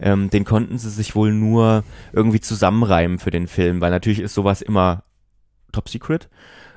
ähm, 0.00 0.28
den 0.28 0.44
konnten 0.44 0.76
sie 0.76 0.90
sich 0.90 1.14
wohl 1.14 1.32
nur 1.32 1.84
irgendwie 2.12 2.40
zusammenreimen 2.40 3.20
für 3.20 3.30
den 3.30 3.46
Film, 3.46 3.80
weil 3.80 3.92
natürlich 3.92 4.18
ist 4.18 4.34
sowas 4.34 4.60
immer 4.60 5.04
top 5.70 5.88
secret. 5.88 6.28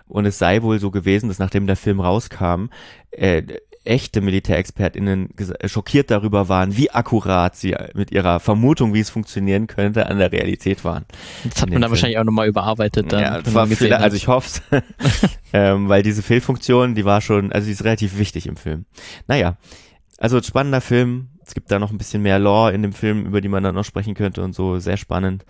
Und 0.07 0.25
es 0.25 0.37
sei 0.37 0.61
wohl 0.61 0.77
so 0.79 0.91
gewesen, 0.91 1.29
dass 1.29 1.39
nachdem 1.39 1.65
der 1.65 1.77
Film 1.77 1.99
rauskam, 1.99 2.65
äh, 3.11 3.43
echte 3.83 4.21
MilitärexpertInnen 4.21 5.29
schockiert 5.65 6.11
darüber 6.11 6.49
waren, 6.49 6.77
wie 6.77 6.91
akkurat 6.91 7.55
sie 7.55 7.75
mit 7.93 8.11
ihrer 8.11 8.39
Vermutung, 8.39 8.93
wie 8.93 8.99
es 8.99 9.09
funktionieren 9.09 9.67
könnte, 9.67 10.05
an 10.05 10.19
der 10.19 10.31
Realität 10.31 10.83
waren. 10.85 11.05
Das 11.43 11.61
hat 11.61 11.69
man 11.69 11.73
dann 11.73 11.81
Film. 11.81 11.91
wahrscheinlich 11.91 12.19
auch 12.19 12.23
nochmal 12.23 12.47
überarbeitet. 12.47 13.11
Dann, 13.11 13.21
ja, 13.21 13.41
das 13.41 13.53
war 13.53 13.67
viele, 13.67 13.97
also 13.97 14.15
ich 14.15 14.27
hoffe 14.27 14.61
ähm, 15.53 15.89
weil 15.89 16.03
diese 16.03 16.21
Fehlfunktion, 16.21 16.93
die 16.93 17.05
war 17.05 17.21
schon, 17.21 17.51
also 17.51 17.65
die 17.65 17.71
ist 17.71 17.83
relativ 17.83 18.17
wichtig 18.17 18.47
im 18.47 18.55
Film. 18.55 18.85
Naja, 19.27 19.57
also 20.17 20.41
spannender 20.41 20.81
Film. 20.81 21.29
Es 21.43 21.55
gibt 21.55 21.71
da 21.71 21.79
noch 21.79 21.91
ein 21.91 21.97
bisschen 21.97 22.21
mehr 22.21 22.37
Lore 22.37 22.71
in 22.73 22.83
dem 22.83 22.93
Film, 22.93 23.25
über 23.25 23.41
die 23.41 23.49
man 23.49 23.63
dann 23.63 23.75
noch 23.75 23.83
sprechen 23.83 24.13
könnte 24.13 24.43
und 24.43 24.53
so. 24.53 24.77
Sehr 24.79 24.97
spannend. 24.97 25.43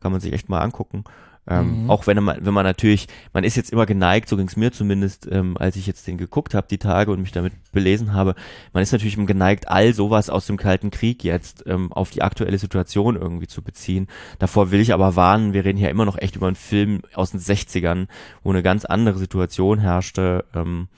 Kann 0.00 0.10
man 0.10 0.20
sich 0.20 0.32
echt 0.32 0.48
mal 0.48 0.60
angucken. 0.60 1.04
Ähm, 1.46 1.84
mhm. 1.84 1.90
Auch 1.90 2.06
wenn 2.06 2.22
man, 2.22 2.38
wenn 2.44 2.54
man 2.54 2.64
natürlich, 2.64 3.06
man 3.32 3.44
ist 3.44 3.56
jetzt 3.56 3.70
immer 3.70 3.84
geneigt, 3.84 4.28
so 4.28 4.36
ging 4.36 4.46
es 4.46 4.56
mir 4.56 4.72
zumindest, 4.72 5.28
ähm, 5.30 5.56
als 5.58 5.76
ich 5.76 5.86
jetzt 5.86 6.06
den 6.06 6.16
geguckt 6.16 6.54
habe, 6.54 6.66
die 6.68 6.78
Tage 6.78 7.12
und 7.12 7.20
mich 7.20 7.32
damit 7.32 7.52
belesen 7.72 8.14
habe, 8.14 8.34
man 8.72 8.82
ist 8.82 8.92
natürlich 8.92 9.16
immer 9.16 9.26
geneigt, 9.26 9.68
all 9.68 9.92
sowas 9.92 10.30
aus 10.30 10.46
dem 10.46 10.56
Kalten 10.56 10.90
Krieg 10.90 11.22
jetzt 11.22 11.64
ähm, 11.66 11.92
auf 11.92 12.10
die 12.10 12.22
aktuelle 12.22 12.58
Situation 12.58 13.16
irgendwie 13.16 13.46
zu 13.46 13.62
beziehen. 13.62 14.08
Davor 14.38 14.70
will 14.70 14.80
ich 14.80 14.94
aber 14.94 15.16
warnen, 15.16 15.52
wir 15.52 15.64
reden 15.64 15.78
hier 15.78 15.90
immer 15.90 16.06
noch 16.06 16.18
echt 16.18 16.36
über 16.36 16.46
einen 16.46 16.56
Film 16.56 17.02
aus 17.14 17.32
den 17.32 17.40
60ern, 17.40 18.06
wo 18.42 18.50
eine 18.50 18.62
ganz 18.62 18.86
andere 18.86 19.18
Situation 19.18 19.78
herrschte. 19.78 20.46
Ähm, 20.54 20.88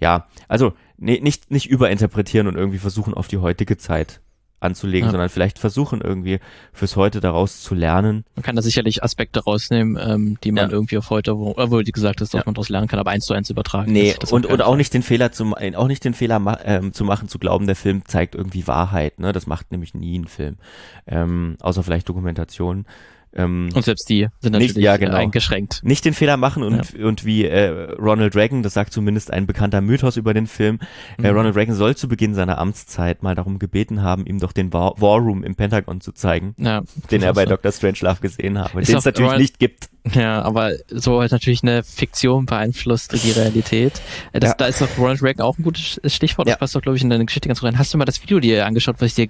ja, 0.00 0.28
also 0.46 0.74
nee, 0.96 1.18
nicht, 1.20 1.50
nicht 1.50 1.68
überinterpretieren 1.68 2.46
und 2.46 2.56
irgendwie 2.56 2.78
versuchen, 2.78 3.14
auf 3.14 3.26
die 3.26 3.38
heutige 3.38 3.78
Zeit 3.78 4.20
anzulegen, 4.60 5.06
Ja. 5.06 5.10
sondern 5.12 5.28
vielleicht 5.28 5.58
versuchen 5.58 6.00
irgendwie 6.00 6.40
fürs 6.72 6.96
Heute 6.96 7.20
daraus 7.20 7.62
zu 7.62 7.74
lernen. 7.74 8.24
Man 8.34 8.42
kann 8.42 8.56
da 8.56 8.62
sicherlich 8.62 9.02
Aspekte 9.04 9.44
rausnehmen, 9.44 9.98
ähm, 10.00 10.38
die 10.42 10.52
man 10.52 10.70
Ja. 10.70 10.72
irgendwie 10.72 10.98
auf 10.98 11.10
heute, 11.10 11.38
wo, 11.38 11.54
obwohl 11.56 11.84
die 11.84 11.92
gesagt 11.92 12.20
ist, 12.20 12.34
dass 12.34 12.40
Ja. 12.40 12.44
man 12.46 12.54
daraus 12.54 12.68
lernen 12.68 12.88
kann, 12.88 12.98
aber 12.98 13.10
eins 13.10 13.24
zu 13.26 13.34
eins 13.34 13.50
übertragen. 13.50 13.92
Nee, 13.92 14.14
das 14.18 14.30
auf 14.30 14.36
und, 14.36 14.46
und 14.46 14.62
auch 14.62 14.76
nicht 14.76 14.92
den 14.94 15.02
Fehler 15.02 15.30
zu, 15.32 15.44
ma- 15.44 15.58
auch 15.76 15.86
nicht 15.88 16.04
den 16.04 16.14
Fehler 16.14 16.38
ma 16.38 16.58
ähm, 16.64 16.92
zu 16.92 17.04
machen, 17.04 17.28
zu 17.28 17.38
glauben, 17.38 17.66
der 17.66 17.76
Film 17.76 18.02
zeigt 18.06 18.34
irgendwie 18.34 18.66
Wahrheit, 18.66 19.18
ne? 19.20 19.32
Das 19.32 19.46
macht 19.46 19.70
nämlich 19.70 19.94
nie 19.94 20.18
ein 20.18 20.26
Film. 20.26 20.56
Ähm, 21.06 21.56
außer 21.60 21.82
vielleicht 21.82 22.08
Dokumentation. 22.08 22.84
Ähm, 23.34 23.68
Und 23.74 23.84
selbst 23.84 24.08
die 24.08 24.28
sind 24.40 24.52
Nicht- 24.52 24.68
natürlich 24.68 24.84
ja, 24.84 24.96
genau. 24.96 25.12
äh, 25.14 25.16
eingeschränkt. 25.20 25.80
nicht 25.84 26.04
den 26.04 26.14
Fehler 26.14 26.36
machen 26.36 26.62
und, 26.62 26.94
und 26.94 27.24
wie 27.24 27.44
äh, 27.44 27.68
Ronald 27.98 28.34
Reagan, 28.34 28.62
das 28.62 28.74
sagt 28.74 28.92
zumindest 28.92 29.30
ein 29.32 29.46
bekannter 29.46 29.80
Mythos 29.80 30.16
über 30.16 30.32
den 30.34 30.46
Film, 30.46 30.78
äh, 31.22 31.30
Mhm. 31.30 31.36
Ronald 31.36 31.56
Reagan 31.56 31.74
soll 31.74 31.94
zu 31.96 32.08
Beginn 32.08 32.34
seiner 32.34 32.58
Amtszeit 32.58 33.22
mal 33.22 33.34
darum 33.34 33.58
gebeten 33.58 34.02
haben, 34.02 34.24
ihm 34.26 34.40
doch 34.40 34.52
den 34.52 34.72
War, 34.72 35.00
War 35.00 35.18
Room 35.18 35.44
im 35.44 35.54
Pentagon 35.56 36.00
zu 36.00 36.12
zeigen, 36.12 36.54
Ja, 36.58 36.82
den 37.10 37.22
er 37.22 37.34
bei 37.34 37.44
so. 37.44 37.50
Dr. 37.50 37.70
Strangelove 37.72 38.20
gesehen 38.20 38.58
habe, 38.58 38.82
den 38.82 38.96
es 38.96 39.04
natürlich 39.04 39.26
Ronald- 39.26 39.40
nicht 39.40 39.58
gibt. 39.58 39.88
Ja, 40.14 40.40
aber 40.42 40.72
so 40.88 41.20
halt 41.20 41.32
natürlich 41.32 41.62
eine 41.62 41.82
Fiktion 41.82 42.46
beeinflusst 42.46 43.12
die 43.22 43.30
Realität. 43.32 44.00
Äh, 44.32 44.40
Das, 44.40 44.50
Ja. 44.50 44.56
Da 44.56 44.66
ist 44.66 44.80
doch 44.80 44.88
Ronald 44.96 45.22
Reagan 45.22 45.42
auch 45.44 45.58
ein 45.58 45.62
gutes 45.64 46.00
Stichwort. 46.06 46.48
Das 46.48 46.52
Ja. 46.54 46.56
passt 46.58 46.74
doch, 46.74 46.80
glaube 46.80 46.96
ich, 46.96 47.02
in 47.02 47.10
deine 47.10 47.26
Geschichte 47.26 47.46
ganz 47.48 47.60
gut 47.60 47.66
rein. 47.68 47.78
Hast 47.78 47.92
du 47.92 47.98
mal 47.98 48.06
das 48.06 48.22
Video 48.22 48.40
dir 48.40 48.64
angeschaut, 48.64 48.96
was 49.00 49.08
ich 49.08 49.14
dir 49.14 49.28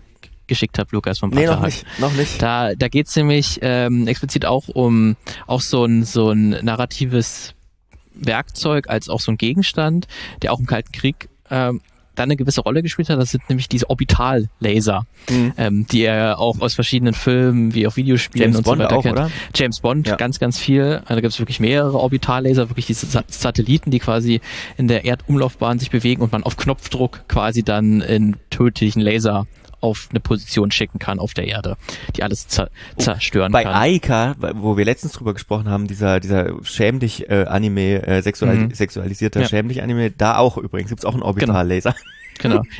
geschickt 0.48 0.78
habe, 0.78 0.88
Lukas, 0.92 1.18
vom 1.20 1.30
Nee, 1.30 1.46
noch 1.46 1.60
nicht, 1.62 1.84
noch 1.98 2.12
nicht. 2.12 2.40
Da, 2.42 2.74
da 2.74 2.88
geht's 2.88 3.14
nämlich 3.16 3.58
ähm, 3.62 4.06
explizit 4.08 4.44
auch 4.46 4.68
um 4.68 5.16
auch 5.46 5.60
so 5.60 5.84
ein, 5.84 6.04
so 6.04 6.30
ein 6.30 6.50
narratives 6.64 7.54
Werkzeug 8.14 8.88
als 8.88 9.08
auch 9.08 9.20
so 9.20 9.30
ein 9.32 9.38
Gegenstand, 9.38 10.06
der 10.42 10.52
auch 10.52 10.58
im 10.58 10.66
Kalten 10.66 10.92
Krieg 10.92 11.28
ähm, 11.50 11.80
dann 12.16 12.24
eine 12.24 12.36
gewisse 12.36 12.62
Rolle 12.62 12.82
gespielt 12.82 13.10
hat. 13.10 13.20
Das 13.20 13.30
sind 13.30 13.48
nämlich 13.48 13.68
diese 13.68 13.88
Orbitallaser, 13.90 15.06
Mhm. 15.30 15.52
ähm, 15.56 15.86
die 15.86 16.02
er 16.02 16.40
auch 16.40 16.60
aus 16.60 16.74
verschiedenen 16.74 17.14
Filmen 17.14 17.74
wie 17.74 17.86
auch 17.86 17.94
Videospielen 17.94 18.42
James 18.54 18.56
und 18.58 18.64
Bond 18.64 18.78
so 18.78 18.84
weiter 18.84 18.96
auch, 18.96 19.02
kennt. 19.02 19.12
oder? 19.18 19.30
James 19.54 19.78
Bond, 19.78 20.08
Ja. 20.08 20.16
ganz, 20.16 20.40
ganz 20.40 20.58
viel. 20.58 21.00
Da 21.06 21.14
gibt 21.14 21.32
es 21.32 21.38
wirklich 21.38 21.60
mehrere 21.60 21.96
Orbitallaser, 21.96 22.70
wirklich 22.70 22.86
diese 22.86 23.06
Sa 23.06 23.22
Satelliten, 23.28 23.92
die 23.92 24.00
quasi 24.00 24.40
in 24.76 24.88
der 24.88 25.04
Erdumlaufbahn 25.04 25.78
sich 25.78 25.90
bewegen 25.92 26.20
und 26.22 26.32
man 26.32 26.42
auf 26.42 26.56
Knopfdruck 26.56 27.20
quasi 27.28 27.62
dann 27.62 28.00
in 28.00 28.36
tödlichen 28.50 29.00
Laser 29.00 29.46
auf 29.80 30.08
eine 30.10 30.20
Position 30.20 30.70
schicken 30.70 30.98
kann 30.98 31.18
auf 31.18 31.34
der 31.34 31.46
Erde, 31.46 31.76
die 32.16 32.22
alles 32.22 32.48
zer 32.48 32.70
zerstören 32.96 33.52
Bei 33.52 33.62
kann. 33.64 33.74
Aika, 33.74 34.34
wo 34.54 34.76
wir 34.76 34.84
letztens 34.84 35.12
drüber 35.12 35.34
gesprochen 35.34 35.68
haben, 35.68 35.86
dieser, 35.86 36.20
dieser 36.20 36.52
schämlich 36.64 37.28
äh, 37.30 37.44
Anime, 37.44 38.06
äh, 38.06 38.22
sexual 38.22 38.54
Mhm. 38.56 38.74
sexualisierter 38.74 39.40
Ja. 39.42 39.48
schämlich 39.48 39.82
Anime, 39.82 40.10
da 40.10 40.36
auch 40.38 40.56
übrigens 40.56 40.90
gibt's 40.90 41.04
auch 41.04 41.14
einen 41.14 41.22
Orbitallaser. 41.22 41.92
Genau. 41.92 42.04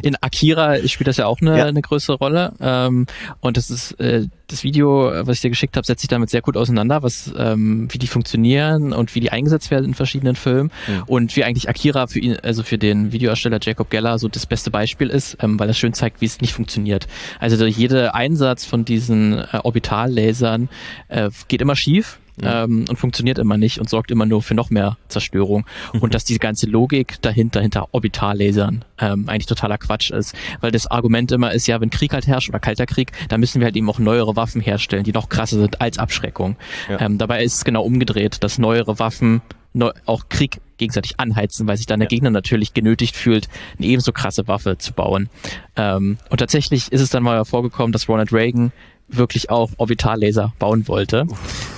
In 0.02 0.16
Akira 0.20 0.76
spielt 0.86 1.08
das 1.08 1.16
ja 1.16 1.26
auch 1.26 1.40
eine, 1.40 1.58
Ja. 1.58 1.64
eine 1.66 1.82
größere 1.82 2.16
Rolle. 2.16 2.52
Ähm, 2.60 3.06
und 3.40 3.56
das 3.56 3.70
ist 3.70 3.92
äh, 4.00 4.26
das 4.46 4.62
Video, 4.64 5.10
was 5.26 5.36
ich 5.36 5.40
dir 5.42 5.50
geschickt 5.50 5.76
habe, 5.76 5.84
setzt 5.84 6.00
sich 6.02 6.08
damit 6.08 6.30
sehr 6.30 6.40
gut 6.42 6.56
auseinander, 6.56 7.02
was 7.02 7.32
ähm, 7.36 7.88
wie 7.90 7.98
die 7.98 8.06
funktionieren 8.06 8.92
und 8.92 9.14
wie 9.14 9.20
die 9.20 9.30
eingesetzt 9.32 9.70
werden 9.70 9.84
in 9.86 9.94
verschiedenen 9.94 10.36
Filmen. 10.36 10.70
Mhm. 10.86 11.02
Und 11.06 11.36
wie 11.36 11.44
eigentlich 11.44 11.68
Akira 11.68 12.06
für 12.06 12.20
ihn, 12.20 12.36
also 12.42 12.62
für 12.62 12.78
den 12.78 13.12
Videoersteller 13.12 13.58
Jacob 13.60 13.90
Geller 13.90 14.18
so 14.18 14.28
das 14.28 14.46
beste 14.46 14.70
Beispiel 14.70 15.08
ist, 15.08 15.36
ähm, 15.42 15.58
weil 15.58 15.66
das 15.66 15.76
schön 15.76 15.92
zeigt, 15.92 16.20
wie 16.20 16.26
es 16.26 16.40
nicht 16.40 16.52
funktioniert. 16.54 17.08
Also 17.40 17.56
der- 17.56 17.68
jeder 17.68 18.14
Einsatz 18.14 18.64
von 18.64 18.84
diesen 18.84 19.38
äh, 19.38 19.46
Orbitallasern 19.62 20.68
äh, 21.08 21.30
geht 21.48 21.60
immer 21.60 21.76
schief. 21.76 22.18
Ähm, 22.42 22.84
und 22.88 22.96
funktioniert 22.96 23.38
immer 23.38 23.56
nicht 23.56 23.78
und 23.78 23.88
sorgt 23.88 24.10
immer 24.10 24.26
nur 24.26 24.42
für 24.42 24.54
noch 24.54 24.70
mehr 24.70 24.96
Zerstörung. 25.08 25.66
Und 26.00 26.14
dass 26.14 26.24
diese 26.24 26.38
ganze 26.38 26.66
Logik 26.66 27.20
dahinter, 27.22 27.60
hinter 27.60 27.88
Orbitallasern, 27.92 28.84
ähm, 28.98 29.28
eigentlich 29.28 29.46
totaler 29.46 29.78
Quatsch 29.78 30.10
ist. 30.10 30.34
Weil 30.60 30.70
das 30.70 30.86
Argument 30.86 31.32
immer 31.32 31.52
ist, 31.52 31.66
ja, 31.66 31.80
wenn 31.80 31.90
Krieg 31.90 32.12
halt 32.12 32.26
herrscht 32.26 32.48
oder 32.48 32.60
kalter 32.60 32.86
Krieg, 32.86 33.12
dann 33.28 33.40
müssen 33.40 33.60
wir 33.60 33.66
halt 33.66 33.76
eben 33.76 33.88
auch 33.90 33.98
neuere 33.98 34.36
Waffen 34.36 34.60
herstellen, 34.60 35.04
die 35.04 35.12
noch 35.12 35.28
krasser 35.28 35.58
sind 35.58 35.80
als 35.80 35.98
Abschreckung. 35.98 36.56
Ja. 36.88 37.00
Ähm, 37.00 37.18
dabei 37.18 37.42
ist 37.42 37.54
es 37.54 37.64
genau 37.64 37.82
umgedreht, 37.82 38.42
dass 38.42 38.58
neuere 38.58 38.98
Waffen 38.98 39.42
neu, 39.74 39.90
auch 40.06 40.28
Krieg 40.28 40.60
gegenseitig 40.78 41.18
anheizen, 41.18 41.66
weil 41.66 41.76
sich 41.76 41.86
dann 41.86 42.00
der 42.00 42.06
Ja. 42.06 42.10
Gegner 42.10 42.30
natürlich 42.30 42.72
genötigt 42.72 43.16
fühlt, 43.16 43.48
eine 43.78 43.86
ebenso 43.86 44.12
krasse 44.12 44.46
Waffe 44.48 44.78
zu 44.78 44.92
bauen. 44.92 45.28
Ähm, 45.76 46.18
und 46.30 46.38
tatsächlich 46.38 46.90
ist 46.92 47.00
es 47.00 47.10
dann 47.10 47.22
mal 47.22 47.44
vorgekommen, 47.44 47.92
dass 47.92 48.08
Ronald 48.08 48.32
Reagan 48.32 48.72
wirklich 49.08 49.50
auch 49.50 49.70
Orbitallaser 49.78 50.52
bauen 50.58 50.86
wollte. 50.88 51.26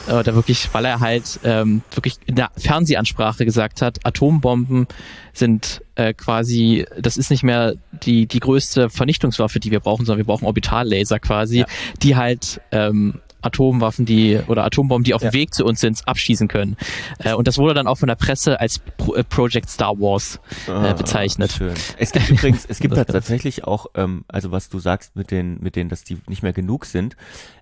Äh, 0.08 0.22
da 0.22 0.34
wirklich, 0.34 0.68
weil 0.72 0.84
er 0.84 1.00
halt 1.00 1.38
ähm, 1.44 1.82
wirklich 1.92 2.16
in 2.26 2.34
der 2.34 2.50
Fernsehansprache 2.56 3.44
gesagt 3.44 3.82
hat, 3.82 3.98
Atombomben 4.04 4.86
sind 5.32 5.82
äh, 5.94 6.12
quasi, 6.12 6.86
das 7.00 7.16
ist 7.16 7.30
nicht 7.30 7.42
mehr 7.42 7.74
die, 7.92 8.26
die 8.26 8.40
größte 8.40 8.90
Vernichtungswaffe, 8.90 9.60
die 9.60 9.70
wir 9.70 9.80
brauchen, 9.80 10.04
sondern 10.06 10.18
wir 10.18 10.26
brauchen 10.26 10.44
Orbitallaser 10.46 11.20
quasi, 11.20 11.60
Ja. 11.60 11.66
die 12.02 12.16
halt 12.16 12.60
ähm, 12.72 13.20
Atomwaffen, 13.42 14.06
die 14.06 14.38
oder 14.46 14.64
Atombomben, 14.64 15.04
die 15.04 15.14
auf 15.14 15.22
Ja. 15.22 15.30
dem 15.30 15.34
Weg 15.34 15.54
zu 15.54 15.64
uns 15.64 15.80
sind, 15.80 16.00
abschießen 16.06 16.48
können. 16.48 16.76
Äh, 17.18 17.34
und 17.34 17.46
das 17.48 17.58
wurde 17.58 17.74
dann 17.74 17.86
auch 17.86 17.96
von 17.98 18.08
der 18.08 18.16
Presse 18.16 18.60
als 18.60 18.78
Pro 18.78 19.14
äh, 19.14 19.24
Project 19.24 19.68
Star 19.70 19.98
Wars 19.98 20.40
äh, 20.66 20.94
bezeichnet. 20.94 21.50
Ah, 21.54 21.56
Schön. 21.58 21.74
Es 21.98 22.12
gibt 22.12 22.30
übrigens, 22.30 22.64
es 22.66 22.78
gibt 22.80 22.94
tatsächlich 23.06 23.64
auch, 23.64 23.86
ähm, 23.94 24.24
also 24.28 24.50
was 24.52 24.68
du 24.68 24.78
sagst 24.78 25.16
mit 25.16 25.30
den, 25.30 25.58
mit 25.60 25.76
denen, 25.76 25.90
dass 25.90 26.04
die 26.04 26.18
nicht 26.28 26.42
mehr 26.42 26.52
genug 26.52 26.84
sind. 26.86 27.16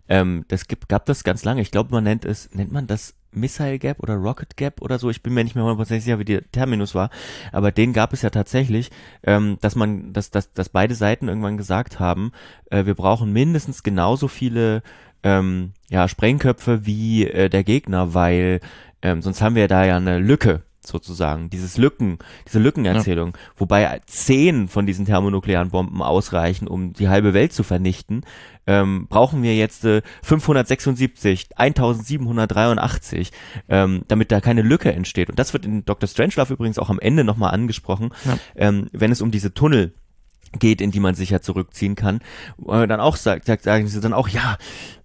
Ähm, 0.08 0.44
das 0.48 0.68
gibt, 0.68 0.88
gab 0.88 1.04
das 1.06 1.22
ganz 1.24 1.44
lange. 1.44 1.60
Ich 1.60 1.70
glaube, 1.70 1.90
man 1.92 2.04
nennt 2.04 2.24
es, 2.24 2.54
nennt 2.54 2.72
man 2.72 2.86
das 2.86 3.14
Missile 3.30 3.78
Gap 3.78 4.02
oder 4.02 4.14
Rocket 4.14 4.56
Gap 4.56 4.80
oder 4.80 4.98
so. 4.98 5.10
Ich 5.10 5.22
bin 5.22 5.34
mir 5.34 5.44
nicht 5.44 5.54
mehr 5.54 5.62
hundertprozentig 5.64 6.04
sicher, 6.04 6.18
wie 6.18 6.24
der 6.24 6.50
Terminus 6.50 6.94
war. 6.94 7.10
Aber 7.52 7.70
den 7.72 7.92
gab 7.92 8.14
es 8.14 8.22
ja 8.22 8.30
tatsächlich, 8.30 8.90
ähm, 9.22 9.58
dass 9.60 9.76
man, 9.76 10.14
dass, 10.14 10.30
dass, 10.30 10.50
dass 10.54 10.70
beide 10.70 10.94
Seiten 10.94 11.28
irgendwann 11.28 11.58
gesagt 11.58 12.00
haben, 12.00 12.32
äh, 12.70 12.86
wir 12.86 12.94
brauchen 12.94 13.32
mindestens 13.34 13.82
genauso 13.82 14.28
viele 14.28 14.82
ähm, 15.22 15.72
ja, 15.90 16.08
Sprengköpfe 16.08 16.86
wie 16.86 17.26
äh, 17.26 17.48
der 17.48 17.64
Gegner, 17.64 18.14
weil 18.14 18.60
ähm, 19.02 19.22
sonst 19.22 19.40
haben 19.42 19.54
wir 19.54 19.68
da 19.68 19.84
ja 19.84 19.96
eine 19.96 20.18
Lücke 20.18 20.62
sozusagen, 20.80 21.50
dieses 21.50 21.76
Lücken, 21.76 22.18
diese 22.46 22.58
Lückenerzählung, 22.60 23.36
wobei 23.56 24.00
zehn 24.06 24.68
von 24.68 24.86
diesen 24.86 25.04
thermonuklearen 25.04 25.68
Bomben 25.70 26.00
ausreichen, 26.02 26.66
um 26.66 26.94
die 26.94 27.08
halbe 27.08 27.34
Welt 27.34 27.52
zu 27.52 27.62
vernichten, 27.62 28.22
ähm, 28.66 29.06
brauchen 29.08 29.42
wir 29.42 29.54
jetzt 29.54 29.84
äh, 29.84 30.00
576, 30.22 31.48
1783, 31.56 33.32
ähm, 33.68 34.02
damit 34.08 34.32
da 34.32 34.40
keine 34.40 34.62
Lücke 34.62 34.92
entsteht. 34.92 35.30
Und 35.30 35.38
das 35.38 35.52
wird 35.52 35.66
in 35.66 35.84
Dr. 35.84 36.08
Strangelove 36.08 36.54
übrigens 36.54 36.78
auch 36.78 36.90
am 36.90 36.98
Ende 37.00 37.24
nochmal 37.24 37.52
angesprochen, 37.52 38.10
Ja. 38.24 38.38
ähm, 38.56 38.88
wenn 38.92 39.12
es 39.12 39.20
um 39.20 39.30
diese 39.30 39.52
Tunnel 39.54 39.92
geht, 40.58 40.80
in 40.80 40.90
die 40.90 41.00
man 41.00 41.14
sich 41.14 41.30
ja 41.30 41.40
zurückziehen 41.40 41.94
kann, 41.94 42.20
dann 42.58 43.00
auch 43.00 43.16
sagt, 43.16 43.46
sagt, 43.46 43.64
sagen 43.64 43.86
sie 43.88 44.00
dann 44.00 44.12
auch, 44.12 44.28
ja, 44.28 44.56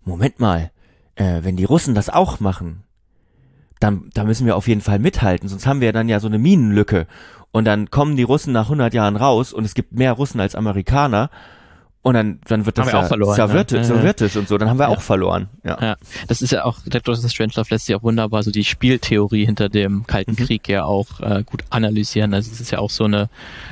Moment 0.05 0.39
mal, 0.39 0.71
äh, 1.15 1.39
wenn 1.43 1.57
die 1.57 1.65
Russen 1.65 1.95
das 1.95 2.09
auch 2.09 2.39
machen, 2.39 2.83
dann 3.79 4.09
da 4.13 4.23
müssen 4.23 4.45
wir 4.45 4.55
auf 4.55 4.67
jeden 4.67 4.81
Fall 4.81 4.99
mithalten, 4.99 5.49
sonst 5.49 5.67
haben 5.67 5.81
wir 5.81 5.93
dann 5.93 6.09
ja 6.09 6.19
so 6.19 6.27
eine 6.27 6.39
Minenlücke. 6.39 7.07
Und 7.51 7.65
dann 7.65 7.91
kommen 7.91 8.15
die 8.15 8.23
Russen 8.23 8.51
nach 8.51 8.65
100 8.65 8.93
Jahren 8.93 9.15
raus 9.15 9.53
und 9.53 9.63
es 9.63 9.75
gibt 9.75 9.93
mehr 9.93 10.13
Russen 10.13 10.39
als 10.39 10.55
Amerikaner 10.55 11.29
und 12.03 12.13
dann 12.13 12.39
dann 12.47 12.65
wird 12.65 12.77
das 12.77 12.91
ja 12.91 12.99
auch 13.01 13.07
verloren, 13.07 13.35
sowjetisch, 13.35 13.79
ne? 13.79 13.85
Sowjetisch 13.85 14.35
und 14.35 14.47
so, 14.47 14.57
dann 14.57 14.69
haben 14.69 14.77
wir 14.77 14.83
Ja. 14.83 14.89
auch 14.89 15.01
verloren. 15.01 15.49
Ja. 15.63 15.77
Ja, 15.81 15.95
das 16.27 16.41
ist 16.41 16.51
ja 16.51 16.65
auch, 16.65 16.77
Dr. 16.85 17.15
Strangelove 17.15 17.67
lässt 17.71 17.85
sich 17.87 17.95
auch 17.95 18.03
wunderbar 18.03 18.43
so 18.43 18.51
die 18.51 18.65
Spieltheorie 18.65 19.45
hinter 19.45 19.69
dem 19.69 20.05
Kalten 20.05 20.31
Mhm. 20.31 20.35
Krieg 20.45 20.67
ja 20.67 20.83
auch 20.83 21.19
äh, 21.21 21.43
gut 21.45 21.63
analysieren. 21.69 22.33
Also 22.33 22.51
es 22.51 22.59
ist 22.61 22.71
ja 22.71 22.79
auch 22.79 22.89
so 22.89 23.05
eine 23.05 23.29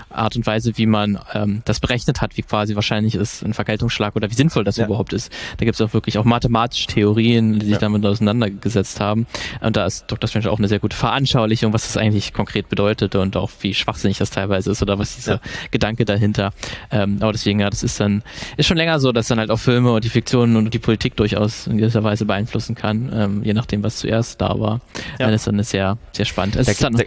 Art 0.09 0.35
und 0.35 0.45
Weise, 0.47 0.77
wie 0.77 0.85
man 0.85 1.19
ähm, 1.33 1.61
das 1.65 1.79
berechnet 1.81 2.21
hat, 2.21 2.37
wie 2.37 2.41
quasi 2.41 2.75
wahrscheinlich 2.75 3.15
ist 3.15 3.43
ein 3.43 3.53
Vergeltungsschlag 3.53 4.15
oder 4.15 4.29
wie 4.29 4.33
sinnvoll 4.35 4.63
das 4.63 4.77
Ja. 4.77 4.85
überhaupt 4.85 5.13
ist. 5.13 5.31
Da 5.57 5.65
gibt 5.65 5.75
es 5.75 5.81
auch 5.81 5.93
wirklich 5.93 6.17
auch 6.17 6.25
mathematische 6.25 6.87
Theorien, 6.87 7.59
die 7.59 7.65
sich 7.67 7.77
damit 7.77 8.05
auseinandergesetzt 8.05 8.99
haben. 9.01 9.27
Und 9.59 9.75
da 9.75 9.85
ist 9.85 10.05
Dr. 10.07 10.27
Strange 10.29 10.49
auch 10.49 10.57
eine 10.57 10.67
sehr 10.69 10.79
gute 10.79 10.95
Veranschaulichung, 10.95 11.73
was 11.73 11.83
das 11.83 11.97
eigentlich 11.97 12.33
konkret 12.33 12.69
bedeutet 12.69 13.15
und 13.15 13.35
auch 13.35 13.51
wie 13.59 13.73
schwachsinnig 13.73 14.17
das 14.17 14.29
teilweise 14.29 14.71
ist 14.71 14.81
oder 14.81 14.97
was 14.97 15.15
dieser. 15.15 15.41
Gedanke 15.71 16.05
dahinter. 16.05 16.51
Ähm, 16.91 17.17
aber 17.21 17.31
deswegen, 17.31 17.59
ja, 17.59 17.69
das 17.69 17.83
ist 17.83 17.99
dann, 17.99 18.20
ist 18.57 18.67
schon 18.67 18.77
länger 18.77 18.99
so, 18.99 19.11
dass 19.11 19.27
dann 19.27 19.39
halt 19.39 19.51
auch 19.51 19.59
Filme 19.59 19.91
und 19.91 20.03
die 20.03 20.09
Fiktion 20.09 20.55
und 20.55 20.73
die 20.73 20.79
Politik 20.79 21.15
durchaus 21.15 21.67
in 21.67 21.77
gewisser 21.77 22.03
Weise 22.03 22.25
beeinflussen 22.25 22.75
kann, 22.75 23.11
ähm, 23.13 23.43
je 23.43 23.53
nachdem, 23.53 23.83
was 23.83 23.97
zuerst 23.97 24.41
da 24.41 24.59
war. 24.59 24.81
Ja. 25.19 25.27
Das 25.27 25.41
ist 25.41 25.47
dann 25.47 25.61
sehr, 25.63 25.97
sehr 26.11 26.25
spannend. 26.25 26.55
Es 26.55 26.65
Da, 26.65 26.71
ist 26.71 26.83
dann, 26.83 26.93
da, 26.93 27.03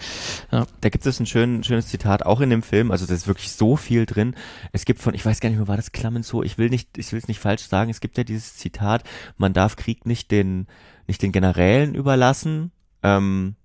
ja. 0.53 0.67
da 0.81 0.89
gibt 0.89 1.07
es 1.07 1.21
ein 1.21 1.27
schön, 1.27 1.63
schönes 1.65 1.89
Zitat 1.89 2.25
auch 2.25 2.41
in 2.41 2.51
dem 2.51 2.63
Film. 2.63 2.91
Also 2.91 3.07
da 3.07 3.15
ist 3.15 3.27
wirklich 3.27 3.53
so 3.53 3.77
viel 3.77 4.07
drin. 4.07 4.35
Es 4.73 4.85
gibt 4.85 5.01
von, 5.01 5.15
ich 5.15 5.25
weiß 5.25 5.41
gar 5.41 5.49
nicht 5.49 5.59
mehr, 5.59 5.69
war 5.69 5.77
das 5.77 5.93
Clemenceau? 5.93 6.43
Ich 6.43 6.59
will 6.59 6.71
nicht, 6.71 6.97
ich 6.97 7.13
will 7.13 7.19
es 7.19 7.29
nicht 7.29 7.41
falsch 7.41 7.63
sagen. 7.63 7.91
Es 7.91 8.01
gibt 8.01 8.19
ja 8.19 8.25
dieses 8.25 8.57
Zitat: 8.57 9.05
Man 9.37 9.53
darf 9.53 9.77
Krieg 9.77 10.07
nicht 10.07 10.31
den, 10.31 10.67
nicht 11.07 11.23
den 11.23 11.33
Generälen 11.33 11.95
überlassen. 11.95 12.73
Ähm, 13.03 13.57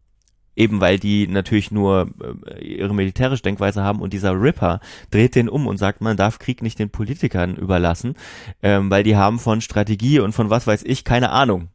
eben 0.60 0.82
weil 0.82 0.99
die 0.99 1.28
natürlich 1.28 1.72
nur 1.72 2.10
äh, 2.45 2.64
ihre 2.64 2.93
militärische 2.93 3.41
Denkweise 3.43 3.84
haben 3.84 4.01
und 4.01 4.14
dieser 4.14 4.34
Ripper 4.39 4.82
dreht 5.10 5.36
den 5.36 5.49
um 5.49 5.66
und 5.68 5.78
sagt, 5.78 6.01
man 6.01 6.18
darf 6.18 6.38
Krieg 6.38 6.62
nicht 6.62 6.78
den 6.78 6.89
Politikern 6.89 7.55
überlassen, 7.55 8.16
ähm, 8.62 8.91
weil 8.91 9.03
die 9.03 9.16
haben 9.16 9.39
von 9.39 9.62
Strategie 9.62 10.20
und 10.20 10.34
von 10.34 10.49
was 10.49 10.68
weiß 10.68 10.84
ich 10.84 11.03
keine 11.03 11.32
Ahnung. 11.32 11.70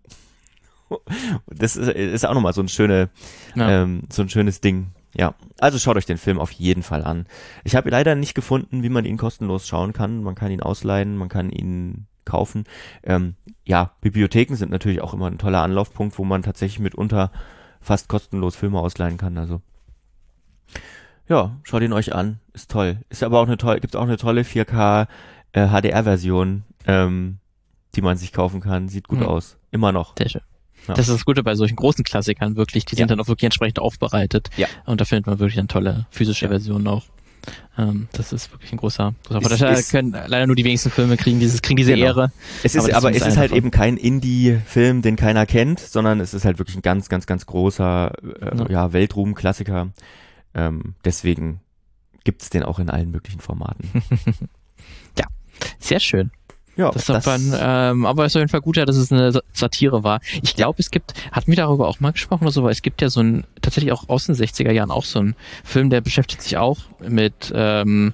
Das 1.48 1.76
ist, 1.76 1.88
ist 1.88 2.26
auch 2.26 2.34
nochmal 2.34 2.52
so 2.52 2.60
ein 2.60 2.68
schöne, 2.68 3.08
Ja. 3.54 3.82
ähm, 3.82 4.02
so 4.12 4.22
ein 4.22 4.28
schönes 4.28 4.60
Ding. 4.60 4.88
Ja, 5.16 5.34
also 5.58 5.78
schaut 5.78 5.96
euch 5.96 6.06
den 6.06 6.18
Film 6.18 6.38
auf 6.38 6.50
jeden 6.52 6.82
Fall 6.82 7.04
an. 7.04 7.26
Ich 7.64 7.74
habe 7.74 7.88
leider 7.88 8.14
nicht 8.14 8.34
gefunden, 8.34 8.82
wie 8.82 8.88
man 8.90 9.04
ihn 9.04 9.16
kostenlos 9.16 9.66
schauen 9.66 9.92
kann. 9.92 10.22
Man 10.22 10.34
kann 10.34 10.50
ihn 10.52 10.60
ausleihen, 10.60 11.16
man 11.16 11.28
kann 11.28 11.50
ihn 11.50 12.06
kaufen. 12.24 12.64
Ähm, 13.02 13.34
ja, 13.64 13.92
Bibliotheken 14.00 14.56
sind 14.56 14.70
natürlich 14.70 15.00
auch 15.00 15.14
immer 15.14 15.26
ein 15.28 15.38
toller 15.38 15.62
Anlaufpunkt, 15.62 16.18
wo 16.18 16.24
man 16.24 16.42
tatsächlich 16.42 16.80
mitunter 16.80 17.30
fast 17.84 18.08
kostenlos 18.08 18.56
Filme 18.56 18.78
ausleihen 18.80 19.16
kann. 19.18 19.38
Also 19.38 19.60
ja, 21.28 21.56
schaut 21.62 21.82
ihn 21.82 21.92
euch 21.92 22.14
an, 22.14 22.38
ist 22.52 22.70
toll. 22.70 22.98
Ist 23.08 23.22
aber 23.22 23.40
auch 23.40 23.46
eine 23.46 23.56
tolle, 23.56 23.80
gibt 23.80 23.96
auch 23.96 24.02
eine 24.02 24.16
tolle 24.18 24.42
4K 24.42 25.06
äh, 25.52 25.68
HDR-Version, 25.68 26.64
ähm, 26.86 27.38
die 27.94 28.02
man 28.02 28.16
sich 28.16 28.32
kaufen 28.32 28.60
kann. 28.60 28.88
Sieht 28.88 29.08
gut 29.08 29.20
Mhm. 29.20 29.26
aus, 29.26 29.56
immer 29.70 29.92
noch. 29.92 30.14
Sehr 30.18 30.28
schön. 30.28 30.42
Ja. 30.88 30.94
Das 30.94 31.08
ist 31.08 31.14
das 31.14 31.24
Gute 31.24 31.42
bei 31.42 31.54
solchen 31.54 31.76
großen 31.76 32.04
Klassikern 32.04 32.56
wirklich. 32.56 32.84
Die 32.84 32.94
sind 32.94 33.04
Ja. 33.08 33.16
dann 33.16 33.20
auch 33.20 33.28
wirklich 33.28 33.44
entsprechend 33.44 33.78
aufbereitet. 33.78 34.50
Ja. 34.58 34.66
Und 34.84 35.00
da 35.00 35.06
findet 35.06 35.26
man 35.26 35.38
wirklich 35.38 35.56
dann 35.56 35.68
tolle 35.68 36.06
physische 36.10 36.44
Ja. 36.44 36.50
Versionen 36.50 36.86
auch. 36.88 37.04
Ähm, 37.76 38.08
das 38.12 38.32
ist 38.32 38.52
wirklich 38.52 38.72
ein 38.72 38.76
großer, 38.78 39.14
großer 39.28 39.40
Vorteil. 39.42 39.74
Ist- 39.74 39.90
können 39.90 40.12
leider 40.12 40.46
nur 40.46 40.56
die 40.56 40.64
wenigsten 40.64 40.90
Filme 40.90 41.16
kriegen 41.16 41.40
dieses, 41.40 41.60
kriegen 41.62 41.76
diese 41.76 41.92
Genau. 41.94 42.06
Ehre. 42.06 42.32
Es 42.62 42.74
ist, 42.74 42.84
Aber 42.88 42.96
aber 42.96 43.10
ist 43.10 43.22
es 43.22 43.28
ist 43.28 43.36
halt 43.36 43.50
davon. 43.50 43.58
eben 43.58 43.70
kein 43.70 43.96
Indie-Film, 43.96 45.02
den 45.02 45.16
keiner 45.16 45.44
kennt, 45.46 45.80
sondern 45.80 46.20
es 46.20 46.34
ist 46.34 46.44
halt 46.44 46.58
wirklich 46.58 46.76
ein 46.76 46.82
ganz, 46.82 47.08
ganz, 47.08 47.26
ganz 47.26 47.46
großer, 47.46 48.12
äh, 48.40 48.56
Ja. 48.58 48.70
ja, 48.70 48.92
Weltruhm-Klassiker. 48.92 49.88
Ähm, 50.54 50.94
deswegen 51.04 51.60
gibt's 52.22 52.48
den 52.50 52.62
auch 52.62 52.78
in 52.78 52.88
allen 52.90 53.10
möglichen 53.10 53.40
Formaten. 53.40 53.90
Sehr 55.78 56.00
schön. 56.00 56.30
Ja, 56.76 56.90
Das 56.90 57.02
ist 57.02 57.08
doch 57.08 57.22
dann, 57.22 57.54
ähm, 57.58 58.06
aber 58.06 58.24
es 58.24 58.32
ist 58.32 58.36
auf 58.36 58.40
jeden 58.40 58.50
Fall 58.50 58.60
gut, 58.60 58.76
ja, 58.76 58.84
dass 58.84 58.96
es 58.96 59.12
eine 59.12 59.30
Sa- 59.32 59.42
Satire 59.52 60.02
war. 60.04 60.20
Ich 60.42 60.56
glaube, 60.56 60.76
es 60.80 60.90
gibt, 60.90 61.14
hatten 61.32 61.48
wir 61.50 61.56
darüber 61.56 61.86
auch 61.88 62.00
mal 62.00 62.12
gesprochen 62.12 62.42
oder 62.44 62.52
so, 62.52 62.64
weil 62.64 62.72
es 62.72 62.82
gibt 62.82 63.00
ja 63.02 63.08
so 63.10 63.20
ein, 63.20 63.44
tatsächlich 63.62 63.92
auch 63.92 64.08
aus 64.08 64.26
den 64.26 64.34
60er 64.34 64.72
Jahren 64.72 64.90
auch 64.90 65.04
so 65.04 65.20
ein 65.20 65.36
Film, 65.64 65.90
der 65.90 66.00
beschäftigt 66.00 66.42
sich 66.42 66.56
auch 66.56 66.78
mit 67.06 67.52
ähm, 67.54 68.12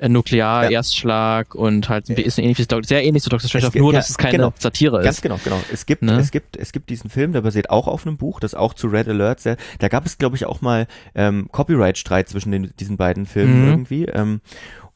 Nuklear, 0.00 0.64
Ja. 0.64 0.70
Erstschlag 0.70 1.56
und 1.56 1.88
halt 1.88 2.08
ein 2.08 2.14
bisschen 2.14 2.44
ähnlich, 2.44 2.58
wie 2.58 2.62
Dok- 2.66 2.84
sehr 2.86 3.04
ähnlich 3.04 3.24
zu 3.24 3.30
Dr. 3.30 3.48
Strange, 3.48 3.70
nur 3.76 3.92
ja, 3.92 3.98
dass 3.98 4.10
es 4.10 4.16
keine 4.16 4.36
genau. 4.36 4.52
Satire 4.56 5.02
Ganz 5.02 5.16
ist. 5.16 5.22
genau, 5.22 5.40
genau. 5.42 5.60
Es 5.72 5.84
gibt, 5.86 6.02
Ne? 6.02 6.16
es 6.20 6.30
gibt, 6.30 6.56
es 6.56 6.70
gibt 6.70 6.90
diesen 6.90 7.10
Film, 7.10 7.32
der 7.32 7.40
basiert 7.40 7.68
auch 7.70 7.88
auf 7.88 8.06
einem 8.06 8.16
Buch, 8.16 8.38
das 8.38 8.54
auch 8.54 8.74
zu 8.74 8.86
Red 8.86 9.08
Alert 9.08 9.40
sehr, 9.40 9.56
da 9.80 9.88
gab 9.88 10.06
es, 10.06 10.16
glaube 10.18 10.36
ich, 10.36 10.46
auch 10.46 10.60
mal 10.60 10.86
ähm, 11.16 11.48
Copyright-Streit 11.50 12.28
zwischen 12.28 12.52
den, 12.52 12.72
diesen 12.78 12.96
beiden 12.96 13.26
Filmen 13.26 13.62
Mhm. 13.62 13.68
irgendwie. 13.68 14.04
Ähm, 14.04 14.40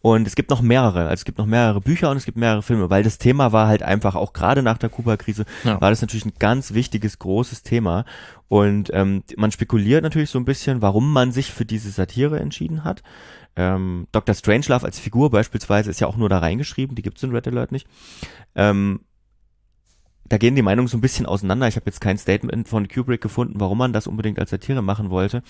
und 0.02 0.26
es 0.26 0.34
gibt 0.34 0.50
noch 0.50 0.60
mehrere, 0.60 1.02
also 1.02 1.12
es 1.14 1.24
gibt 1.24 1.38
noch 1.38 1.46
mehrere 1.46 1.80
Bücher 1.80 2.10
und 2.10 2.16
es 2.16 2.24
gibt 2.24 2.36
mehrere 2.36 2.62
Filme, 2.62 2.90
weil 2.90 3.04
das 3.04 3.18
Thema 3.18 3.52
war 3.52 3.68
halt 3.68 3.82
einfach 3.84 4.16
auch 4.16 4.32
gerade 4.32 4.62
nach 4.62 4.76
der 4.76 4.88
Kuba-Krise 4.90 5.44
Ja. 5.64 5.80
war 5.80 5.90
das 5.90 6.02
natürlich 6.02 6.26
ein 6.26 6.32
ganz 6.38 6.74
wichtiges, 6.74 7.20
großes 7.20 7.62
Thema. 7.62 8.04
Und 8.48 8.90
ähm, 8.92 9.22
man 9.36 9.52
spekuliert 9.52 10.02
natürlich 10.02 10.30
so 10.30 10.38
ein 10.38 10.44
bisschen, 10.44 10.82
warum 10.82 11.12
man 11.12 11.30
sich 11.32 11.52
für 11.52 11.64
diese 11.64 11.90
Satire 11.90 12.38
entschieden 12.40 12.84
hat. 12.84 13.02
Ähm, 13.54 14.08
Dr. 14.12 14.34
Strangelove 14.34 14.84
als 14.84 14.98
Figur 14.98 15.30
beispielsweise 15.30 15.88
ist 15.90 16.00
ja 16.00 16.06
auch 16.08 16.16
nur 16.16 16.28
da 16.28 16.38
reingeschrieben, 16.38 16.96
die 16.96 17.02
gibt's 17.02 17.22
in 17.22 17.30
Red 17.30 17.46
Alert 17.46 17.70
nicht. 17.70 17.86
Ähm, 18.54 19.00
da 20.24 20.38
gehen 20.38 20.56
die 20.56 20.62
Meinungen 20.62 20.88
so 20.88 20.96
ein 20.96 21.02
bisschen 21.02 21.26
auseinander. 21.26 21.68
Ich 21.68 21.76
habe 21.76 21.86
jetzt 21.86 22.00
kein 22.00 22.16
Statement 22.18 22.66
von 22.66 22.88
Kubrick 22.88 23.20
gefunden, 23.20 23.60
warum 23.60 23.78
man 23.78 23.92
das 23.92 24.06
unbedingt 24.06 24.38
als 24.38 24.50
Satire 24.50 24.82
machen 24.82 25.10
wollte. 25.10 25.42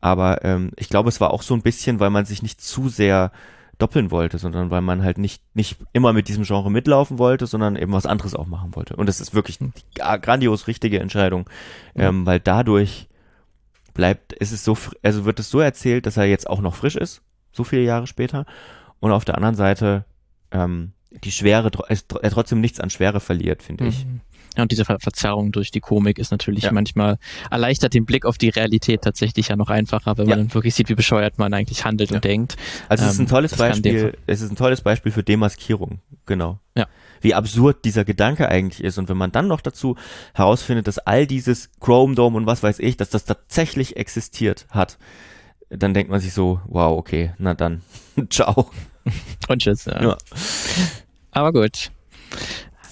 Aber 0.00 0.44
ähm, 0.44 0.72
ich 0.76 0.88
glaube, 0.88 1.08
es 1.08 1.20
war 1.20 1.30
auch 1.32 1.42
so 1.42 1.54
ein 1.54 1.62
bisschen, 1.62 2.00
weil 2.00 2.10
man 2.10 2.24
sich 2.24 2.42
nicht 2.42 2.60
zu 2.60 2.88
sehr 2.88 3.30
doppeln 3.78 4.10
wollte, 4.10 4.38
sondern 4.38 4.70
weil 4.70 4.80
man 4.80 5.02
halt 5.02 5.18
nicht, 5.18 5.42
nicht 5.54 5.78
immer 5.92 6.12
mit 6.12 6.28
diesem 6.28 6.44
Genre 6.44 6.70
mitlaufen 6.70 7.18
wollte, 7.18 7.46
sondern 7.46 7.76
eben 7.76 7.92
was 7.92 8.06
anderes 8.06 8.34
auch 8.34 8.46
machen 8.46 8.74
wollte. 8.76 8.96
Und 8.96 9.06
das 9.06 9.20
ist 9.20 9.34
wirklich 9.34 9.58
die 9.58 9.70
gra- 9.96 10.18
grandios 10.18 10.66
richtige 10.66 11.00
Entscheidung, 11.00 11.48
ähm, 11.94 12.24
weil 12.26 12.40
dadurch 12.40 13.08
bleibt, 13.94 14.32
ist 14.32 14.52
es 14.52 14.64
so, 14.64 14.76
also 15.02 15.24
wird 15.24 15.38
es 15.40 15.50
so 15.50 15.60
erzählt, 15.60 16.06
dass 16.06 16.16
er 16.16 16.24
jetzt 16.24 16.48
auch 16.48 16.60
noch 16.60 16.74
frisch 16.74 16.96
ist, 16.96 17.22
so 17.52 17.64
viele 17.64 17.82
Jahre 17.82 18.06
später. 18.06 18.46
Und 19.00 19.12
auf 19.12 19.24
der 19.24 19.36
anderen 19.36 19.54
Seite 19.54 20.04
ähm, 20.50 20.92
die 21.10 21.30
Schwere, 21.32 21.70
er 21.88 22.30
trotzdem 22.30 22.60
nichts 22.60 22.80
an 22.80 22.90
Schwere 22.90 23.20
verliert, 23.20 23.62
finde 23.62 23.86
ich. 23.86 24.06
Ja, 24.56 24.62
und 24.62 24.70
diese 24.72 24.84
Ver 24.84 24.98
Verzerrung 25.00 25.50
durch 25.52 25.70
die 25.70 25.80
Komik 25.80 26.18
ist 26.18 26.30
natürlich 26.30 26.64
Ja. 26.64 26.72
manchmal 26.72 27.18
erleichtert 27.50 27.94
den 27.94 28.04
Blick 28.04 28.24
auf 28.24 28.38
die 28.38 28.48
Realität 28.50 29.02
tatsächlich 29.02 29.48
ja 29.48 29.56
noch 29.56 29.68
einfacher, 29.70 30.16
wenn 30.18 30.28
Ja. 30.28 30.36
man 30.36 30.46
dann 30.46 30.54
wirklich 30.54 30.74
sieht, 30.74 30.88
wie 30.88 30.94
bescheuert 30.94 31.38
man 31.38 31.52
eigentlich 31.54 31.84
handelt 31.84 32.12
und 32.12 32.22
denkt. 32.24 32.56
Also 32.88 33.04
es 33.04 33.12
ist 33.12 33.18
ein 33.18 33.22
Ähm, 33.22 33.28
tolles 33.28 33.50
dem 33.52 33.58
Beispiel, 33.58 34.16
es 34.26 34.40
ist 34.40 34.50
ein 34.50 34.56
tolles 34.56 34.80
Beispiel 34.80 35.12
für 35.12 35.22
Demaskierung, 35.22 36.00
genau. 36.26 36.58
Ja. 36.76 36.86
Wie 37.20 37.34
absurd 37.34 37.84
dieser 37.84 38.04
Gedanke 38.04 38.48
eigentlich 38.48 38.84
ist. 38.84 38.98
Und 38.98 39.08
wenn 39.08 39.16
man 39.16 39.32
dann 39.32 39.48
noch 39.48 39.60
dazu 39.62 39.96
herausfindet, 40.34 40.86
dass 40.86 40.98
all 40.98 41.26
dieses 41.26 41.70
Chrome 41.80 42.14
Dome 42.14 42.36
und 42.36 42.46
was 42.46 42.62
weiß 42.62 42.78
ich, 42.80 42.96
dass 42.96 43.10
das 43.10 43.24
tatsächlich 43.24 43.96
existiert 43.96 44.66
hat, 44.70 44.98
dann 45.70 45.94
denkt 45.94 46.10
man 46.10 46.20
sich 46.20 46.32
so, 46.34 46.60
wow, 46.66 46.96
okay, 46.98 47.32
na 47.38 47.54
dann, 47.54 47.82
ciao. 48.30 48.70
Und 49.48 49.62
tschüss. 49.62 49.86
Ja. 49.86 50.02
Ja. 50.02 50.16
Aber 51.32 51.52
gut. 51.52 51.90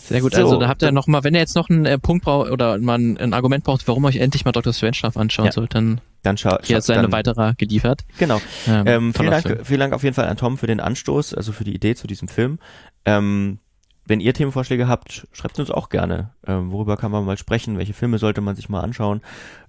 Sehr 0.08 0.20
gut. 0.20 0.34
So, 0.34 0.42
also 0.42 0.58
da 0.60 0.68
habt 0.68 0.82
ihr 0.82 0.86
dann- 0.86 0.94
noch 0.94 1.06
mal, 1.06 1.24
wenn 1.24 1.34
ihr 1.34 1.40
jetzt 1.40 1.54
noch 1.56 1.70
einen 1.70 1.84
äh, 1.86 1.98
Punkt 1.98 2.24
braucht 2.24 2.50
oder 2.50 2.78
mal 2.78 2.98
ein, 2.98 3.16
ein 3.18 3.34
Argument 3.34 3.64
braucht, 3.64 3.86
warum 3.88 4.04
ihr 4.04 4.08
euch 4.08 4.16
endlich 4.16 4.44
mal 4.44 4.52
Dr. 4.52 4.72
Strangelove 4.72 5.18
anschauen 5.18 5.46
Ja. 5.46 5.52
sollt, 5.52 5.74
dann 5.74 6.00
Dann 6.22 6.36
schau, 6.36 6.50
hier 6.62 6.76
schau 6.76 6.78
ist 6.78 6.90
eine 6.90 7.02
dann, 7.02 7.12
weitere 7.12 7.54
geliefert. 7.54 8.02
Genau. 8.18 8.40
Ähm, 8.66 8.86
Ähm, 8.86 9.14
vielen, 9.14 9.30
Dank, 9.30 9.60
vielen 9.66 9.80
Dank 9.80 9.92
auf 9.92 10.02
jeden 10.02 10.14
Fall 10.14 10.26
an 10.28 10.36
Tom 10.36 10.58
für 10.58 10.66
den 10.66 10.80
Anstoß, 10.80 11.34
also 11.34 11.52
für 11.52 11.64
die 11.64 11.74
Idee 11.74 11.94
zu 11.94 12.06
diesem 12.06 12.28
Film. 12.28 12.58
Ähm, 13.04 13.58
wenn 14.04 14.18
ihr 14.18 14.34
Themenvorschläge 14.34 14.88
habt, 14.88 15.28
schreibt 15.32 15.60
uns 15.60 15.70
auch 15.70 15.88
gerne. 15.88 16.30
Ähm, 16.44 16.72
worüber 16.72 16.96
kann 16.96 17.12
man 17.12 17.24
mal 17.24 17.38
sprechen? 17.38 17.78
Welche 17.78 17.92
Filme 17.94 18.18
sollte 18.18 18.40
man 18.40 18.56
sich 18.56 18.68
mal 18.68 18.80
anschauen? 18.80 19.20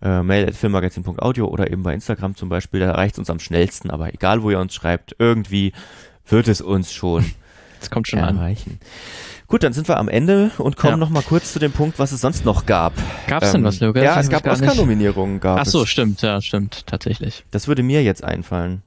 Äh, 0.01 0.23
mail 0.23 0.47
at 0.47 0.55
filmmagazin.audio 0.55 1.45
oder 1.47 1.69
eben 1.69 1.83
bei 1.83 1.93
Instagram 1.93 2.35
zum 2.35 2.49
Beispiel. 2.49 2.79
Da 2.79 2.87
erreicht 2.87 3.13
es 3.13 3.19
uns 3.19 3.29
am 3.29 3.39
schnellsten. 3.39 3.91
Aber 3.91 4.11
egal, 4.11 4.41
wo 4.41 4.49
ihr 4.49 4.57
uns 4.59 4.73
schreibt, 4.73 5.15
irgendwie 5.19 5.71
wird 6.27 6.47
es 6.47 6.61
uns 6.61 6.91
schon 6.91 7.23
Das 7.79 7.91
kommt 7.91 8.07
schon 8.07 8.19
an. 8.19 8.55
Gut, 9.53 9.61
dann 9.61 9.73
sind 9.73 9.87
wir 9.87 9.97
am 9.99 10.09
Ende 10.09 10.49
und 10.57 10.77
kommen 10.77 10.93
Ja. 10.93 10.97
noch 10.97 11.11
mal 11.11 11.21
kurz 11.21 11.53
zu 11.53 11.59
dem 11.59 11.71
Punkt, 11.71 11.99
was 11.99 12.11
es 12.11 12.21
sonst 12.21 12.43
noch 12.43 12.65
gab. 12.65 12.91
Gab's 13.27 13.51
denn 13.51 13.61
Ähm, 13.61 13.65
was, 13.65 13.79
Lukas? 13.81 14.01
Ja, 14.01 14.19
es 14.19 14.27
gab 14.27 14.47
Oscar-Nominierungen. 14.47 15.39
gab 15.39 15.59
Ach 15.59 15.65
so, 15.67 15.83
es. 15.83 15.89
stimmt, 15.89 16.23
ja, 16.23 16.41
stimmt, 16.41 16.87
tatsächlich. 16.87 17.45
Das 17.51 17.67
würde 17.67 17.83
mir 17.83 18.01
jetzt 18.01 18.23
einfallen. 18.23 18.81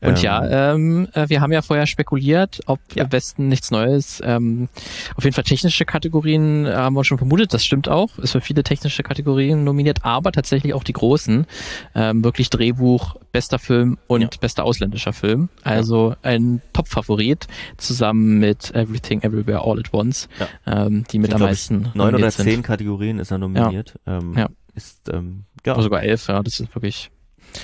Und 0.00 0.16
Ähm, 0.18 0.22
ja, 0.22 0.72
ähm, 0.74 1.08
äh, 1.12 1.28
wir 1.28 1.40
haben 1.40 1.52
ja 1.52 1.62
vorher 1.62 1.86
spekuliert, 1.86 2.60
ob 2.66 2.80
Ja. 2.94 3.10
Westen 3.10 3.48
nichts 3.48 3.70
Neues. 3.70 4.20
Ähm, 4.24 4.68
auf 5.14 5.24
jeden 5.24 5.34
Fall 5.34 5.44
technische 5.44 5.84
Kategorien 5.84 6.66
äh, 6.66 6.72
haben 6.74 6.94
wir 6.94 7.04
schon 7.04 7.18
vermutet. 7.18 7.52
Das 7.54 7.64
stimmt 7.64 7.88
auch. 7.88 8.18
Ist 8.18 8.32
für 8.32 8.40
viele 8.40 8.62
technische 8.62 9.02
Kategorien 9.02 9.64
nominiert, 9.64 10.04
aber 10.04 10.32
tatsächlich 10.32 10.74
auch 10.74 10.84
die 10.84 10.92
großen. 10.92 11.46
Ähm, 11.94 12.24
wirklich 12.24 12.50
Drehbuch, 12.50 13.16
bester 13.32 13.58
Film 13.58 13.98
und 14.06 14.22
Ja. 14.22 14.28
bester 14.40 14.64
ausländischer 14.64 15.12
Film. 15.12 15.48
Also 15.62 16.14
ein 16.22 16.60
Top-Favorit 16.72 17.46
zusammen 17.76 18.38
mit 18.38 18.74
Everything 18.74 19.22
Everywhere 19.22 19.60
All 19.64 19.78
at 19.78 19.92
Once, 19.92 20.28
ähm, 20.66 21.04
die 21.10 21.18
mit 21.18 21.30
Sind, 21.30 21.40
am 21.40 21.46
meisten 21.48 21.90
neun 21.94 22.14
oder 22.14 22.30
zehn 22.30 22.62
Kategorien 22.62 23.18
ist 23.18 23.30
er 23.30 23.38
nominiert. 23.38 23.94
Ähm, 24.06 24.34
Ja. 24.36 24.48
Ist, 24.74 25.08
ähm, 25.10 25.44
ja, 25.64 25.72
Oder 25.72 25.82
sogar 25.82 26.02
elf, 26.02 26.28
ja, 26.28 26.42
das 26.42 26.60
ist 26.60 26.74
wirklich, 26.74 27.10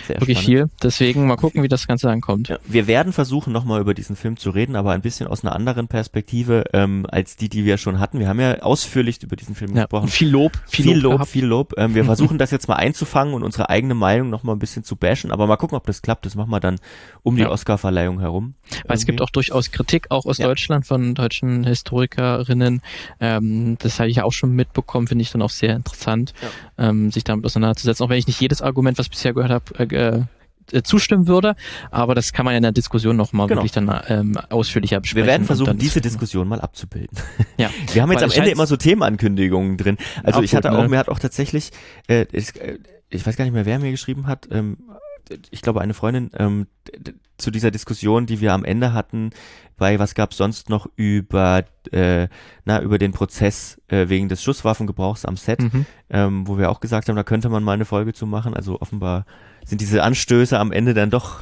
sehr 0.07 0.21
wirklich 0.21 0.39
spannend. 0.41 0.71
viel. 0.71 0.71
Deswegen 0.83 1.27
mal 1.27 1.37
gucken, 1.37 1.63
wie 1.63 1.69
das 1.69 1.87
Ganze 1.87 2.11
ankommt. 2.11 2.49
Ja, 2.49 2.59
wir 2.67 2.87
werden 2.87 3.13
versuchen, 3.13 3.53
nochmal 3.53 3.81
über 3.81 3.95
diesen 3.95 4.17
Film 4.17 4.37
zu 4.37 4.51
reden, 4.51 4.77
aber 4.77 4.93
ein 4.93 5.03
bisschen 5.03 5.27
aus 5.27 5.45
einer 5.45 5.55
anderen 5.55 5.89
Perspektive 5.89 6.65
ähm, 6.73 7.07
als 7.11 7.37
die, 7.37 7.49
die 7.49 7.65
wir 7.65 7.79
schon 7.79 7.99
hatten. 8.01 8.19
Wir 8.19 8.29
haben 8.29 8.41
ja 8.41 8.61
ausführlich 8.63 9.23
über 9.23 9.37
diesen 9.37 9.55
Film 9.55 9.75
Ja, 9.75 9.83
gesprochen. 9.85 10.09
viel 10.09 10.29
Lob, 10.29 10.53
viel, 10.69 10.85
Viel, 10.85 10.99
Lob, 10.99 11.19
Lob, 11.21 11.29
viel 11.29 11.45
Lob. 11.47 11.75
Ähm, 11.77 11.95
wir 11.95 12.05
versuchen 12.05 12.39
das 12.39 12.51
jetzt 12.51 12.69
mal 12.69 12.77
einzufangen 12.77 13.35
und 13.35 13.43
unsere 13.43 13.71
eigene 13.71 13.95
Meinung 13.95 14.31
nochmal 14.31 14.57
ein 14.57 14.59
bisschen 14.59 14.85
zu 14.85 14.97
bashen, 14.97 15.31
aber 15.33 15.47
mal 15.47 15.57
gucken, 15.57 15.77
ob 15.77 15.87
das 15.87 16.03
klappt. 16.03 16.27
Das 16.27 16.35
machen 16.35 16.51
wir 16.51 16.61
dann 16.61 16.79
um 17.23 17.37
die 17.37 17.43
Ja. 17.43 17.51
Oscar-Verleihung 17.51 18.21
herum. 18.21 18.55
Weil 18.87 18.97
es 18.97 19.07
gibt 19.07 19.21
Irgendwie. 19.21 19.23
auch 19.25 19.31
durchaus 19.31 19.71
Kritik, 19.71 20.07
auch 20.11 20.27
aus. 20.27 20.37
Deutschland 20.39 20.87
von 20.87 21.15
deutschen 21.15 21.65
Historikerinnen. 21.65 22.81
Ähm, 23.21 23.77
das 23.79 23.99
habe 24.01 24.09
ich 24.11 24.17
ja 24.17 24.25
auch 24.25 24.33
schon 24.33 24.53
mitbekommen, 24.55 25.07
finde 25.07 25.23
ich 25.23 25.31
dann 25.31 25.43
auch 25.43 25.51
sehr 25.51 25.77
interessant, 25.77 26.33
ähm, 26.79 27.11
sich 27.11 27.25
damit 27.25 27.45
auseinanderzusetzen. 27.45 28.05
Auch 28.05 28.11
wenn 28.11 28.19
ich 28.19 28.27
nicht 28.27 28.41
jedes 28.41 28.63
Argument, 28.63 28.99
was 28.99 29.07
ich 29.07 29.11
bisher 29.11 29.33
gehört 29.35 29.51
habe, 29.53 29.65
äh, 29.91 30.23
äh, 30.73 30.83
zustimmen 30.83 31.27
würde, 31.27 31.55
aber 31.91 32.15
das 32.15 32.33
kann 32.33 32.45
man 32.45 32.55
in 32.55 32.63
der 32.63 32.73
Diskussion 32.73 33.17
nochmal 33.17 33.49
Genau. 33.49 33.61
wirklich 33.61 33.73
dann 33.73 33.93
ähm, 34.09 34.39
ausführlicher 34.49 35.01
besprechen. 35.01 35.27
Wir 35.27 35.31
werden 35.31 35.45
versuchen, 35.45 35.77
diese 35.79 36.01
Diskussion 36.01 36.49
mal 36.49 36.61
abzubilden. 36.61 37.19
Ja. 37.59 37.71
Wir 37.93 38.03
haben 38.03 38.11
jetzt 38.11 38.23
Weil 38.23 38.31
am 38.31 38.37
Ende 38.37 38.51
immer 38.51 38.67
so 38.67 38.77
Themenankündigungen 38.77 39.77
drin. 39.77 39.99
Also 40.23 40.43
ich 40.43 40.55
hatte 40.55 40.73
auch, 40.73 40.83
ne? 40.83 40.89
mir 40.89 40.99
hat 40.99 41.09
auch 41.09 41.19
tatsächlich, 41.19 41.71
äh, 42.09 42.27
ich, 42.33 42.59
äh, 42.61 42.79
ich 43.11 43.27
weiß 43.27 43.37
gar 43.37 43.45
nicht 43.45 43.55
mehr, 43.55 43.67
wer 43.67 43.79
mir 43.79 43.91
geschrieben 43.91 44.27
hat, 44.27 44.49
ähm, 44.51 44.79
ich 45.51 45.63
glaube 45.63 45.81
eine 45.81 45.95
Freundin, 45.95 46.31
ähm, 46.37 46.67
zu 47.39 47.51
dieser 47.51 47.71
Diskussion, 47.71 48.27
die 48.27 48.41
wir 48.41 48.53
am 48.53 48.65
Ende 48.65 48.93
hatten, 48.93 49.31
bei 49.77 49.99
was 49.99 50.15
gab 50.15 50.33
sonst 50.35 50.69
noch 50.69 50.87
über, 50.97 51.65
äh, 51.91 52.29
na, 52.65 52.81
über 52.83 52.99
den 52.99 53.13
Prozess 53.13 53.81
äh, 53.89 54.09
wegen 54.09 54.29
des 54.29 54.43
Schusswaffengebrauchs 54.43 55.25
am 55.25 55.37
Set, 55.37 55.61
Mhm. 55.61 55.87
ähm, 56.11 56.47
wo 56.47 56.59
wir 56.59 56.71
auch 56.71 56.81
gesagt 56.81 57.09
haben, 57.09 57.17
da 57.17 57.25
könnte 57.25 57.49
man 57.49 57.63
mal 57.65 57.73
eine 57.73 57.85
Folge 57.85 58.13
zu 58.13 58.27
machen. 58.27 58.55
Also 58.55 58.81
offenbar 58.81 59.27
sind 59.65 59.81
diese 59.81 60.03
Anstöße 60.03 60.59
am 60.59 60.71
Ende 60.73 60.95
dann 60.95 61.11
doch 61.11 61.41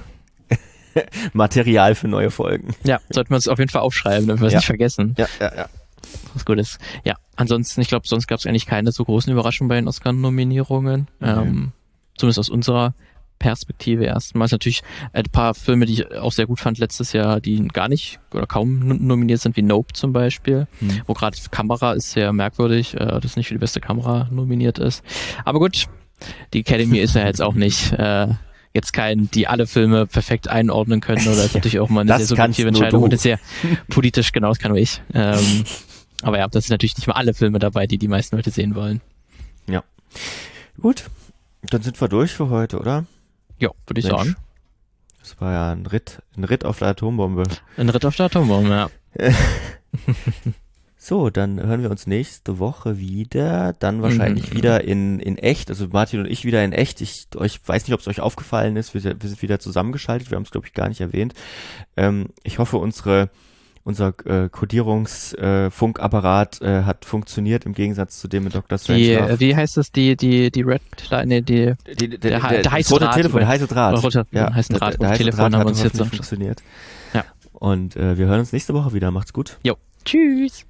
Material 1.33 1.95
für 1.95 2.09
neue 2.09 2.31
Folgen. 2.31 2.74
Ja, 2.85 3.01
sollten 3.11 3.31
wir 3.31 3.37
uns 3.37 3.49
auf 3.49 3.59
jeden 3.59 3.70
Fall 3.70 3.83
aufschreiben, 3.83 4.26
damit 4.26 4.41
wir 4.41 4.47
es 4.49 4.53
Ja. 4.55 4.59
nicht 4.59 4.66
vergessen. 4.66 5.14
Ja, 5.18 5.26
ja, 5.39 5.55
ja. 5.55 5.68
Was 6.35 6.45
gut 6.47 6.59
ist. 6.59 6.78
Ja, 7.05 7.14
ansonsten, 7.37 7.81
ich 7.83 7.89
glaube, 7.89 8.09
sonst 8.09 8.26
gab 8.26 8.39
es 8.39 8.47
eigentlich 8.47 8.66
keine 8.66 8.91
so 8.91 9.05
großen 9.05 9.31
Überraschungen 9.33 9.68
bei 9.68 9.74
den 9.76 9.87
Oscar-Nominierungen. 9.87 11.09
Mhm. 11.20 11.26
Ähm, 11.26 11.72
zumindest 12.16 12.39
aus 12.39 12.49
unserer 12.49 12.95
Perspektive 13.41 14.05
erstmals. 14.05 14.53
Natürlich 14.53 14.82
ein 15.12 15.24
paar 15.24 15.55
Filme, 15.55 15.86
die 15.86 15.95
ich 15.95 16.12
auch 16.14 16.30
sehr 16.30 16.47
gut 16.47 16.61
fand 16.61 16.78
letztes 16.78 17.12
Jahr, 17.12 17.41
die 17.41 17.66
gar 17.68 17.88
nicht 17.88 18.20
oder 18.32 18.47
kaum 18.47 18.86
nominiert 19.05 19.41
sind, 19.41 19.57
wie 19.57 19.62
Nope 19.62 19.95
zum 19.95 20.12
Beispiel, 20.12 20.68
hm. 20.78 21.01
wo 21.07 21.14
gerade 21.14 21.36
Kamera 21.51 21.95
ist 21.95 22.12
sehr 22.12 22.32
merkwürdig, 22.32 22.95
äh, 22.95 23.18
dass 23.18 23.36
nicht 23.36 23.49
für 23.49 23.55
die 23.55 23.59
beste 23.59 23.80
Kamera 23.80 24.28
nominiert 24.30 24.78
ist. 24.78 25.03
Aber 25.45 25.59
gut, 25.59 25.86
die 26.53 26.61
Academy 26.61 26.99
ist 26.99 27.16
ja 27.16 27.26
jetzt 27.26 27.41
auch 27.41 27.55
nicht 27.55 27.93
äh, 27.95 28.28
jetzt 28.74 28.93
kein, 28.93 29.30
die 29.30 29.49
alle 29.49 29.66
Filme 29.66 30.07
perfekt 30.07 30.49
einordnen 30.49 31.01
können 31.01 31.26
oder 31.26 31.45
ist 31.45 31.55
natürlich 31.55 31.80
auch 31.80 31.88
mal 31.88 32.03
eine 32.03 32.16
sehr 32.18 32.26
subjektive 32.26 32.68
Entscheidung 32.68 33.03
und 33.03 33.12
ist 33.12 33.22
sehr 33.22 33.41
politisch, 33.88 34.32
genau, 34.32 34.49
das 34.49 34.59
kann 34.59 34.70
nur 34.70 34.78
ich. 34.78 35.01
Ähm, 35.14 35.64
aber 36.22 36.38
ja, 36.38 36.47
das 36.47 36.66
sind 36.66 36.74
natürlich 36.74 36.97
nicht 36.97 37.07
mal 37.07 37.14
alle 37.14 37.34
Filme 37.34 37.59
dabei, 37.59 37.86
die 37.86 37.99
die 37.99 38.09
meisten 38.09 38.36
Leute 38.36 38.51
sehen 38.51 38.74
wollen. 38.74 39.01
Ja. 39.66 39.82
Gut, 40.80 41.07
dann 41.62 41.82
sind 41.82 42.01
wir 42.01 42.09
durch 42.09 42.32
für 42.32 42.51
heute, 42.51 42.78
oder? 42.78 43.07
Ja, 43.61 43.70
würde 43.86 44.00
ich 44.00 44.06
Mensch. 44.06 44.18
sagen. 44.18 44.36
Das 45.20 45.40
war 45.40 45.52
ja 45.52 45.72
ein 45.72 45.86
Ritt, 45.86 46.22
ein 46.36 46.44
Ritt 46.44 46.64
auf 46.64 46.78
der 46.78 46.88
Atombombe. 46.88 47.44
Ein 47.76 47.88
Ritt 47.88 48.04
auf 48.04 48.16
der 48.16 48.26
Atombombe, 48.26 48.70
ja. 48.70 49.30
So, 51.02 51.30
dann 51.30 51.58
hören 51.58 51.80
wir 51.80 51.90
uns 51.90 52.06
nächste 52.06 52.58
Woche 52.58 52.98
wieder. 52.98 53.72
Dann 53.78 54.02
wahrscheinlich 54.02 54.50
mhm. 54.50 54.56
wieder 54.58 54.84
in, 54.84 55.18
in 55.18 55.38
echt. 55.38 55.70
Also 55.70 55.88
Martin 55.88 56.20
und 56.20 56.26
ich 56.26 56.44
wieder 56.44 56.62
in 56.62 56.74
echt. 56.74 57.00
Ich 57.00 57.26
euch 57.36 57.58
weiß 57.66 57.84
nicht, 57.84 57.94
ob 57.94 58.00
es 58.00 58.06
euch 58.06 58.20
aufgefallen 58.20 58.76
ist. 58.76 58.92
Wir, 58.92 59.02
wir 59.02 59.28
sind 59.28 59.40
wieder 59.40 59.58
zusammengeschaltet. 59.58 60.30
Wir 60.30 60.36
haben 60.36 60.42
es, 60.42 60.50
glaube 60.50 60.66
ich, 60.66 60.74
gar 60.74 60.90
nicht 60.90 61.00
erwähnt. 61.00 61.32
Ähm, 61.96 62.26
ich 62.42 62.58
hoffe, 62.58 62.76
unsere 62.76 63.30
unser 63.85 64.14
äh, 64.24 64.49
Codierungsfunkapparat 64.49 66.61
äh, 66.61 66.81
äh, 66.81 66.83
hat 66.85 67.05
funktioniert 67.05 67.66
im 67.66 67.72
Gegensatz 67.72 68.20
zu 68.20 68.28
dem 68.28 68.45
mit 68.45 68.55
Dr. 68.55 68.78
Strange. 68.78 69.01
Die, 69.01 69.41
wie 69.41 69.57
heißt 69.57 69.76
das, 69.76 69.91
die, 69.93 70.16
die, 70.16 70.51
die 70.51 70.62
Red, 70.62 70.83
nee, 71.24 71.41
die, 71.41 71.74
die, 71.87 71.97
die 71.97 72.18
der, 72.18 72.41
der, 72.41 72.62
der, 72.62 72.72
heiße 72.72 72.95
Draht. 72.95 73.14
Telefon, 73.14 73.41
der 73.41 73.49
heiße 73.49 73.66
Draht. 73.66 74.03
Roter, 74.03 74.26
ja, 74.31 74.53
heißen 74.53 74.76
Draht, 74.76 74.95
der, 74.95 74.99
der 74.99 75.09
heiße 75.11 75.18
Telefon 75.18 75.53
Draht 75.53 75.61
haben 75.61 75.68
uns 75.68 75.83
jetzt 75.83 75.99
funktioniert. 75.99 76.62
Ja. 77.14 77.24
Und 77.53 77.97
äh, 77.97 78.18
wir 78.18 78.26
hören 78.26 78.41
uns 78.41 78.53
nächste 78.53 78.74
Woche 78.74 78.93
wieder. 78.93 79.11
Macht's 79.11 79.33
gut. 79.33 79.59
Jo. 79.62 79.76
Tschüss. 80.05 80.66